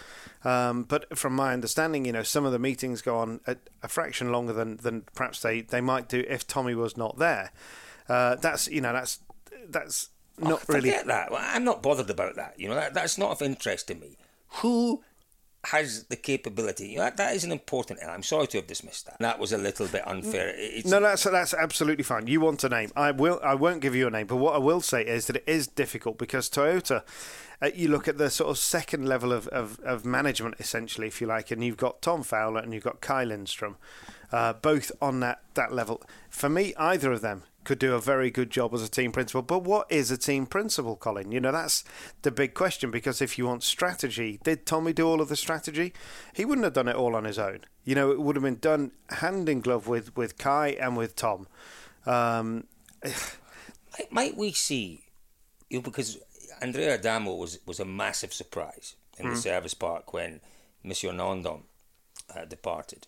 Um, 0.45 0.83
but 0.83 1.17
from 1.17 1.35
my 1.35 1.53
understanding, 1.53 2.05
you 2.05 2.13
know, 2.13 2.25
some 2.25 2.45
of 2.45 2.53
the 2.53 2.59
meetings 2.59 3.01
go 3.01 3.19
on 3.19 3.41
a, 3.47 3.57
a 3.83 3.89
fraction 3.89 4.33
longer 4.33 4.53
than, 4.53 4.79
than 4.79 5.03
perhaps 5.15 5.41
they, 5.41 5.61
they 5.61 5.81
might 5.81 6.09
do 6.09 6.25
if 6.29 6.47
Tommi 6.47 6.75
was 6.75 6.97
not 6.97 7.19
there. 7.19 7.53
Uh, 8.09 8.35
that's 8.35 8.67
you 8.67 8.81
know 8.81 8.93
that's 8.93 9.21
that's 9.69 10.09
not 10.39 10.63
Oh, 10.63 10.75
really 10.75 10.91
Forget 10.91 11.07
that. 11.07 11.31
Well, 11.31 11.41
I'm 11.43 11.65
not 11.65 11.83
bothered 11.83 12.11
about 12.11 12.37
that. 12.37 12.59
You 12.59 12.69
know, 12.69 12.75
that, 12.75 12.95
that's 12.95 13.19
not 13.19 13.31
of 13.31 13.43
interest 13.43 13.89
to 13.89 13.95
me. 13.95 14.17
Who 14.61 15.03
has 15.65 16.05
the 16.05 16.17
capability? 16.17 16.89
You 16.89 16.99
know, 16.99 17.11
that, 17.15 17.35
is 17.35 17.45
an 17.45 17.53
important. 17.53 18.01
I'm 18.07 18.23
sorry 18.23 18.47
to 18.49 18.59
have 18.59 18.67
dismissed 18.67 19.07
that. 19.07 19.19
That 19.21 19.39
was 19.39 19.53
a 19.53 19.59
little 19.59 19.87
bit 19.87 20.07
unfair. 20.07 20.53
It's, 20.57 20.89
No, 20.89 21.01
that's 21.01 21.25
that's 21.25 21.55
absolutely 21.55 22.05
fine. 22.05 22.27
You 22.27 22.41
want 22.41 22.65
a 22.65 22.69
name? 22.69 22.91
I 22.97 23.11
will. 23.13 23.41
I 23.43 23.55
won't 23.55 23.81
give 23.81 23.95
you 23.95 24.07
a 24.07 24.11
name. 24.11 24.27
But 24.27 24.37
what 24.37 24.55
I 24.55 24.59
will 24.59 24.81
say 24.81 25.03
is 25.03 25.27
that 25.27 25.37
it 25.37 25.45
is 25.47 25.67
difficult 25.67 26.19
because 26.19 26.49
Toyota. 26.49 27.03
Uh, 27.61 27.71
you 27.77 27.87
look 27.87 28.09
at 28.09 28.19
the 28.19 28.29
sort 28.29 28.51
of 28.51 28.59
second 28.59 29.07
level 29.07 29.33
of, 29.33 29.47
of, 29.49 29.79
of 29.85 30.05
management, 30.05 30.57
essentially, 30.59 31.07
if 31.07 31.21
you 31.21 31.29
like, 31.29 31.53
and 31.53 31.63
you've 31.63 31.77
got 31.77 32.03
Tom 32.03 32.25
Fowler 32.25 32.59
and 32.59 32.75
you've 32.75 32.83
got 32.83 33.01
Kaj 33.01 33.29
Lindström, 33.29 33.77
uh, 34.33 34.53
both 34.55 34.91
on 35.01 35.21
that, 35.21 35.43
that 35.55 35.73
level. 35.73 36.03
For 36.29 36.49
me, 36.49 36.75
either 36.77 37.13
of 37.13 37.21
them 37.21 37.45
could 37.65 37.79
do 37.79 37.95
a 37.95 38.01
very 38.01 38.31
good 38.31 38.51
job 38.51 38.75
as 38.75 38.83
a 38.83 38.89
team 38.89 39.13
principal. 39.13 39.43
But 39.43 39.63
what 39.65 39.91
is 39.91 40.11
a 40.11 40.19
team 40.19 40.47
principal, 40.47 40.97
Colin? 40.97 41.31
You 41.33 41.41
know, 41.41 41.53
that's 41.53 41.85
the 42.23 42.31
big 42.31 42.55
question 42.55 42.91
because 42.91 43.23
if 43.23 43.39
you 43.39 43.47
want 43.47 43.63
strategy, 43.63 44.41
did 44.43 44.67
Tommi 44.67 44.95
do 44.95 45.07
all 45.07 45.21
of 45.21 45.29
the 45.29 45.37
strategy? 45.37 45.93
He 46.35 46.45
wouldn't 46.45 46.65
have 46.65 46.73
done 46.75 46.89
it 46.89 46.97
all 46.97 47.15
on 47.15 47.25
his 47.25 47.39
own. 47.39 47.61
You 47.85 47.95
know, 47.95 48.11
it 48.11 48.21
would 48.21 48.37
have 48.37 48.43
been 48.45 48.59
done 48.59 48.93
hand 49.11 49.49
in 49.49 49.61
glove 49.61 49.87
with, 49.89 50.17
with 50.17 50.39
Kai 50.39 50.69
and 50.81 50.97
with 50.97 51.15
Tom. 51.17 51.47
Um, 52.07 52.65
Might- 54.11 54.37
we 54.37 54.53
see, 54.53 55.05
you 55.69 55.79
know, 55.79 55.83
because 55.83 56.19
Andrea 56.61 56.95
Adamo 56.95 57.35
was, 57.35 57.59
was 57.67 57.81
a 57.81 57.85
massive 57.85 58.33
surprise 58.33 58.95
in 59.19 59.27
Hmm. 59.27 59.35
the 59.35 59.41
service 59.41 59.75
park 59.75 60.13
when 60.13 60.41
Monsieur 60.83 61.13
Nandan 61.13 61.63
uh, 62.35 62.45
departed. 62.45 63.07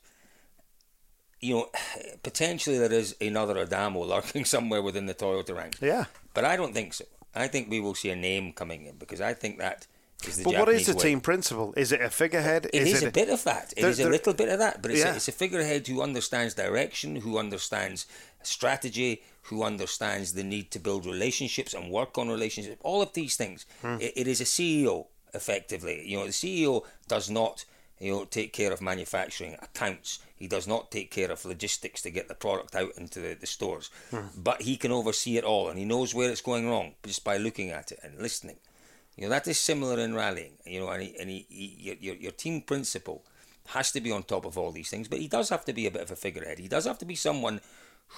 You 1.44 1.54
know, 1.54 1.66
potentially 2.22 2.78
there 2.78 2.92
is 2.92 3.14
another 3.20 3.57
Adamo 3.59 4.04
lurking 4.04 4.44
somewhere 4.54 4.83
within 4.83 5.07
the 5.07 5.14
Toyota 5.14 5.54
ranks. 5.61 5.78
yeah. 5.83 6.04
But 6.35 6.44
I 6.44 6.57
don't 6.57 6.72
think 6.74 6.94
so. 6.94 7.04
I 7.35 7.48
think 7.48 7.70
we 7.70 7.80
will 7.80 7.94
see 8.02 8.11
a 8.11 8.16
name 8.16 8.52
coming 8.52 8.87
in 8.87 8.94
because 8.96 9.20
I 9.20 9.35
think 9.35 9.59
that 9.59 9.87
is 10.26 10.37
the 10.38 10.44
But 10.44 10.54
what 10.61 10.68
is 10.68 10.87
the 10.87 10.94
way. 10.94 11.02
team 11.02 11.20
principal? 11.20 11.74
Is 11.76 11.90
it 11.92 12.00
a 12.00 12.09
figurehead? 12.11 12.62
It 12.72 12.87
is, 12.87 13.02
a, 13.02 13.11
bit 13.11 13.28
of 13.28 13.42
that. 13.44 13.72
It 13.76 13.80
There- 13.83 13.90
is 13.90 13.98
a 13.98 14.04
there- 14.04 14.12
little 14.12 14.35
bit 14.35 14.48
of 14.48 14.59
that, 14.61 14.80
but 14.83 14.90
it's, 14.92 15.00
Yeah. 15.00 15.12
a, 15.12 15.16
it's 15.16 15.28
a 15.28 15.33
figurehead 15.33 15.87
who 15.88 16.00
understands 16.00 16.54
direction, 16.54 17.16
who 17.16 17.38
understands 17.38 18.07
strategy, 18.42 19.22
who 19.48 19.62
understands 19.64 20.33
the 20.35 20.44
need 20.44 20.70
to 20.70 20.78
build 20.78 21.04
relationships 21.07 21.74
and 21.74 21.90
work 21.90 22.16
on 22.18 22.28
relationships. 22.28 22.80
All 22.83 23.02
of 23.02 23.12
these 23.12 23.35
things. 23.37 23.66
Hmm. 23.83 23.96
It, 24.00 24.12
it 24.16 24.26
is 24.28 24.40
a 24.40 24.44
CEO 24.44 25.07
effectively. 25.35 25.96
You 26.09 26.16
know, 26.18 26.26
the 26.26 26.33
CEO 26.33 26.85
does 27.09 27.28
not 27.30 27.64
you 28.00 28.11
know 28.12 28.24
take 28.24 28.52
care 28.52 28.72
of 28.72 28.80
manufacturing 28.80 29.54
accounts. 29.61 30.18
He 30.44 30.48
does 30.48 30.68
not 30.68 30.90
take 30.90 31.11
care 31.11 31.33
of 31.33 31.42
logistics 31.46 32.02
to 32.02 32.11
get 32.11 32.28
the 32.28 32.35
product 32.35 32.74
out 32.74 32.90
into 32.98 33.18
the, 33.18 33.33
the 33.33 33.46
stores. 33.46 33.88
Hmm. 34.11 34.26
But 34.37 34.61
he 34.61 34.76
can 34.76 34.92
oversee 34.92 35.38
it 35.38 35.44
all, 35.44 35.70
and 35.70 35.78
he 35.78 35.87
knows 35.87 36.14
where 36.14 36.28
it's 36.28 36.42
going 36.42 36.68
wrong 36.68 36.96
just 37.02 37.24
by 37.24 37.38
looking 37.38 37.70
at 37.70 37.92
it 37.92 38.00
and 38.02 38.20
listening. 38.20 38.57
You 39.16 39.22
know 39.22 39.30
that 39.30 39.48
is 39.48 39.59
similar 39.59 39.98
in 39.98 40.14
rallying. 40.14 40.59
You 40.66 40.80
know, 40.80 40.90
and, 40.90 41.02
he, 41.02 41.16
and 41.18 41.30
he, 41.30 41.46
he, 41.48 41.76
your, 41.78 41.94
your 41.98 42.14
your 42.16 42.33
team 42.33 42.61
principal 42.61 43.24
has 43.68 43.90
to 43.92 44.02
be 44.02 44.12
on 44.12 44.24
top 44.24 44.44
of 44.44 44.59
all 44.59 44.70
these 44.70 44.90
things, 44.90 45.09
but 45.09 45.18
he 45.18 45.28
does 45.28 45.48
have 45.48 45.64
to 45.64 45.72
be 45.72 45.87
a 45.87 45.90
bit 45.90 46.02
of 46.02 46.11
a 46.11 46.16
figurehead. 46.16 46.59
He 46.59 46.68
does 46.68 46.85
have 46.85 46.98
to 46.98 47.07
be 47.07 47.14
someone 47.14 47.62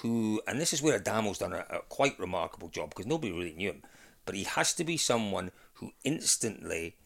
who, 0.01 0.41
and 0.45 0.59
this 0.59 0.73
is 0.73 0.81
where 0.81 0.99
Adamo's 0.99 1.37
done 1.37 1.53
a, 1.53 1.63
a 1.69 1.79
quite 1.87 2.19
remarkable 2.19 2.67
job 2.67 2.89
because 2.89 3.05
nobody 3.05 3.31
really 3.31 3.53
knew 3.53 3.69
him, 3.69 3.83
but 4.25 4.35
he 4.35 4.43
has 4.43 4.73
to 4.73 4.83
be 4.83 4.97
someone 4.97 5.51
who 5.75 5.93
instantly 6.03 6.97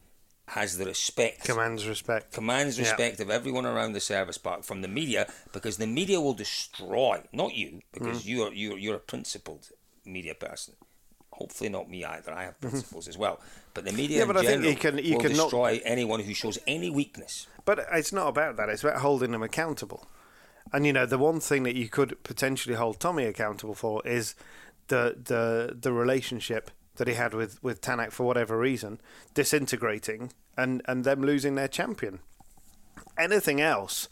has 0.48 0.76
the 0.76 0.84
respect 0.84 1.44
commands 1.44 1.86
respect 1.86 2.32
commands 2.32 2.76
Yeah. 2.78 2.84
respect 2.84 3.20
of 3.20 3.30
everyone 3.30 3.64
around 3.64 3.92
the 3.92 4.00
service 4.00 4.38
park 4.38 4.64
from 4.64 4.82
the 4.82 4.88
media 4.88 5.26
because 5.52 5.76
the 5.78 5.86
media 5.86 6.20
will 6.20 6.34
destroy 6.34 7.22
not 7.32 7.54
you 7.54 7.80
because 7.92 8.22
Mm. 8.22 8.26
you're 8.26 8.52
you're 8.52 8.78
you're 8.78 8.96
a 8.96 9.00
principled 9.00 9.70
media 10.04 10.34
person 10.34 10.74
hopefully 11.30 11.70
not 11.70 11.88
me 11.88 12.04
either 12.04 12.32
I 12.32 12.44
have 12.44 12.60
principles 12.60 13.08
as 13.08 13.16
well 13.16 13.40
but 13.72 13.84
the 13.84 13.92
media 13.92 14.22
Mm-hmm. 14.22 14.28
Yeah, 14.30 14.32
but 14.34 14.36
I 14.44 14.46
think 14.46 14.64
you 14.64 14.76
can- 14.76 14.98
you 14.98 15.14
will 15.14 15.22
cannot- 15.22 15.44
destroy 15.44 15.80
anyone 15.84 16.20
who 16.20 16.34
shows 16.34 16.58
any 16.66 16.90
weakness 16.90 17.46
But 17.64 17.86
it's 17.92 18.12
not 18.12 18.26
about 18.28 18.56
that. 18.56 18.68
It's 18.68 18.82
about 18.82 19.00
holding 19.00 19.30
them 19.30 19.42
accountable. 19.44 20.04
And 20.72 20.84
you 20.84 20.92
know, 20.92 21.06
the 21.06 21.16
one 21.16 21.38
thing 21.38 21.62
that 21.62 21.76
you 21.76 21.88
could 21.88 22.20
potentially 22.24 22.74
hold 22.74 22.98
Tommi 22.98 23.24
accountable 23.28 23.74
for 23.76 24.04
is 24.06 24.34
the 24.88 25.16
the 25.30 25.76
the 25.80 25.92
relationship 25.92 26.70
that 26.96 27.08
he 27.08 27.14
had 27.14 27.34
with 27.34 27.62
with 27.62 27.80
Tänak 27.80 28.12
for 28.12 28.24
whatever 28.24 28.58
reason 28.58 29.00
disintegrating 29.34 30.32
and 30.56 30.82
and 30.86 31.04
them 31.04 31.22
losing 31.22 31.54
their 31.54 31.68
champion. 31.68 32.20
Anything 33.18 33.60
else, 33.60 34.08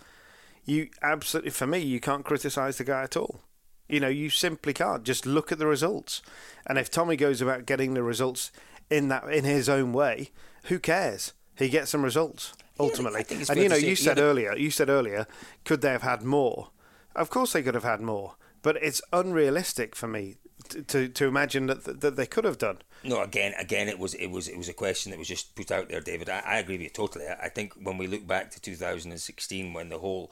you 0.64 0.88
absolutely 1.02 1.50
for 1.50 1.66
me, 1.66 1.78
you 1.78 2.00
can't 2.00 2.24
criticize 2.24 2.78
the 2.78 2.84
guy 2.84 3.02
at 3.02 3.16
all. 3.16 3.40
You 3.88 4.00
know, 4.00 4.08
you 4.08 4.30
simply 4.30 4.72
can't. 4.72 5.02
Just 5.02 5.26
look 5.26 5.50
at 5.50 5.58
the 5.58 5.66
results. 5.66 6.22
And 6.66 6.78
if 6.78 6.90
Tommi 6.90 7.18
goes 7.18 7.40
about 7.40 7.66
getting 7.66 7.94
the 7.94 8.02
results 8.02 8.52
in 8.88 9.08
that 9.08 9.24
in 9.24 9.44
his 9.44 9.68
own 9.68 9.92
way, 9.92 10.30
who 10.64 10.78
cares? 10.78 11.32
He 11.56 11.68
gets 11.68 11.90
some 11.90 12.02
results 12.02 12.54
ultimately. 12.78 13.20
I 13.20 13.22
think 13.22 13.48
and 13.48 13.60
you 13.60 13.68
know, 13.68 13.76
you 13.76 13.96
said 13.96 14.16
the- 14.16 14.22
earlier, 14.22 14.56
you 14.56 14.70
said 14.70 14.88
earlier, 14.88 15.26
could 15.64 15.82
they 15.82 15.90
have 15.90 16.02
had 16.02 16.22
more? 16.22 16.70
Of 17.14 17.28
course, 17.30 17.52
they 17.52 17.62
could 17.62 17.74
have 17.74 17.84
had 17.84 18.00
more. 18.00 18.36
But 18.62 18.76
it's 18.76 19.02
unrealistic 19.12 19.96
for 19.96 20.06
me 20.06 20.36
to 20.70 21.08
to, 21.08 21.26
imagine 21.26 21.66
that 21.66 22.00
that 22.00 22.16
they 22.16 22.26
could 22.26 22.44
have 22.44 22.58
done. 22.58 22.78
No, 23.02 23.22
again, 23.22 23.54
again, 23.58 23.88
it 23.88 23.98
was 23.98 24.14
it 24.14 24.28
was 24.28 24.48
it 24.48 24.56
was 24.56 24.68
a 24.68 24.74
question 24.74 25.10
that 25.10 25.18
was 25.18 25.28
just 25.28 25.54
put 25.54 25.70
out 25.70 25.88
there, 25.88 26.00
David. 26.00 26.28
I, 26.28 26.40
I 26.40 26.58
agree 26.58 26.76
with 26.76 26.82
you 26.82 26.90
totally. 26.90 27.26
I, 27.26 27.46
I 27.46 27.48
think 27.48 27.74
when 27.74 27.98
we 27.98 28.06
look 28.06 28.26
back 28.26 28.50
to 28.52 28.60
2016, 28.60 29.72
when 29.72 29.88
the 29.88 29.98
whole 29.98 30.30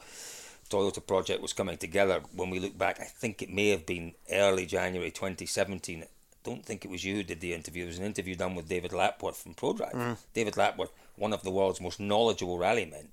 Toyota 0.69 1.05
project 1.05 1.41
was 1.41 1.53
coming 1.53 1.77
together, 1.77 2.21
when 2.33 2.49
we 2.49 2.59
look 2.59 2.77
back, 2.77 2.99
I 2.99 3.05
think 3.05 3.41
it 3.41 3.49
may 3.49 3.69
have 3.69 3.85
been 3.85 4.13
early 4.31 4.65
January 4.65 5.11
2017. 5.11 6.03
I 6.03 6.07
don't 6.43 6.65
think 6.65 6.85
it 6.85 6.91
was 6.91 7.03
you 7.03 7.15
who 7.15 7.23
did 7.23 7.41
the 7.41 7.53
interview. 7.53 7.83
It 7.83 7.87
was 7.87 7.99
an 7.99 8.05
interview 8.05 8.35
done 8.35 8.55
with 8.55 8.69
David 8.69 8.93
Lapworth 8.93 9.37
from 9.37 9.55
ProDrive. 9.55 9.93
Mm. 9.93 10.17
David 10.33 10.57
Lapworth, 10.57 10.91
one 11.15 11.33
of 11.33 11.43
the 11.43 11.51
world's 11.51 11.81
most 11.81 11.99
knowledgeable 11.99 12.57
rallymen, 12.57 13.09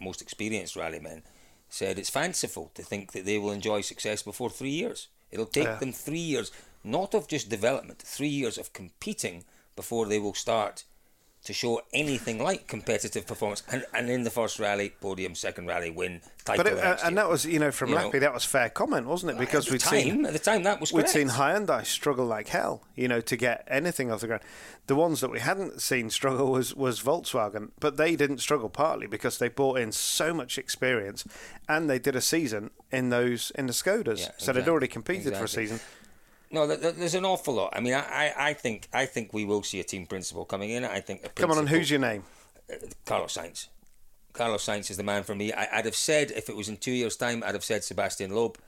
most 0.00 0.22
experienced 0.22 0.76
rallymen, 0.76 1.22
said 1.68 1.98
it's 1.98 2.10
fanciful 2.10 2.70
to 2.74 2.82
think 2.82 3.12
that 3.12 3.24
they 3.24 3.38
will 3.38 3.50
enjoy 3.50 3.80
success 3.80 4.22
before 4.22 4.50
three 4.50 4.70
years. 4.70 5.08
It'll 5.30 5.46
take 5.46 5.64
Yeah. 5.64 5.78
them 5.78 5.92
three 5.92 6.18
years, 6.18 6.50
not 6.82 7.14
of 7.14 7.28
just 7.28 7.48
development, 7.48 8.02
three 8.02 8.28
years 8.28 8.58
of 8.58 8.72
competing 8.72 9.44
before 9.76 10.06
they 10.06 10.18
will 10.18 10.34
start 10.34 10.84
to 11.44 11.52
show 11.52 11.82
anything 11.92 12.42
like 12.42 12.66
competitive 12.66 13.26
performance. 13.26 13.62
And, 13.70 13.84
and 13.94 14.10
in 14.10 14.24
the 14.24 14.30
first 14.30 14.58
rally, 14.58 14.92
podium, 15.00 15.34
second 15.34 15.66
rally, 15.66 15.90
win, 15.90 16.22
title 16.44 16.64
But 16.64 16.72
it, 16.72 16.78
uh, 16.78 16.96
and 17.04 17.16
that 17.18 17.28
was 17.28 17.44
you 17.44 17.58
know 17.58 17.70
from 17.70 17.90
You 17.90 17.96
Lappy 17.96 18.20
that 18.20 18.32
was 18.32 18.44
fair 18.44 18.68
comment, 18.70 19.06
wasn't 19.06 19.32
it? 19.32 19.38
Because 19.38 19.70
we'd 19.70 19.80
time, 19.80 20.02
seen 20.02 20.26
at 20.26 20.32
the 20.32 20.38
time 20.38 20.62
that 20.64 20.80
was 20.80 20.92
We'd 20.92 21.08
seen 21.08 21.28
Hyundai 21.28 21.84
struggle 21.84 22.26
like 22.26 22.48
hell, 22.48 22.82
you 22.94 23.08
know, 23.08 23.20
to 23.20 23.36
get 23.36 23.66
anything 23.68 24.10
off 24.10 24.20
the 24.20 24.26
ground. 24.26 24.42
The 24.86 24.94
ones 24.94 25.20
that 25.20 25.30
we 25.30 25.40
hadn't 25.40 25.80
seen 25.80 26.10
struggle 26.10 26.52
was, 26.52 26.74
was 26.74 27.00
Volkswagen, 27.00 27.70
but 27.80 27.96
they 27.96 28.16
didn't 28.16 28.38
struggle 28.38 28.68
partly 28.68 29.06
because 29.06 29.38
they 29.38 29.48
brought 29.48 29.78
in 29.78 29.92
so 29.92 30.34
much 30.34 30.58
experience, 30.58 31.24
and 31.68 31.88
they 31.88 31.98
did 31.98 32.14
a 32.14 32.20
season 32.20 32.70
in 32.92 33.08
those 33.08 33.50
in 33.54 33.66
the 33.66 33.72
Skodas, 33.72 34.20
Yeah, 34.20 34.32
so 34.36 34.52
they'd 34.52 34.68
already 34.68 34.88
competed 34.88 35.36
for 35.36 35.44
a 35.44 35.48
season. 35.48 35.80
No, 36.54 36.66
there- 36.66 36.76
there- 36.76 36.92
there's 36.92 37.14
an 37.14 37.24
awful 37.24 37.54
lot. 37.54 37.72
I 37.76 37.80
mean, 37.80 37.94
I, 37.94 38.00
I, 38.00 38.48
I 38.50 38.52
think 38.54 38.88
I 38.92 39.06
think 39.06 39.32
we 39.32 39.44
will 39.44 39.62
see 39.62 39.80
a 39.80 39.84
team 39.84 40.06
principal 40.06 40.44
coming 40.44 40.70
in. 40.70 40.84
I 40.84 41.00
think 41.00 41.24
a 41.24 41.28
Come 41.30 41.50
on, 41.50 41.58
and 41.58 41.68
who's 41.68 41.90
your 41.90 42.00
name? 42.00 42.22
Carlos 43.04 43.36
Sainz. 43.36 43.68
Carlos 44.32 44.64
Sainz 44.66 44.90
is 44.90 44.96
the 44.96 45.02
man 45.04 45.22
for 45.22 45.34
me. 45.34 45.52
I, 45.52 45.78
I'd 45.78 45.84
have 45.84 45.94
said 45.94 46.32
if 46.32 46.48
it 46.48 46.56
was 46.56 46.68
in 46.68 46.76
two 46.76 46.90
years' 46.90 47.16
time, 47.16 47.44
I'd 47.46 47.54
have 47.54 47.62
said 47.62 47.84
Sebastian 47.84 48.34
Loeb, 48.34 48.58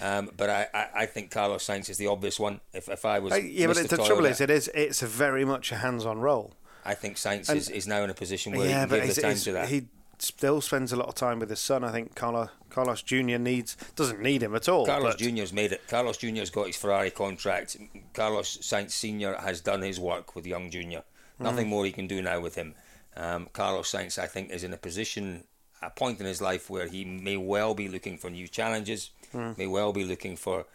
um, 0.00 0.30
but 0.36 0.48
I, 0.48 0.66
I, 0.72 0.86
I 1.02 1.06
think 1.06 1.30
Carlos 1.30 1.66
Sainz 1.66 1.90
is 1.90 1.98
the 1.98 2.06
obvious 2.06 2.40
one. 2.40 2.60
If, 2.72 2.88
if 2.88 3.04
I 3.04 3.18
was 3.18 3.32
Uh, 3.34 3.36
yeah, 3.36 3.66
but 3.66 3.76
Mr. 3.76 3.84
it, 3.84 3.90
the 3.90 3.96
Toyota, 3.98 4.06
trouble 4.06 4.24
is, 4.26 4.40
it 4.40 4.48
is 4.50 4.70
it's 4.74 5.02
a 5.02 5.06
very 5.06 5.44
much 5.44 5.72
a 5.72 5.76
hands-on 5.76 6.20
role. 6.20 6.54
I 6.86 6.94
think 6.94 7.16
Sainz 7.16 7.48
And- 7.50 7.58
is, 7.58 7.68
is 7.68 7.86
now 7.86 8.02
in 8.04 8.08
a 8.10 8.14
position 8.14 8.56
where 8.56 8.66
yeah, 8.66 8.84
he 8.84 8.88
can 8.88 9.06
give 9.06 9.14
the 9.16 9.20
time 9.22 9.36
to 9.36 9.52
that. 9.52 9.68
he 9.68 9.88
still 10.22 10.60
spends 10.60 10.92
a 10.92 10.96
lot 10.96 11.08
of 11.08 11.14
time 11.14 11.38
with 11.38 11.50
his 11.50 11.60
son. 11.60 11.84
I 11.84 11.90
think 11.92 12.14
Carlos 12.14 12.48
Carlos 12.70 13.02
Junior 13.02 13.38
needs 13.38 13.76
doesn't 13.96 14.20
need 14.20 14.42
him 14.42 14.54
at 14.54 14.68
all. 14.68 14.86
Carlos 14.86 15.16
Junior's 15.16 15.52
made 15.52 15.72
it. 15.72 15.86
Carlos 15.88 16.16
Junior's 16.16 16.50
got 16.50 16.66
his 16.68 16.76
Ferrari 16.76 17.10
contract. 17.10 17.76
Carlos 18.14 18.58
Sainz 18.58 18.90
Senior 18.92 19.34
has 19.36 19.60
done 19.60 19.82
his 19.82 19.98
work 19.98 20.34
with 20.36 20.46
young 20.46 20.70
Junior. 20.70 21.02
Nothing 21.38 21.66
Mm. 21.66 21.70
more 21.70 21.84
he 21.86 21.92
can 21.92 22.06
do 22.06 22.20
now 22.22 22.38
with 22.40 22.54
him. 22.54 22.74
Um, 23.16 23.48
Carlos 23.52 23.90
Sainz, 23.90 24.18
I 24.18 24.26
think, 24.26 24.50
is 24.50 24.62
in 24.62 24.72
a 24.72 24.76
position, 24.76 25.44
a 25.82 25.90
point 25.90 26.20
in 26.20 26.26
his 26.26 26.40
life 26.40 26.70
where 26.70 26.86
he 26.86 27.04
may 27.04 27.36
well 27.36 27.74
be 27.74 27.88
looking 27.88 28.18
for 28.18 28.30
new 28.30 28.46
challenges, 28.46 29.10
Mm. 29.34 29.56
may 29.58 29.66
well 29.66 29.92
be 29.92 30.04
looking 30.04 30.36
for 30.36 30.66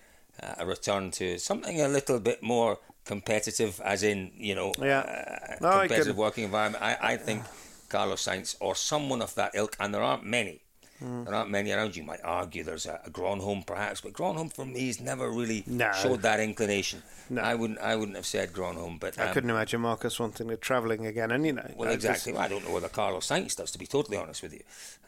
uh, 0.44 0.56
a 0.58 0.66
return 0.66 1.12
to 1.12 1.38
something 1.38 1.80
a 1.80 1.88
little 1.88 2.20
bit 2.20 2.44
more 2.44 2.78
competitive, 3.06 3.80
as 3.86 4.04
in 4.04 4.32
you 4.36 4.54
know, 4.54 4.74
Yeah. 4.80 5.00
uh, 5.00 5.56
No, 5.62 5.80
competitive 5.80 6.18
working 6.18 6.44
environment. 6.44 6.84
I, 6.84 6.98
I 7.14 7.18
think 7.18 7.44
Carlos 7.90 8.26
Sainz 8.26 8.56
or 8.60 8.76
someone 8.76 9.22
of 9.22 9.36
that 9.36 9.52
ilk, 9.56 9.76
and 9.80 9.94
there 9.94 10.04
aren't 10.04 10.26
many. 10.26 10.62
Mm. 11.04 11.26
There 11.26 11.36
aren't 11.36 11.50
many 11.52 11.72
around. 11.72 11.98
You 11.98 12.04
might 12.04 12.22
argue 12.24 12.64
there's 12.64 12.86
a, 12.86 13.02
a 13.06 13.10
Grönholm 13.10 13.68
perhaps, 13.68 14.00
but 14.00 14.14
Grönholm 14.14 14.52
for 14.54 14.66
me 14.66 14.88
has 14.88 15.02
never 15.02 15.30
really 15.30 15.64
No. 15.68 15.92
showed 15.92 16.22
that 16.22 16.40
inclination. 16.40 17.04
No. 17.30 17.42
I 17.42 17.54
wouldn't. 17.54 17.80
I 17.80 17.98
wouldn't 17.98 18.16
have 18.16 18.26
said 18.26 18.54
Grönholm, 18.54 18.98
but 19.00 19.20
I 19.20 19.28
um, 19.28 19.34
couldn't 19.34 19.50
imagine 19.50 19.82
Marcus 19.82 20.18
wanting 20.22 20.48
to 20.48 20.56
travelling 20.56 21.06
again, 21.06 21.32
and 21.32 21.46
you 21.46 21.52
know, 21.52 21.70
well, 21.76 21.90
I 21.90 21.94
exactly. 21.94 22.32
just- 22.32 22.36
Well, 22.38 22.46
I 22.46 22.48
don't 22.48 22.66
know 22.66 22.74
whether 22.74 22.88
Carlos 22.88 23.28
Sainz 23.28 23.58
does, 23.58 23.72
to 23.72 23.78
be 23.78 23.88
totally 23.88 24.16
honest 24.18 24.42
with 24.42 24.54
you. 24.54 24.64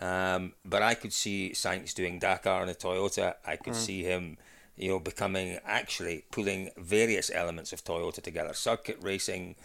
Um, 0.05 0.53
but 0.65 0.81
I 0.81 0.93
could 0.93 1.13
see 1.13 1.51
Sainz 1.53 1.93
doing 1.93 2.19
Dakar 2.19 2.63
in 2.63 2.69
a 2.69 2.73
Toyota. 2.73 3.35
I 3.45 3.55
could 3.55 3.73
Mm. 3.73 3.85
see 3.85 4.03
him, 4.03 4.37
you 4.75 4.89
know, 4.89 4.99
becoming 4.99 5.57
actually 5.65 6.25
pulling 6.31 6.69
various 6.77 7.31
elements 7.33 7.71
of 7.71 7.83
Toyota 7.85 8.21
together: 8.21 8.53
circuit 8.53 8.97
racing, 9.01 9.55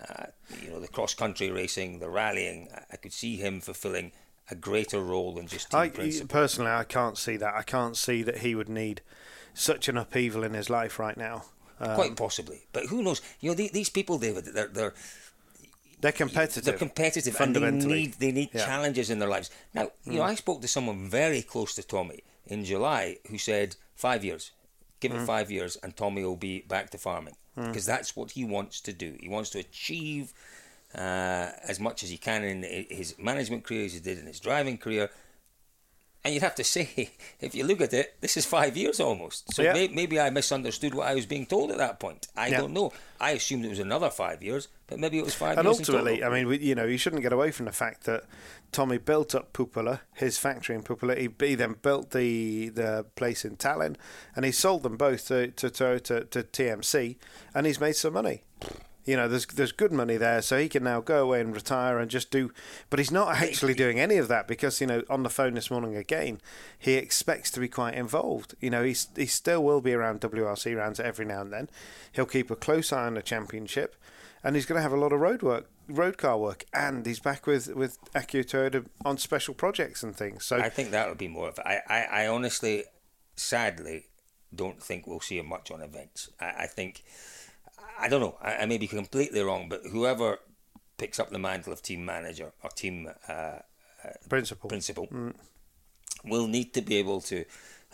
uh, 0.00 0.26
you 0.62 0.70
know, 0.70 0.80
the 0.80 0.88
cross 0.88 1.14
country 1.14 1.50
racing, 1.50 1.98
the 1.98 2.08
rallying. 2.08 2.68
I- 2.92 2.96
could 2.96 3.12
see 3.12 3.36
him 3.36 3.60
fulfilling 3.60 4.12
a 4.50 4.54
greater 4.54 5.00
role 5.02 5.34
than 5.34 5.46
just 5.46 5.70
team 5.70 5.80
I 5.80 5.88
principal. 5.90 6.28
personally, 6.28 6.70
I 6.70 6.84
can't 6.84 7.18
see 7.18 7.36
that. 7.36 7.54
I 7.54 7.62
can't 7.62 7.96
see 7.96 8.22
that 8.22 8.38
he 8.38 8.54
would 8.54 8.68
need 8.68 9.02
such 9.54 9.88
an 9.88 9.96
upheaval 9.96 10.42
in 10.44 10.54
his 10.54 10.70
life 10.70 10.98
right 10.98 11.16
now. 11.16 11.44
Um, 11.80 11.94
Quite 11.94 12.16
possibly, 12.16 12.66
but 12.72 12.86
who 12.86 13.02
knows? 13.02 13.20
You 13.40 13.50
know, 13.50 13.54
the- 13.54 13.70
these 13.72 13.88
people, 13.90 14.18
David, 14.18 14.46
they're 14.46 14.68
they're 14.68 14.94
they're 16.00 16.12
competitive. 16.12 16.64
they're 16.64 16.78
competitive 16.78 17.34
and 17.40 17.54
they 17.54 17.60
fundamentally. 17.60 17.94
need 18.02 18.12
they 18.14 18.32
need 18.32 18.50
Yeah. 18.52 18.62
Hmm. 18.62 18.66
challenges 18.68 19.10
in 19.10 19.18
their 19.18 19.28
lives. 19.28 19.50
Now, 19.74 19.90
you 20.04 20.14
know, 20.14 20.22
I 20.22 20.34
spoke 20.34 20.60
to 20.62 20.68
someone 20.68 21.08
very 21.08 21.42
close 21.42 21.74
to 21.74 21.82
Tommi 21.82 22.20
in 22.46 22.64
July 22.64 23.18
who 23.28 23.38
said 23.38 23.76
five 23.94 24.24
years, 24.24 24.52
give 25.00 25.12
Hmm. 25.12 25.18
it 25.18 25.26
five 25.26 25.50
years, 25.50 25.76
and 25.82 25.94
Tommi 25.96 26.22
will 26.22 26.36
be 26.36 26.60
back 26.62 26.90
to 26.90 26.98
farming 26.98 27.36
because 27.66 27.86
that's 27.86 28.16
what 28.16 28.30
he 28.32 28.44
wants 28.44 28.80
to 28.82 28.92
do. 28.92 29.16
He 29.20 29.28
wants 29.28 29.50
to 29.50 29.58
achieve 29.58 30.32
uh, 30.94 31.50
as 31.66 31.78
much 31.78 32.02
as 32.02 32.10
he 32.10 32.16
can 32.16 32.44
in 32.44 32.62
his 32.90 33.14
management 33.18 33.64
career 33.64 33.84
as 33.86 33.92
he 33.92 34.00
did 34.00 34.18
in 34.18 34.26
his 34.26 34.40
driving 34.40 34.78
career. 34.78 35.10
And 36.24 36.34
you'd 36.34 36.42
have 36.42 36.54
to 36.56 36.64
say, 36.76 37.10
if 37.40 37.54
you 37.54 37.64
look 37.64 37.80
at 37.80 37.92
it, 37.92 38.16
this 38.20 38.36
is 38.36 38.44
five 38.46 38.76
years 38.76 39.00
almost. 39.00 39.52
So 39.54 39.62
Yeah. 39.62 39.72
may, 39.72 39.88
maybe 39.88 40.18
I 40.18 40.30
misunderstood 40.30 40.94
what 40.94 41.06
I 41.06 41.14
was 41.14 41.26
being 41.26 41.46
told 41.46 41.70
at 41.70 41.78
that 41.78 42.00
point. 42.00 42.28
I 42.36 42.48
Yeah. 42.48 42.58
don't 42.58 42.72
know. 42.72 42.92
I 43.20 43.32
assumed 43.32 43.64
it 43.64 43.68
was 43.70 43.78
another 43.78 44.10
five 44.10 44.42
years, 44.42 44.68
but 44.88 44.98
maybe 44.98 45.18
it 45.18 45.24
was 45.24 45.34
five 45.34 45.58
and 45.58 45.68
ultimately. 45.68 46.24
I 46.24 46.30
mean, 46.30 46.48
we, 46.48 46.58
you 46.58 46.74
know, 46.74 46.86
you 46.86 46.96
shouldn't 46.96 47.22
get 47.22 47.32
away 47.32 47.50
from 47.50 47.66
the 47.66 47.72
fact 47.72 48.04
that 48.04 48.24
Tommi 48.72 48.98
built 49.04 49.34
up 49.34 49.52
Puuppola, 49.52 50.00
his 50.14 50.38
factory 50.38 50.74
in 50.74 50.82
Puuppola. 50.82 51.16
He, 51.18 51.28
he 51.46 51.54
then 51.54 51.76
built 51.80 52.10
the 52.10 52.70
the 52.70 53.04
place 53.14 53.44
in 53.44 53.56
Tallinn, 53.56 53.96
and 54.34 54.44
he 54.44 54.50
sold 54.50 54.82
them 54.82 54.96
both 54.96 55.28
to 55.28 55.48
to 55.48 55.68
Toyota 55.68 56.28
to 56.30 56.42
TMC, 56.42 57.16
and 57.54 57.66
he's 57.66 57.80
made 57.80 57.96
some 57.96 58.14
money. 58.14 58.42
You 59.04 59.16
know, 59.16 59.28
there's 59.28 59.44
there's 59.46 59.72
good 59.72 59.92
money 59.92 60.16
there, 60.16 60.40
so 60.40 60.58
he 60.58 60.70
can 60.70 60.84
now 60.84 61.00
go 61.00 61.22
away 61.22 61.40
and 61.42 61.54
retire 61.54 61.98
and 61.98 62.10
just 62.10 62.30
do. 62.30 62.50
But 62.88 62.98
he's 62.98 63.10
not 63.10 63.36
actually 63.42 63.74
doing 63.74 64.00
any 64.00 64.16
of 64.16 64.28
that 64.28 64.48
because 64.48 64.80
you 64.80 64.86
know, 64.86 65.02
on 65.10 65.22
the 65.22 65.30
phone 65.30 65.52
this 65.52 65.70
morning 65.70 65.96
again, 65.96 66.40
he 66.78 66.94
expects 66.94 67.50
to 67.52 67.60
be 67.60 67.68
quite 67.68 67.94
involved. 67.94 68.54
You 68.60 68.70
know, 68.70 68.84
he's 68.84 69.08
he 69.16 69.26
still 69.26 69.62
will 69.62 69.82
be 69.82 69.92
around 69.92 70.22
WRC 70.22 70.74
rounds 70.74 70.98
every 70.98 71.26
now 71.26 71.42
and 71.42 71.52
then. 71.52 71.70
He'll 72.12 72.24
keep 72.24 72.50
a 72.50 72.56
close 72.56 72.90
eye 72.90 73.06
on 73.06 73.14
the 73.14 73.22
championship, 73.22 73.96
and 74.44 74.54
he's 74.56 74.66
going 74.66 74.78
to 74.78 74.82
have 74.82 74.92
a 74.92 74.96
lot 74.96 75.12
of 75.12 75.20
road 75.20 75.42
work, 75.42 75.68
road 75.88 76.18
car 76.18 76.38
work, 76.38 76.64
and 76.72 77.04
he's 77.06 77.20
back 77.20 77.46
with 77.46 77.68
with 77.74 77.98
Akio 78.12 78.44
Toyota 78.44 78.86
on 79.04 79.18
special 79.18 79.54
projects 79.54 80.02
and 80.02 80.14
things. 80.16 80.44
So 80.44 80.56
I 80.56 80.68
think 80.68 80.90
that 80.90 81.08
would 81.08 81.18
be 81.18 81.28
more 81.28 81.48
of. 81.48 81.58
I, 81.58 81.80
I, 81.88 82.02
I 82.22 82.26
honestly, 82.26 82.84
sadly, 83.36 84.06
don't 84.54 84.82
think 84.82 85.06
we'll 85.06 85.20
see 85.20 85.38
him 85.38 85.48
much 85.48 85.70
on 85.70 85.82
events. 85.82 86.30
I, 86.40 86.64
I 86.64 86.66
think, 86.66 87.04
I 87.98 88.08
don't 88.08 88.20
know, 88.20 88.36
I, 88.40 88.56
I 88.56 88.66
may 88.66 88.78
be 88.78 88.86
completely 88.86 89.42
wrong, 89.42 89.68
but 89.68 89.82
whoever 89.90 90.38
picks 90.96 91.20
up 91.20 91.30
the 91.30 91.38
mantle 91.38 91.72
of 91.72 91.82
team 91.82 92.04
manager 92.04 92.52
or 92.62 92.70
team 92.70 93.08
uh, 93.28 93.58
principle. 94.28 94.68
principal 94.68 95.06
Mm. 95.08 95.34
will 96.24 96.48
need 96.48 96.74
to 96.74 96.80
be 96.82 96.96
able 96.96 97.20
to 97.20 97.44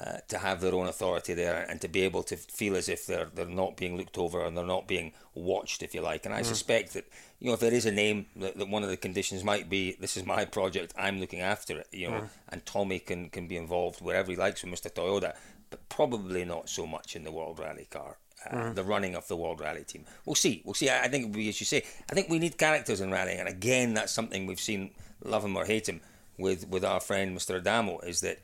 uh, 0.01 0.18
to 0.26 0.38
have 0.38 0.61
their 0.61 0.74
own 0.74 0.88
authority 0.88 1.34
there 1.34 1.64
and 1.68 1.80
to 1.80 1.86
be 1.86 2.03
able 2.03 2.24
to 2.24 2.36
feel 2.36 2.74
as 2.74 2.88
if 2.88 3.07
they're 3.07 3.28
they're 3.32 3.47
not 3.47 3.76
being 3.76 3.97
looked 3.97 4.18
over 4.18 4.45
and 4.45 4.57
they're 4.57 4.66
not 4.66 4.88
being 4.88 5.12
watched, 5.34 5.84
if 5.84 5.95
you 5.95 6.01
like. 6.01 6.26
And 6.26 6.34
I 6.34 6.42
mm. 6.42 6.47
suspect 6.47 6.95
that 6.95 7.07
you 7.38 7.47
know 7.47 7.55
if 7.55 7.61
there 7.61 7.72
is 7.72 7.86
a 7.86 7.92
name 7.92 8.26
that, 8.36 8.59
that, 8.59 8.68
one 8.68 8.82
of 8.82 8.88
the 8.88 8.97
conditions 8.97 9.45
might 9.45 9.70
be 9.70 9.97
this 10.01 10.16
is 10.16 10.26
my 10.26 10.45
project, 10.47 10.92
I'm 10.99 11.20
looking 11.20 11.40
after 11.40 11.78
it. 11.78 11.86
You 11.92 12.11
know, 12.11 12.20
mm. 12.22 12.28
and 12.49 12.64
Tommi 12.64 13.07
can 13.07 13.28
can 13.28 13.47
be 13.47 13.57
involved 13.57 14.01
wherever 14.01 14.32
he 14.32 14.36
likes 14.36 14.64
with 14.64 14.74
Mr. 14.74 14.92
Toyota, 14.92 15.36
but 15.70 15.88
probably 15.88 16.45
not 16.45 16.68
so 16.68 16.86
much 16.86 17.14
in 17.14 17.22
the 17.22 17.30
World 17.30 17.61
Rally 17.61 17.86
car. 17.88 18.16
Uh, 18.51 18.57
mm. 18.57 18.74
The 18.74 18.82
running 18.82 19.14
of 19.14 19.28
the 19.28 19.36
World 19.36 19.61
Rally 19.61 19.84
team. 19.84 20.05
We'll 20.26 20.34
see. 20.34 20.61
We'll 20.64 20.74
see. 20.74 20.90
I, 20.90 21.05
I 21.05 21.09
think, 21.09 21.34
as 21.36 21.61
you 21.61 21.66
say, 21.66 21.84
I 22.11 22.14
think 22.14 22.28
we 22.28 22.40
need 22.40 22.59
characters 22.59 23.01
in 23.01 23.12
rallying, 23.12 23.38
and 23.38 23.49
again, 23.49 23.95
that's 23.95 24.12
something 24.12 24.45
we've 24.45 24.61
seen, 24.61 24.90
love 25.22 25.45
him 25.45 25.57
or 25.57 25.64
hate 25.64 25.88
him, 25.88 26.01
with 26.36 26.68
with 26.68 26.84
our 26.84 26.99
friend 26.99 27.38
Mr. 27.38 27.57
Adamo, 27.59 28.01
is 28.01 28.20
that 28.22 28.40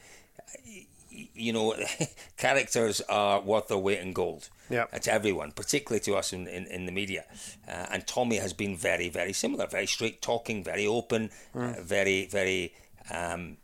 you 1.10 1.52
know, 1.52 1.74
characters 2.36 3.00
are 3.02 3.40
worth 3.40 3.68
their 3.68 3.78
weight 3.78 4.00
in 4.00 4.12
gold. 4.12 4.48
Yeah. 4.68 4.84
To 4.84 5.12
everyone, 5.12 5.50
particularly 5.50 6.00
to 6.00 6.14
us 6.14 6.32
in, 6.32 6.46
in, 6.46 6.66
in 6.66 6.86
the 6.86 6.92
media. 6.92 7.24
Uh, 7.66 7.86
and 7.90 8.06
Tommi 8.06 8.40
has 8.40 8.52
been 8.52 8.76
very, 8.76 9.08
very 9.08 9.32
similar, 9.32 9.66
very 9.66 9.86
straight 9.86 10.22
talking, 10.22 10.62
very 10.62 10.86
open, 10.86 11.30
mm. 11.54 11.78
uh, 11.78 11.82
very, 11.82 12.26
very. 12.26 12.74
Um, 13.12 13.56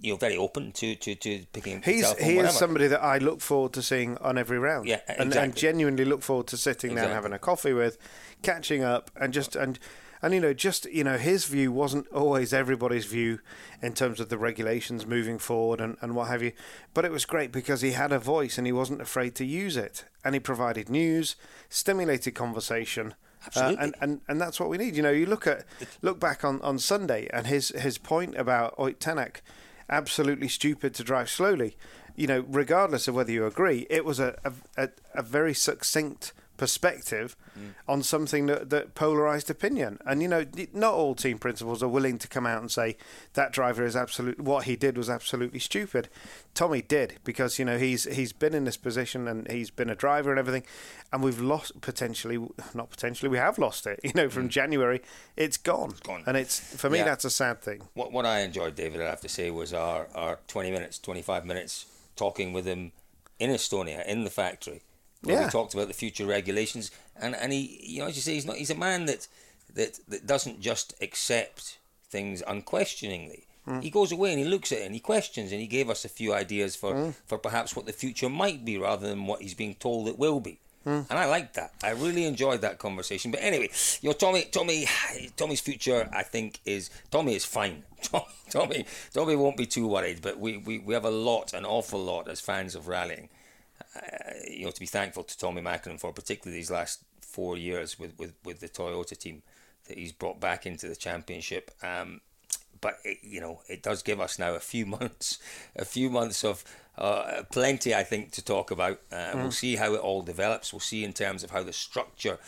you 0.00 0.12
know, 0.12 0.16
very 0.16 0.36
open 0.36 0.72
to, 0.72 0.96
to, 0.96 1.14
to 1.14 1.46
picking. 1.52 1.80
He's 1.80 2.12
he 2.18 2.38
is 2.38 2.52
somebody 2.58 2.88
that 2.88 3.04
I 3.04 3.18
look 3.18 3.40
forward 3.40 3.72
to 3.74 3.82
seeing 3.82 4.18
on 4.18 4.36
every 4.36 4.58
round. 4.58 4.88
Yeah, 4.88 4.96
exactly. 4.96 5.24
and, 5.24 5.34
and 5.36 5.56
genuinely 5.56 6.04
look 6.04 6.22
forward 6.22 6.48
to 6.48 6.56
sitting 6.56 6.90
exactly. 6.90 7.08
down, 7.08 7.14
having 7.14 7.32
a 7.32 7.38
coffee 7.38 7.72
with, 7.72 7.98
catching 8.42 8.82
up, 8.82 9.12
and 9.14 9.32
just 9.32 9.54
and 9.54 9.78
and 10.22 10.32
you 10.32 10.40
know, 10.40 10.54
just 10.54 10.86
you 10.86 11.02
know, 11.02 11.18
his 11.18 11.46
view 11.46 11.72
wasn't 11.72 12.06
always 12.08 12.52
everybody's 12.52 13.06
view 13.06 13.40
in 13.82 13.92
terms 13.92 14.20
of 14.20 14.28
the 14.28 14.38
regulations 14.38 15.04
moving 15.04 15.38
forward 15.38 15.80
and, 15.80 15.96
and 16.00 16.14
what 16.14 16.28
have 16.28 16.42
you. 16.42 16.52
But 16.94 17.04
it 17.04 17.10
was 17.10 17.24
great 17.24 17.50
because 17.50 17.80
he 17.80 17.92
had 17.92 18.12
a 18.12 18.20
voice 18.20 18.56
and 18.56 18.66
he 18.66 18.72
wasn't 18.72 19.00
afraid 19.00 19.34
to 19.36 19.44
use 19.44 19.76
it. 19.76 20.04
And 20.24 20.34
he 20.34 20.40
provided 20.40 20.88
news, 20.88 21.34
stimulated 21.68 22.36
conversation. 22.36 23.14
Uh, 23.56 23.74
and, 23.76 23.94
and 24.00 24.20
and 24.28 24.40
that's 24.40 24.60
what 24.60 24.68
we 24.68 24.78
need. 24.78 24.94
You 24.94 25.02
know, 25.02 25.10
you 25.10 25.26
look 25.26 25.48
at 25.48 25.64
look 26.00 26.20
back 26.20 26.44
on, 26.44 26.60
on 26.62 26.78
Sunday 26.78 27.28
and 27.32 27.48
his 27.48 27.70
his 27.70 27.98
point 27.98 28.36
about 28.36 28.74
Ott 28.78 29.00
Tänak, 29.00 29.42
absolutely 29.90 30.46
stupid 30.46 30.94
to 30.94 31.02
drive 31.02 31.28
slowly. 31.28 31.76
You 32.14 32.28
know, 32.28 32.44
regardless 32.48 33.08
of 33.08 33.16
whether 33.16 33.32
you 33.32 33.44
agree, 33.44 33.88
it 33.90 34.04
was 34.04 34.20
a 34.20 34.36
a, 34.76 34.90
a 35.12 35.22
very 35.22 35.54
succinct 35.54 36.32
perspective 36.62 37.34
mm. 37.58 37.74
on 37.88 38.04
something 38.04 38.46
that, 38.46 38.70
that 38.70 38.94
polarized 38.94 39.50
opinion. 39.50 39.98
And 40.06 40.22
you 40.22 40.28
know, 40.28 40.44
not 40.72 40.94
all 40.94 41.16
team 41.16 41.36
principals 41.40 41.82
are 41.82 41.88
willing 41.88 42.18
to 42.18 42.28
come 42.28 42.46
out 42.46 42.60
and 42.60 42.70
say 42.70 42.96
that 43.32 43.50
driver 43.52 43.84
is 43.84 43.96
absolute. 43.96 44.40
What 44.40 44.62
he 44.62 44.76
did 44.76 44.96
was 44.96 45.10
absolutely 45.10 45.58
stupid. 45.58 46.08
Tommi 46.54 46.86
did 46.86 47.14
because 47.24 47.58
you 47.58 47.64
know 47.64 47.78
he's 47.78 48.04
he's 48.04 48.32
been 48.32 48.54
in 48.54 48.62
this 48.62 48.76
position 48.76 49.26
and 49.26 49.50
he's 49.50 49.70
been 49.70 49.90
a 49.90 49.96
driver 49.96 50.30
and 50.30 50.38
everything, 50.38 50.62
and 51.12 51.20
we've 51.20 51.40
lost 51.40 51.80
potentially 51.80 52.38
not 52.74 52.90
potentially 52.90 53.28
we 53.28 53.38
have 53.38 53.58
lost 53.58 53.88
it. 53.88 53.98
You 54.12 54.12
know, 54.14 54.28
from 54.28 54.46
mm. 54.46 54.50
January, 54.50 55.02
it's 55.36 55.56
gone. 55.56 55.90
It's 55.90 56.00
gone, 56.00 56.22
and 56.26 56.36
it's 56.36 56.60
for 56.60 56.88
me 56.88 56.98
yeah. 56.98 57.04
that's 57.06 57.24
a 57.24 57.30
sad 57.30 57.60
thing. 57.60 57.82
What 57.94 58.12
what 58.12 58.24
I 58.24 58.42
enjoyed, 58.42 58.76
David, 58.76 59.00
I 59.00 59.06
have 59.06 59.22
to 59.22 59.28
say, 59.28 59.50
was 59.50 59.72
our 59.72 60.06
our 60.14 60.38
twenty 60.46 60.70
minutes, 60.70 61.00
twenty 61.00 61.22
five 61.22 61.44
minutes 61.44 61.86
talking 62.14 62.52
with 62.52 62.66
him 62.66 62.92
in 63.40 63.50
Estonia 63.50 64.06
in 64.06 64.22
the 64.22 64.30
factory 64.30 64.82
yeah. 65.24 65.44
We 65.44 65.50
talked 65.50 65.74
about 65.74 65.88
the 65.88 65.94
future 65.94 66.26
regulations, 66.26 66.90
and, 67.20 67.34
and 67.34 67.52
he, 67.52 67.80
you 67.82 68.00
know, 68.00 68.08
as 68.08 68.16
you 68.16 68.22
say, 68.22 68.34
he's 68.34 68.46
not. 68.46 68.56
He's 68.56 68.70
a 68.70 68.74
man 68.74 69.06
that 69.06 69.28
that 69.74 69.98
that 70.08 70.26
doesn't 70.26 70.60
just 70.60 70.94
accept 71.00 71.78
things 72.08 72.42
unquestioningly. 72.46 73.46
Mm. 73.66 73.82
He 73.82 73.90
goes 73.90 74.10
away 74.10 74.30
and 74.30 74.40
he 74.40 74.44
looks 74.44 74.72
at 74.72 74.78
it 74.78 74.86
and 74.86 74.94
he 74.94 75.00
questions, 75.00 75.52
and 75.52 75.60
he 75.60 75.66
gave 75.66 75.88
us 75.88 76.04
a 76.04 76.08
few 76.08 76.34
ideas 76.34 76.74
for 76.74 76.94
mm. 76.94 77.14
for 77.26 77.38
perhaps 77.38 77.76
what 77.76 77.86
the 77.86 77.92
future 77.92 78.28
might 78.28 78.64
be, 78.64 78.78
rather 78.78 79.06
than 79.06 79.26
what 79.26 79.42
he's 79.42 79.54
being 79.54 79.74
told 79.74 80.08
it 80.08 80.18
will 80.18 80.40
be. 80.40 80.58
Mm. 80.84 81.06
And 81.10 81.18
I 81.18 81.26
liked 81.26 81.54
that. 81.54 81.72
I 81.84 81.90
really 81.90 82.24
enjoyed 82.24 82.62
that 82.62 82.78
conversation. 82.78 83.30
But 83.30 83.40
anyway, 83.40 83.70
you 84.00 84.08
know, 84.08 84.14
Tommi, 84.14 84.50
Tommi, 84.50 84.84
Tommi's 85.36 85.60
future, 85.60 86.10
I 86.12 86.24
think, 86.24 86.58
is 86.64 86.90
Tommi 87.12 87.36
is 87.36 87.44
fine. 87.44 87.84
Tommi, 88.02 88.26
Tommi, 88.50 88.86
Tommi 89.14 89.38
won't 89.38 89.56
be 89.56 89.66
too 89.66 89.86
worried. 89.86 90.20
But 90.22 90.40
we, 90.40 90.56
we, 90.56 90.80
we 90.80 90.92
have 90.94 91.04
a 91.04 91.10
lot, 91.10 91.52
an 91.52 91.64
awful 91.64 92.02
lot, 92.02 92.28
as 92.28 92.40
fans 92.40 92.74
of 92.74 92.88
rallying 92.88 93.28
you 94.48 94.64
know, 94.64 94.70
to 94.70 94.80
be 94.80 94.86
thankful 94.86 95.24
to 95.24 95.36
Tommi 95.36 95.62
Mäkinen 95.62 96.00
for 96.00 96.12
particularly 96.12 96.58
these 96.58 96.70
last 96.70 97.02
four 97.20 97.56
years 97.56 97.98
with, 97.98 98.18
with, 98.18 98.34
with 98.44 98.60
the 98.60 98.68
Toyota 98.68 99.16
team 99.16 99.42
that 99.88 99.98
he's 99.98 100.12
brought 100.12 100.40
back 100.40 100.66
into 100.66 100.88
the 100.88 100.96
championship. 100.96 101.70
Um, 101.82 102.20
but 102.80 102.98
it, 103.04 103.18
you 103.22 103.40
know, 103.40 103.60
it 103.68 103.82
does 103.82 104.02
give 104.02 104.20
us 104.20 104.38
now 104.38 104.54
a 104.54 104.60
few 104.60 104.86
months, 104.98 105.38
a 105.76 105.84
few 105.84 106.10
months 106.10 106.44
of 106.44 106.64
uh, 106.98 107.42
plenty, 107.50 107.94
I 107.94 108.02
think, 108.04 108.32
to 108.32 108.44
talk 108.44 108.70
about. 108.70 109.00
Uh, 109.10 109.16
mm. 109.16 109.34
We'll 109.36 109.50
see 109.50 109.76
how 109.76 109.94
it 109.94 110.00
all 110.00 110.22
develops. 110.22 110.72
We'll 110.72 110.80
see 110.80 111.04
in 111.04 111.12
terms 111.12 111.42
of 111.42 111.50
how 111.50 111.62
the 111.62 111.72
structure 111.72 112.38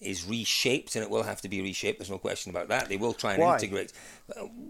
is 0.00 0.26
reshaped, 0.26 0.96
and 0.96 1.04
it 1.04 1.10
will 1.10 1.22
have 1.22 1.40
to 1.42 1.48
be 1.48 1.60
reshaped. 1.60 1.98
There's 1.98 2.10
no 2.10 2.18
question 2.18 2.50
about 2.50 2.68
that. 2.68 2.88
They 2.88 2.96
will 2.96 3.12
try 3.12 3.34
and 3.34 3.42
Why? 3.42 3.54
integrate 3.54 3.92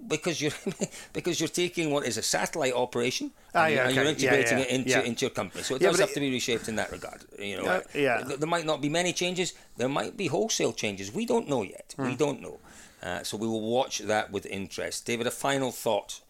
because 0.09 0.41
you're 0.41 0.53
because 1.13 1.41
you're 1.41 1.49
taking 1.49 1.91
what 1.91 2.07
is 2.07 2.17
a 2.17 2.23
satellite 2.23 2.75
operation 2.75 3.33
ah, 3.55 3.65
and, 3.65 3.75
yeah, 3.75 3.77
you're, 3.77 3.87
okay. 3.89 3.95
you're 3.95 4.11
integrating 4.11 4.59
yeah, 4.59 4.65
yeah, 4.65 4.71
it 4.71 4.75
into 4.75 5.05
into 5.05 5.25
your 5.27 5.31
company. 5.31 5.63
So 5.63 5.77
it 5.77 5.83
does 5.83 5.99
have 5.99 6.11
it, 6.11 6.15
to 6.15 6.21
be 6.21 6.31
reshaped 6.31 6.69
in 6.69 6.77
that 6.77 6.93
regard. 6.93 7.25
You 7.39 7.63
know, 7.63 7.83
yeah. 7.95 8.23
There 8.23 8.49
might 8.49 8.67
not 8.67 8.81
be 8.81 8.89
many 8.89 9.13
changes. 9.13 9.55
There 9.77 9.89
might 9.89 10.17
be 10.17 10.27
wholesale 10.27 10.73
changes. 10.73 11.13
We 11.13 11.27
don't 11.27 11.49
know 11.49 11.63
yet. 11.63 11.95
We 11.99 12.11
hmm. 12.11 12.15
don't 12.15 12.41
know. 12.43 12.59
Uh, 13.03 13.23
so 13.23 13.37
we 13.37 13.47
will 13.47 13.61
watch 13.61 13.99
that 13.99 14.33
with 14.33 14.47
interest. 14.47 15.07
David, 15.07 15.27
a 15.27 15.31
final 15.31 15.71
thought 15.71 16.21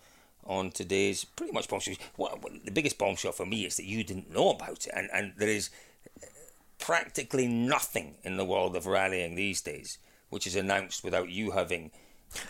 on 0.45 0.70
today's 0.70 1.24
pretty 1.24 1.53
much 1.53 1.68
bombshell. 1.68 1.95
What, 2.16 2.41
the 2.64 2.70
biggest 2.70 2.99
bombshell 2.99 3.32
for 3.32 3.47
me 3.47 3.64
is 3.64 3.76
that 3.76 3.84
you 3.84 4.05
didn't 4.05 4.32
know 4.32 4.51
about 4.51 4.87
it, 4.87 4.93
and 4.95 5.09
and 5.12 5.32
there 5.37 5.49
is 5.49 5.70
practically 6.79 7.47
nothing 7.47 8.16
in 8.22 8.37
the 8.37 8.45
world 8.45 8.77
of 8.77 8.87
rallying 8.87 9.35
these 9.35 9.61
days 9.62 9.99
which 10.29 10.47
is 10.47 10.57
announced 10.57 11.05
without 11.05 11.29
you 11.29 11.53
having 11.53 11.91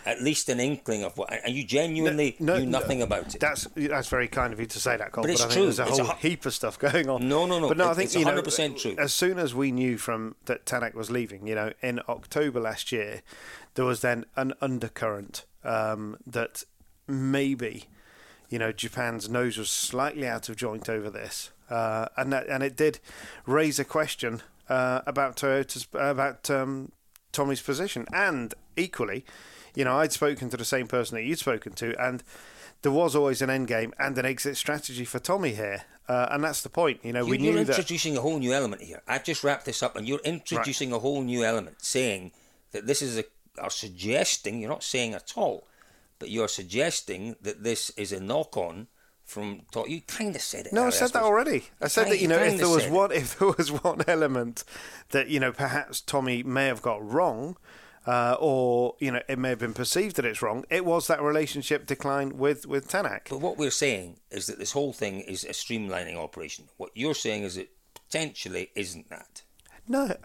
at 0.05 0.21
least 0.21 0.49
an 0.49 0.59
inkling 0.59 1.03
of 1.03 1.17
what, 1.17 1.31
and 1.45 1.55
you 1.55 1.63
genuinely 1.63 2.35
no, 2.39 2.53
no, 2.53 2.59
knew 2.59 2.65
nothing 2.65 2.99
no, 2.99 3.05
about 3.05 3.35
it. 3.35 3.39
That's 3.39 3.67
that's 3.75 4.09
very 4.09 4.27
kind 4.27 4.51
of 4.51 4.59
you 4.59 4.65
to 4.65 4.79
say 4.79 4.97
that, 4.97 5.11
Cole, 5.11 5.23
but, 5.23 5.31
it's 5.31 5.41
but 5.41 5.51
I 5.51 5.53
true. 5.53 5.63
think 5.65 5.75
there's 5.75 5.99
a 5.99 6.03
whole 6.03 6.11
a, 6.11 6.15
heap 6.15 6.45
of 6.45 6.53
stuff 6.53 6.79
going 6.79 7.07
on. 7.07 7.29
No, 7.29 7.45
no, 7.45 7.59
no. 7.59 7.67
But 7.67 7.77
no, 7.77 7.87
it, 7.87 7.91
I 7.91 7.93
think 7.93 8.13
it's 8.13 8.15
100% 8.15 8.69
know, 8.71 8.77
true. 8.77 8.95
As 8.97 9.13
soon 9.13 9.37
as 9.37 9.53
we 9.53 9.71
knew 9.71 9.97
from 9.97 10.35
that 10.45 10.65
Tänak 10.65 10.93
was 10.93 11.11
leaving, 11.11 11.47
you 11.47 11.55
know, 11.55 11.71
in 11.81 12.01
October 12.09 12.59
last 12.59 12.91
year, 12.91 13.21
there 13.75 13.85
was 13.85 14.01
then 14.01 14.25
an 14.35 14.53
undercurrent 14.61 15.45
um, 15.63 16.17
that 16.25 16.63
maybe, 17.07 17.85
you 18.49 18.57
know, 18.57 18.71
Japan's 18.71 19.29
nose 19.29 19.57
was 19.57 19.69
slightly 19.69 20.27
out 20.27 20.49
of 20.49 20.55
joint 20.55 20.89
over 20.89 21.09
this, 21.09 21.51
uh, 21.69 22.07
and 22.15 22.31
that, 22.33 22.47
and 22.47 22.63
it 22.63 22.75
did 22.75 22.99
raise 23.45 23.79
a 23.79 23.85
question 23.85 24.41
uh, 24.69 25.01
about 25.05 25.35
Toyota's 25.35 25.87
about 25.93 26.49
um, 26.49 26.91
Tommi's 27.33 27.61
position, 27.61 28.05
and 28.13 28.53
equally, 28.75 29.25
you 29.75 29.83
know, 29.83 29.97
I'd 29.97 30.11
spoken 30.11 30.49
to 30.49 30.57
the 30.57 30.65
same 30.65 30.87
person 30.87 31.15
that 31.15 31.23
you'd 31.23 31.39
spoken 31.39 31.73
to, 31.73 31.99
and 32.01 32.23
there 32.81 32.91
was 32.91 33.15
always 33.15 33.41
an 33.41 33.49
end 33.49 33.67
game 33.67 33.93
and 33.99 34.17
an 34.17 34.25
exit 34.25 34.57
strategy 34.57 35.05
for 35.05 35.19
Tommi 35.19 35.55
here, 35.55 35.83
uh, 36.07 36.27
and 36.31 36.43
that's 36.43 36.61
the 36.61 36.69
point. 36.69 36.99
You 37.03 37.13
know, 37.13 37.23
you, 37.23 37.31
we 37.31 37.37
knew 37.37 37.53
you're 37.53 37.63
that. 37.63 37.77
introducing 37.77 38.17
a 38.17 38.21
whole 38.21 38.39
new 38.39 38.53
element 38.53 38.81
here. 38.81 39.01
I've 39.07 39.23
just 39.23 39.43
wrapped 39.43 39.65
this 39.65 39.83
up, 39.83 39.95
and 39.95 40.07
you're 40.07 40.19
introducing 40.23 40.91
right. 40.91 40.97
a 40.97 40.99
whole 40.99 41.21
new 41.21 41.43
element, 41.43 41.81
saying 41.81 42.31
that 42.71 42.87
this 42.87 43.01
is 43.01 43.17
a, 43.17 43.23
are 43.59 43.69
suggesting. 43.69 44.59
You're 44.59 44.69
not 44.69 44.83
saying 44.83 45.13
at 45.13 45.33
all, 45.35 45.67
but 46.19 46.29
you're 46.29 46.47
suggesting 46.47 47.35
that 47.41 47.63
this 47.63 47.89
is 47.91 48.11
a 48.11 48.19
knock-on 48.19 48.87
from 49.27 49.61
you 49.85 50.01
kind 50.01 50.35
of 50.35 50.41
said 50.41 50.67
it. 50.67 50.73
No, 50.73 50.85
I 50.87 50.89
said 50.89 51.11
that 51.11 51.21
already. 51.21 51.65
I 51.81 51.89
said 51.89 52.07
that 52.07 52.19
you 52.19 52.29
know 52.29 52.37
if 52.39 52.57
there 52.57 52.69
was 52.69 52.87
one 52.87 53.11
if 53.23 53.37
there 53.37 53.49
was 53.49 53.71
one 53.71 54.01
element 54.07 54.63
that 55.09 55.27
you 55.27 55.39
know 55.39 55.51
perhaps 55.51 56.01
Tommi 56.01 56.43
may 56.43 56.65
have 56.65 56.81
got 56.81 57.05
wrong, 57.05 57.57
uh, 58.07 58.37
or 58.39 58.95
you 58.99 59.11
know 59.11 59.21
it 59.27 59.37
may 59.37 59.49
have 59.49 59.59
been 59.59 59.73
perceived 59.73 60.15
that 60.15 60.25
it's 60.25 60.41
wrong. 60.41 60.63
It 60.69 60.85
was 60.85 61.07
that 61.07 61.21
relationship 61.21 61.85
decline 61.85 62.37
with 62.37 62.65
with 62.65 62.87
Tänak. 62.87 63.29
But 63.29 63.41
what 63.41 63.57
we're 63.57 63.69
saying 63.69 64.19
is 64.31 64.47
that 64.47 64.59
this 64.59 64.71
whole 64.71 64.93
thing 64.93 65.19
is 65.19 65.43
a 65.43 65.49
streamlining 65.49 66.15
operation. 66.15 66.69
What 66.77 66.91
you're 66.95 67.13
saying 67.13 67.43
is 67.43 67.57
it 67.57 67.71
potentially 67.93 68.71
isn't 68.75 69.09
that. 69.09 69.43
No. 69.89 70.15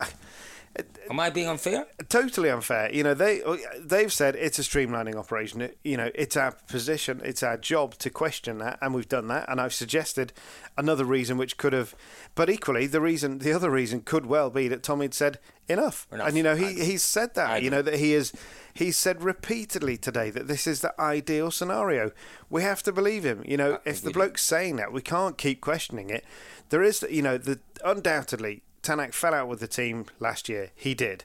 Am 1.11 1.21
I 1.21 1.29
being 1.29 1.49
unfair? 1.49 1.87
Totally 2.09 2.49
unfair. 2.49 2.91
You 2.93 3.03
know, 3.03 3.13
they 3.13 3.43
they've 3.79 4.13
said 4.13 4.35
it's 4.37 4.59
a 4.59 4.63
streamlining 4.63 5.17
operation. 5.17 5.61
It, 5.61 5.79
you 5.85 5.97
know, 5.97 6.11
it's 6.15 6.37
our 6.37 6.53
position, 6.69 7.21
it's 7.25 7.43
our 7.43 7.59
job 7.59 7.95
to 7.99 8.09
question 8.09 8.59
that, 8.59 8.79
and 8.81 8.95
we've 8.95 9.09
done 9.09 9.29
that. 9.29 9.47
And 9.49 9.61
I've 9.61 9.75
suggested 9.75 10.33
another 10.79 11.05
reason 11.05 11.37
which 11.37 11.59
could 11.59 11.75
have, 11.75 11.95
but 12.35 12.49
equally 12.49 12.87
the 12.87 13.01
reason, 13.01 13.41
the 13.41 13.53
other 13.53 13.71
reason 13.71 14.01
could 14.01 14.25
well 14.25 14.49
be 14.49 14.69
that 14.69 14.83
Tommi 14.83 15.03
had 15.03 15.15
said 15.15 15.39
enough, 15.69 16.07
enough. 16.11 16.29
and 16.29 16.37
you 16.37 16.43
know 16.43 16.57
he 16.57 16.83
he's 16.85 17.03
said 17.03 17.35
that. 17.35 17.63
You 17.63 17.71
know 17.71 17.83
that 17.83 17.99
he 17.99 18.15
is. 18.15 18.33
He's 18.75 18.97
said 18.97 19.23
repeatedly 19.23 19.99
today 19.99 20.31
that 20.31 20.49
this 20.49 20.67
is 20.67 20.81
the 20.81 20.99
ideal 20.99 21.51
scenario. 21.51 22.13
We 22.49 22.63
have 22.63 22.83
to 22.85 22.93
believe 22.93 23.25
him. 23.25 23.43
You 23.47 23.59
know, 23.59 23.81
if 23.85 24.01
the 24.01 24.11
bloke's 24.11 24.43
saying 24.43 24.77
that, 24.77 24.93
we 24.93 25.03
can't 25.03 25.37
keep 25.37 25.61
questioning 25.61 26.09
it. 26.09 26.25
There 26.71 26.83
is, 26.83 27.05
you 27.11 27.21
know, 27.21 27.37
the 27.37 27.61
undoubtedly 27.85 28.63
Tänak 28.83 29.13
fell 29.13 29.35
out 29.35 29.49
with 29.49 29.61
the 29.61 29.67
team 29.67 30.07
last 30.19 30.49
year. 30.49 30.71
He 30.75 30.95
did. 30.95 31.25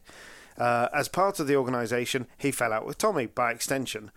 Uh, 0.58 0.88
as 0.94 1.08
part 1.08 1.40
of 1.40 1.48
the 1.48 1.56
organisation, 1.56 2.28
he 2.38 2.52
fell 2.52 2.74
out 2.74 2.86
with 2.86 2.98
Tommi 2.98 3.34
by 3.34 3.52
extension. 3.52 4.12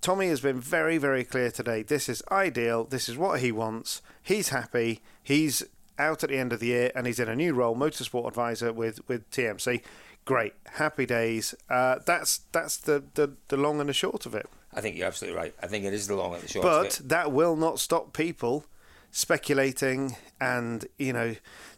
Tommi 0.00 0.28
has 0.28 0.40
been 0.40 0.60
very, 0.60 0.98
very 0.98 1.24
clear 1.24 1.50
today. 1.50 1.82
This 1.82 2.08
is 2.08 2.22
ideal. 2.30 2.84
This 2.84 3.08
is 3.08 3.16
what 3.16 3.40
he 3.40 3.50
wants. 3.52 4.02
He's 4.22 4.50
happy. 4.50 5.00
He's 5.22 5.62
out 5.98 6.22
at 6.22 6.30
the 6.30 6.38
end 6.38 6.52
of 6.52 6.60
the 6.60 6.68
year 6.68 6.92
and 6.94 7.06
he's 7.06 7.18
in 7.18 7.28
a 7.28 7.36
new 7.36 7.54
role, 7.54 7.74
motorsport 7.74 8.26
advisor 8.28 8.72
with, 8.72 9.06
with 9.08 9.28
TMC. 9.30 9.82
Great, 10.24 10.54
happy 10.74 11.06
days. 11.06 11.54
Uh, 11.70 12.00
that's 12.04 12.40
that's 12.50 12.76
the, 12.76 13.04
the, 13.14 13.34
the 13.48 13.56
long 13.56 13.80
and 13.80 13.88
the 13.88 13.92
short 13.92 14.26
of 14.26 14.34
it. 14.34 14.48
I 14.74 14.80
think 14.80 14.96
you're 14.96 15.06
absolutely 15.06 15.38
right. 15.38 15.54
I 15.62 15.68
think 15.68 15.84
it 15.84 15.94
is 15.94 16.08
the 16.08 16.16
long 16.16 16.34
and 16.34 16.42
the 16.42 16.48
short. 16.48 16.64
But 16.64 17.00
that 17.04 17.30
will 17.30 17.54
not 17.54 17.78
stop 17.78 18.12
people 18.12 18.64
speculating 19.12 20.16
and 20.40 20.86
you 20.98 21.12
know 21.12 21.36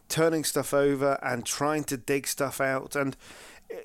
turning 0.09 0.43
stuff 0.43 0.73
over 0.73 1.17
and 1.21 1.45
trying 1.45 1.83
to 1.85 1.97
dig 1.97 2.27
stuff 2.27 2.59
out 2.59 2.95
and 2.95 3.15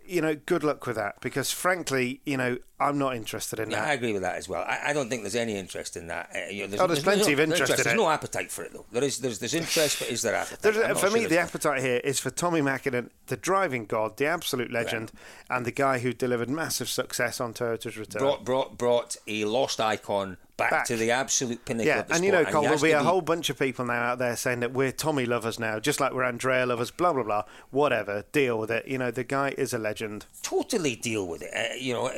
you 0.07 0.21
know, 0.21 0.35
good 0.35 0.65
luck 0.65 0.87
with 0.87 0.97
that 0.97 1.21
because, 1.21 1.51
frankly, 1.51 2.21
you 2.25 2.37
know, 2.37 2.57
I'm 2.81 2.99
not 2.99 3.17
interested 3.17 3.59
in 3.59 3.71
yeah, 3.71 3.81
that. 3.81 3.89
I 3.89 3.93
agree 3.93 4.13
with 4.13 4.23
that 4.23 4.37
as 4.37 4.49
well. 4.49 4.63
I, 4.63 4.81
I 4.87 4.93
don't 4.93 5.11
think 5.11 5.23
there's 5.23 5.37
any 5.37 5.57
interest 5.57 5.97
in 5.97 6.07
that. 6.07 6.31
Uh, 6.35 6.51
you 6.51 6.63
know, 6.63 6.69
there's, 6.69 6.81
oh, 6.81 6.87
there's, 6.87 7.03
there's 7.03 7.17
plenty 7.17 7.31
no, 7.31 7.35
of 7.35 7.41
interest, 7.41 7.61
interest. 7.63 7.81
in 7.81 7.85
there's 7.85 7.95
it. 7.95 7.97
no 7.97 8.11
appetite 8.11 8.51
for 8.51 8.65
it, 8.65 8.73
though. 8.73 8.87
There 8.93 9.05
is, 9.05 9.19
there's, 9.19 9.39
there's 9.39 9.55
interest, 9.55 9.99
but 9.99 10.09
is 10.09 10.23
there 10.23 10.35
appetite? 10.35 10.75
for 10.97 11.11
sure 11.11 11.11
me, 11.11 11.27
the 11.27 11.39
appetite 11.39 11.83
here 11.83 11.99
is 11.99 12.19
for 12.19 12.31
Tommi 12.31 12.63
Mäkinen, 12.63 13.11
the 13.27 13.37
driving 13.37 13.85
god, 13.85 14.17
the 14.17 14.27
absolute 14.27 14.73
legend, 14.73 15.13
yeah. 15.15 15.57
and 15.57 15.67
the 15.67 15.73
guy 15.73 15.99
who 15.99 16.13
delivered 16.13 16.49
massive 16.49 16.89
success 16.89 17.41
on 17.41 17.53
Toyota's 17.53 17.99
return. 17.99 18.21
Brought, 18.21 18.45
brought, 18.45 18.79
brought 18.79 19.17
a 19.27 19.45
lost 19.45 19.81
icon 19.81 20.39
back, 20.57 20.71
back, 20.71 20.85
to 20.87 20.97
the 20.97 21.11
absolute 21.11 21.65
pinnacle. 21.65 21.87
Yeah, 21.87 22.05
and 22.11 22.25
you 22.25 22.33
know, 22.33 22.45
Cole, 22.45 22.63
there'll 22.63 22.81
be 22.81 22.93
a 22.93 22.99
be... 22.99 23.05
whole 23.05 23.21
bunch 23.21 23.51
of 23.51 23.59
people 23.59 23.85
now 23.85 24.03
out 24.03 24.19
there 24.19 24.37
saying 24.37 24.61
that 24.61 24.73
we're 24.73 24.93
Tommi 24.93 25.27
lovers 25.27 25.59
now, 25.59 25.79
just 25.81 26.01
like 26.01 26.13
we're 26.13 26.25
Andrea 26.25 26.67
lovers. 26.67 26.91
Blah 26.91 27.13
blah 27.13 27.23
blah. 27.23 27.45
Whatever, 27.71 28.25
deal 28.33 28.59
with 28.59 28.71
it. 28.71 28.87
You 28.87 28.99
know, 28.99 29.11
the 29.11 29.25
guy 29.25 29.55
is 29.57 29.73
a 29.73 29.79
legend. 29.79 30.27
Totally 30.43 30.97
deal 30.97 31.27
with 31.27 31.43
it. 31.43 31.51
Uh, 31.55 31.75
you 31.77 31.93
know, 31.93 32.07
uh, 32.07 32.13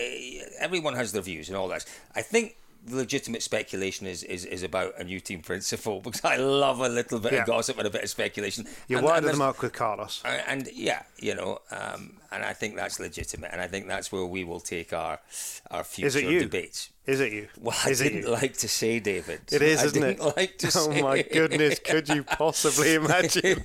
everyone 0.60 0.94
has 0.94 1.12
their 1.12 1.22
views 1.22 1.48
and 1.48 1.56
all 1.56 1.68
that. 1.68 1.84
I 2.14 2.22
think 2.22 2.56
the 2.86 2.96
legitimate 2.96 3.42
speculation 3.42 4.06
is, 4.06 4.22
is, 4.22 4.44
is 4.44 4.62
about 4.62 4.98
a 4.98 5.04
new 5.04 5.20
team 5.20 5.40
principal 5.40 6.00
because 6.04 6.24
I 6.24 6.36
love 6.36 6.80
a 6.80 6.88
little 6.88 7.18
bit 7.18 7.32
yeah. 7.32 7.40
of 7.40 7.46
gossip 7.46 7.78
and 7.78 7.86
a 7.86 7.90
bit 7.90 8.04
of 8.04 8.10
speculation. 8.10 8.66
You're 8.88 8.98
and, 8.98 9.06
wide 9.06 9.24
of 9.24 9.32
the 9.32 9.36
mark 9.36 9.60
with 9.62 9.72
Carlos. 9.72 10.22
And, 10.24 10.42
and 10.46 10.68
yeah, 10.72 11.02
you 11.18 11.34
know, 11.34 11.60
um, 11.70 12.14
and 12.36 12.44
I 12.44 12.52
think 12.52 12.76
that's 12.76 13.00
legitimate, 13.00 13.50
and 13.50 13.62
I 13.62 13.66
think 13.66 13.88
that's 13.88 14.12
where 14.12 14.26
we 14.26 14.44
will 14.44 14.60
take 14.60 14.92
our 14.92 15.18
our 15.70 15.82
future 15.82 16.20
debates. 16.20 16.90
Is 17.06 17.20
it 17.20 17.32
you? 17.32 17.48
Well, 17.58 17.76
I 17.84 17.90
is 17.90 18.00
didn't 18.00 18.30
like 18.30 18.58
to 18.58 18.68
say 18.68 19.00
David. 19.00 19.40
It 19.50 19.62
is, 19.62 19.82
isn't 19.82 20.02
it? 20.02 20.20
Like 20.36 20.60
oh 20.74 20.90
my 21.00 21.22
goodness! 21.22 21.78
Could 21.78 22.10
you 22.10 22.22
possibly 22.24 22.94
imagine? 22.94 23.62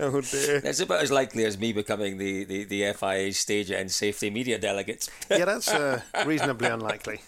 oh 0.00 0.20
dear! 0.20 0.60
That's 0.60 0.80
about 0.80 1.02
as 1.02 1.10
likely 1.10 1.44
as 1.44 1.58
me 1.58 1.72
becoming 1.72 2.18
the, 2.18 2.44
the, 2.44 2.64
the 2.64 2.92
FIA 2.92 3.32
stage 3.32 3.70
and 3.72 3.90
safety 3.90 4.30
media 4.30 4.58
delegate. 4.58 5.08
yeah, 5.28 5.44
that's 5.44 5.68
uh, 5.68 6.02
reasonably 6.24 6.68
unlikely. 6.68 7.20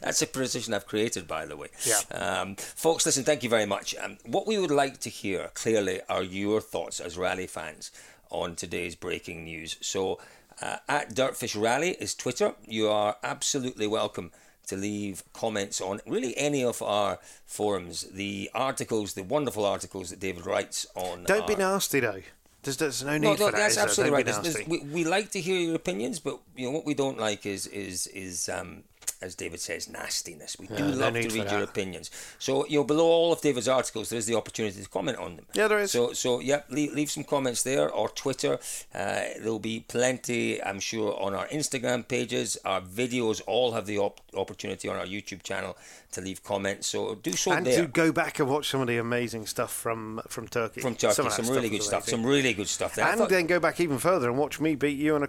That's 0.00 0.22
a 0.22 0.26
position 0.26 0.72
I've 0.72 0.86
created, 0.86 1.26
by 1.26 1.46
the 1.46 1.56
way. 1.56 1.68
Yeah. 1.84 2.00
Um, 2.16 2.54
folks, 2.56 3.04
listen, 3.04 3.24
thank 3.24 3.42
you 3.42 3.50
very 3.50 3.66
much. 3.66 3.94
Um, 4.00 4.18
what 4.24 4.46
we 4.46 4.56
would 4.56 4.70
like 4.70 5.00
to 5.00 5.10
hear 5.10 5.50
clearly 5.54 6.00
are 6.08 6.22
your 6.22 6.60
thoughts 6.60 7.00
as 7.00 7.18
rally 7.18 7.48
fans 7.48 7.90
on 8.30 8.54
today's 8.56 8.94
breaking 8.94 9.44
news. 9.44 9.76
So, 9.80 10.18
uh, 10.62 10.76
at 10.88 11.14
DirtFish 11.14 11.60
Rally 11.60 11.90
is 12.00 12.14
Twitter. 12.14 12.54
You 12.66 12.88
are 12.88 13.16
absolutely 13.22 13.86
welcome 13.86 14.30
to 14.66 14.76
leave 14.76 15.22
comments 15.32 15.80
on 15.80 16.00
really 16.06 16.36
any 16.36 16.64
of 16.64 16.80
our 16.82 17.18
forums. 17.46 18.02
The 18.02 18.50
articles, 18.54 19.14
the 19.14 19.22
wonderful 19.22 19.64
articles 19.64 20.10
that 20.10 20.20
David 20.20 20.46
writes 20.46 20.86
on. 20.94 21.24
Don't 21.24 21.42
our... 21.42 21.48
be 21.48 21.56
nasty 21.56 22.00
though. 22.00 22.22
There's, 22.62 22.78
there's 22.78 23.04
no 23.04 23.12
need 23.12 23.22
no, 23.22 23.30
no, 23.32 23.36
for 23.36 23.52
that. 23.52 23.58
That's 23.58 23.76
absolutely 23.76 24.14
right. 24.14 24.24
There's, 24.24 24.38
there's, 24.38 24.66
we, 24.66 24.78
we 24.80 25.04
like 25.04 25.30
to 25.32 25.40
hear 25.40 25.60
your 25.60 25.74
opinions, 25.74 26.18
but 26.18 26.40
you 26.56 26.66
know 26.66 26.70
what 26.70 26.86
we 26.86 26.94
don't 26.94 27.18
like 27.18 27.44
is 27.44 27.66
is 27.66 28.06
is 28.08 28.48
um, 28.48 28.84
as 29.20 29.34
David 29.34 29.60
says, 29.60 29.88
nastiness. 29.88 30.56
We 30.58 30.66
do 30.66 30.84
love 30.84 31.14
to 31.14 31.28
read 31.28 31.50
your 31.50 31.62
opinions. 31.62 32.10
So, 32.38 32.66
you 32.66 32.78
know, 32.78 32.84
below 32.84 33.06
all 33.06 33.32
of 33.32 33.40
David's 33.40 33.68
articles, 33.68 34.10
there 34.10 34.18
is 34.18 34.26
the 34.26 34.34
opportunity 34.34 34.82
to 34.82 34.88
comment 34.88 35.18
on 35.18 35.36
them. 35.36 35.46
Yeah, 35.54 35.68
there 35.68 35.78
is. 35.78 35.90
So, 35.90 36.12
so 36.12 36.40
yeah, 36.40 36.62
leave, 36.70 36.92
leave 36.92 37.10
some 37.10 37.24
comments 37.24 37.62
there 37.62 37.90
or 37.90 38.08
Twitter. 38.08 38.58
Uh, 38.94 39.22
there'll 39.38 39.58
be 39.58 39.80
plenty, 39.80 40.62
I'm 40.62 40.80
sure, 40.80 41.18
on 41.20 41.34
our 41.34 41.46
Instagram 41.48 42.06
pages. 42.06 42.58
Our 42.64 42.80
videos 42.80 43.40
all 43.46 43.72
have 43.72 43.86
the 43.86 43.98
op- 43.98 44.20
opportunity 44.34 44.88
on 44.88 44.96
our 44.96 45.06
YouTube 45.06 45.42
channel 45.42 45.76
to 46.12 46.20
leave 46.20 46.42
comments. 46.42 46.86
So 46.88 47.14
do 47.16 47.32
so 47.32 47.52
and 47.52 47.66
there. 47.66 47.82
to 47.82 47.86
go 47.86 48.12
back 48.12 48.38
and 48.38 48.48
watch 48.48 48.68
some 48.68 48.80
of 48.80 48.86
the 48.86 48.98
amazing 48.98 49.46
stuff 49.46 49.72
from 49.72 50.20
from 50.28 50.48
Turkey. 50.48 50.80
From 50.80 50.94
Turkey, 50.94 51.14
some, 51.14 51.30
some 51.30 51.48
really 51.48 51.68
good 51.68 51.82
stuff. 51.82 52.08
Some 52.08 52.24
really 52.24 52.54
good 52.54 52.68
stuff 52.68 52.94
there. 52.94 53.06
And 53.06 53.18
thought... 53.18 53.28
then 53.28 53.46
go 53.46 53.60
back 53.60 53.80
even 53.80 53.98
further 53.98 54.28
and 54.28 54.38
watch 54.38 54.60
me 54.60 54.74
beat 54.74 54.98
you 54.98 55.16
in 55.16 55.22
a 55.22 55.28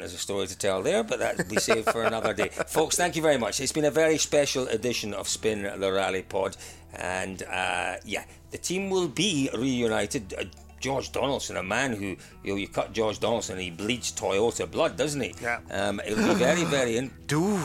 There's 0.00 0.14
a 0.14 0.18
story 0.18 0.46
to 0.46 0.56
tell 0.58 0.82
there, 0.82 1.02
but 1.02 1.18
that'll 1.18 1.44
be 1.46 1.56
saved 1.56 1.90
for 1.90 2.04
another 2.04 2.32
day. 2.34 2.48
Folks, 2.66 2.96
thank 2.96 3.16
you 3.16 3.22
very 3.22 3.38
much. 3.38 3.60
It's 3.60 3.72
been 3.72 3.84
a 3.84 3.90
very 3.90 4.18
special 4.18 4.66
edition 4.68 5.14
of 5.14 5.28
Spin 5.28 5.62
the 5.80 5.92
Rally 5.92 6.22
Pod. 6.22 6.56
And 6.94 7.42
uh, 7.42 7.96
yeah, 8.04 8.24
the 8.50 8.58
team 8.58 8.90
will 8.90 9.08
be 9.08 9.50
reunited. 9.54 10.34
Uh, 10.38 10.44
George 10.78 11.10
Donaldson, 11.10 11.56
a 11.56 11.62
man 11.62 11.94
who, 11.94 12.04
you 12.06 12.16
know, 12.44 12.54
you 12.56 12.68
cut 12.68 12.92
George 12.92 13.18
Donaldson 13.18 13.58
he 13.58 13.70
bleeds 13.70 14.12
Toyota 14.12 14.70
blood, 14.70 14.96
doesn't 14.96 15.20
he? 15.20 15.34
Yeah. 15.42 15.60
Um, 15.70 16.00
it'll 16.06 16.26
be 16.28 16.34
very, 16.34 16.64
very. 16.78 16.96
In- 16.98 17.10
Do. 17.26 17.56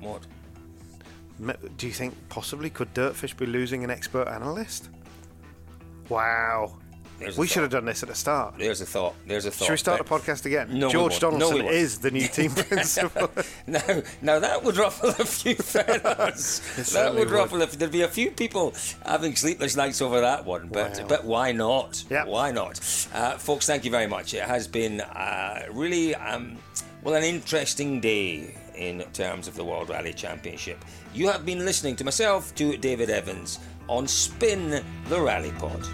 What? 0.00 0.22
Do 1.76 1.86
you 1.86 1.92
think 1.92 2.14
possibly 2.28 2.68
could 2.68 2.92
DirtFish 2.94 3.36
be 3.36 3.46
losing 3.46 3.84
an 3.84 3.90
expert 3.90 4.28
analyst? 4.28 4.88
Wow. 6.08 6.76
There's 7.20 7.36
we 7.36 7.46
should 7.46 7.62
have 7.62 7.70
done 7.70 7.84
this 7.84 8.02
at 8.02 8.08
the 8.08 8.14
start. 8.14 8.54
There's 8.56 8.80
a 8.80 8.86
thought. 8.86 9.14
There's 9.26 9.44
a 9.44 9.50
thought. 9.50 9.66
Should 9.66 9.72
we 9.72 9.76
start 9.76 9.98
the 9.98 10.04
podcast 10.04 10.46
again? 10.46 10.78
No, 10.78 10.88
George 10.88 11.20
Donaldson 11.20 11.58
no, 11.58 11.70
is 11.70 11.98
the 11.98 12.10
new 12.10 12.26
team 12.26 12.50
principal. 12.54 13.30
now, 13.66 14.02
now 14.22 14.38
that 14.38 14.64
would 14.64 14.78
ruffle 14.78 15.10
a 15.10 15.26
few 15.26 15.54
feathers. 15.54 16.60
that 16.94 17.12
would, 17.12 17.18
would 17.18 17.30
ruffle. 17.30 17.60
If 17.60 17.72
there'd 17.72 17.92
be 17.92 18.02
a 18.02 18.08
few 18.08 18.30
people 18.30 18.72
having 19.04 19.36
sleepless 19.36 19.76
nights 19.76 20.00
over 20.00 20.22
that 20.22 20.46
one, 20.46 20.68
but 20.68 20.98
wow. 20.98 21.06
but 21.08 21.24
why 21.24 21.52
not? 21.52 22.02
Yeah. 22.08 22.24
Why 22.24 22.52
not, 22.52 22.78
uh, 23.12 23.36
folks? 23.36 23.66
Thank 23.66 23.84
you 23.84 23.90
very 23.90 24.06
much. 24.06 24.32
It 24.32 24.44
has 24.44 24.66
been 24.66 25.02
uh, 25.02 25.66
really 25.70 26.14
um, 26.14 26.56
well 27.02 27.14
an 27.14 27.24
interesting 27.24 28.00
day 28.00 28.56
in 28.74 29.04
terms 29.12 29.46
of 29.46 29.54
the 29.56 29.64
World 29.64 29.90
Rally 29.90 30.14
Championship. 30.14 30.82
You 31.12 31.28
have 31.28 31.44
been 31.44 31.66
listening 31.66 31.96
to 31.96 32.04
myself, 32.04 32.54
to 32.54 32.78
David 32.78 33.10
Evans, 33.10 33.58
on 33.88 34.08
Spin 34.08 34.82
the 35.08 35.20
Rally 35.20 35.52
Pod. 35.58 35.86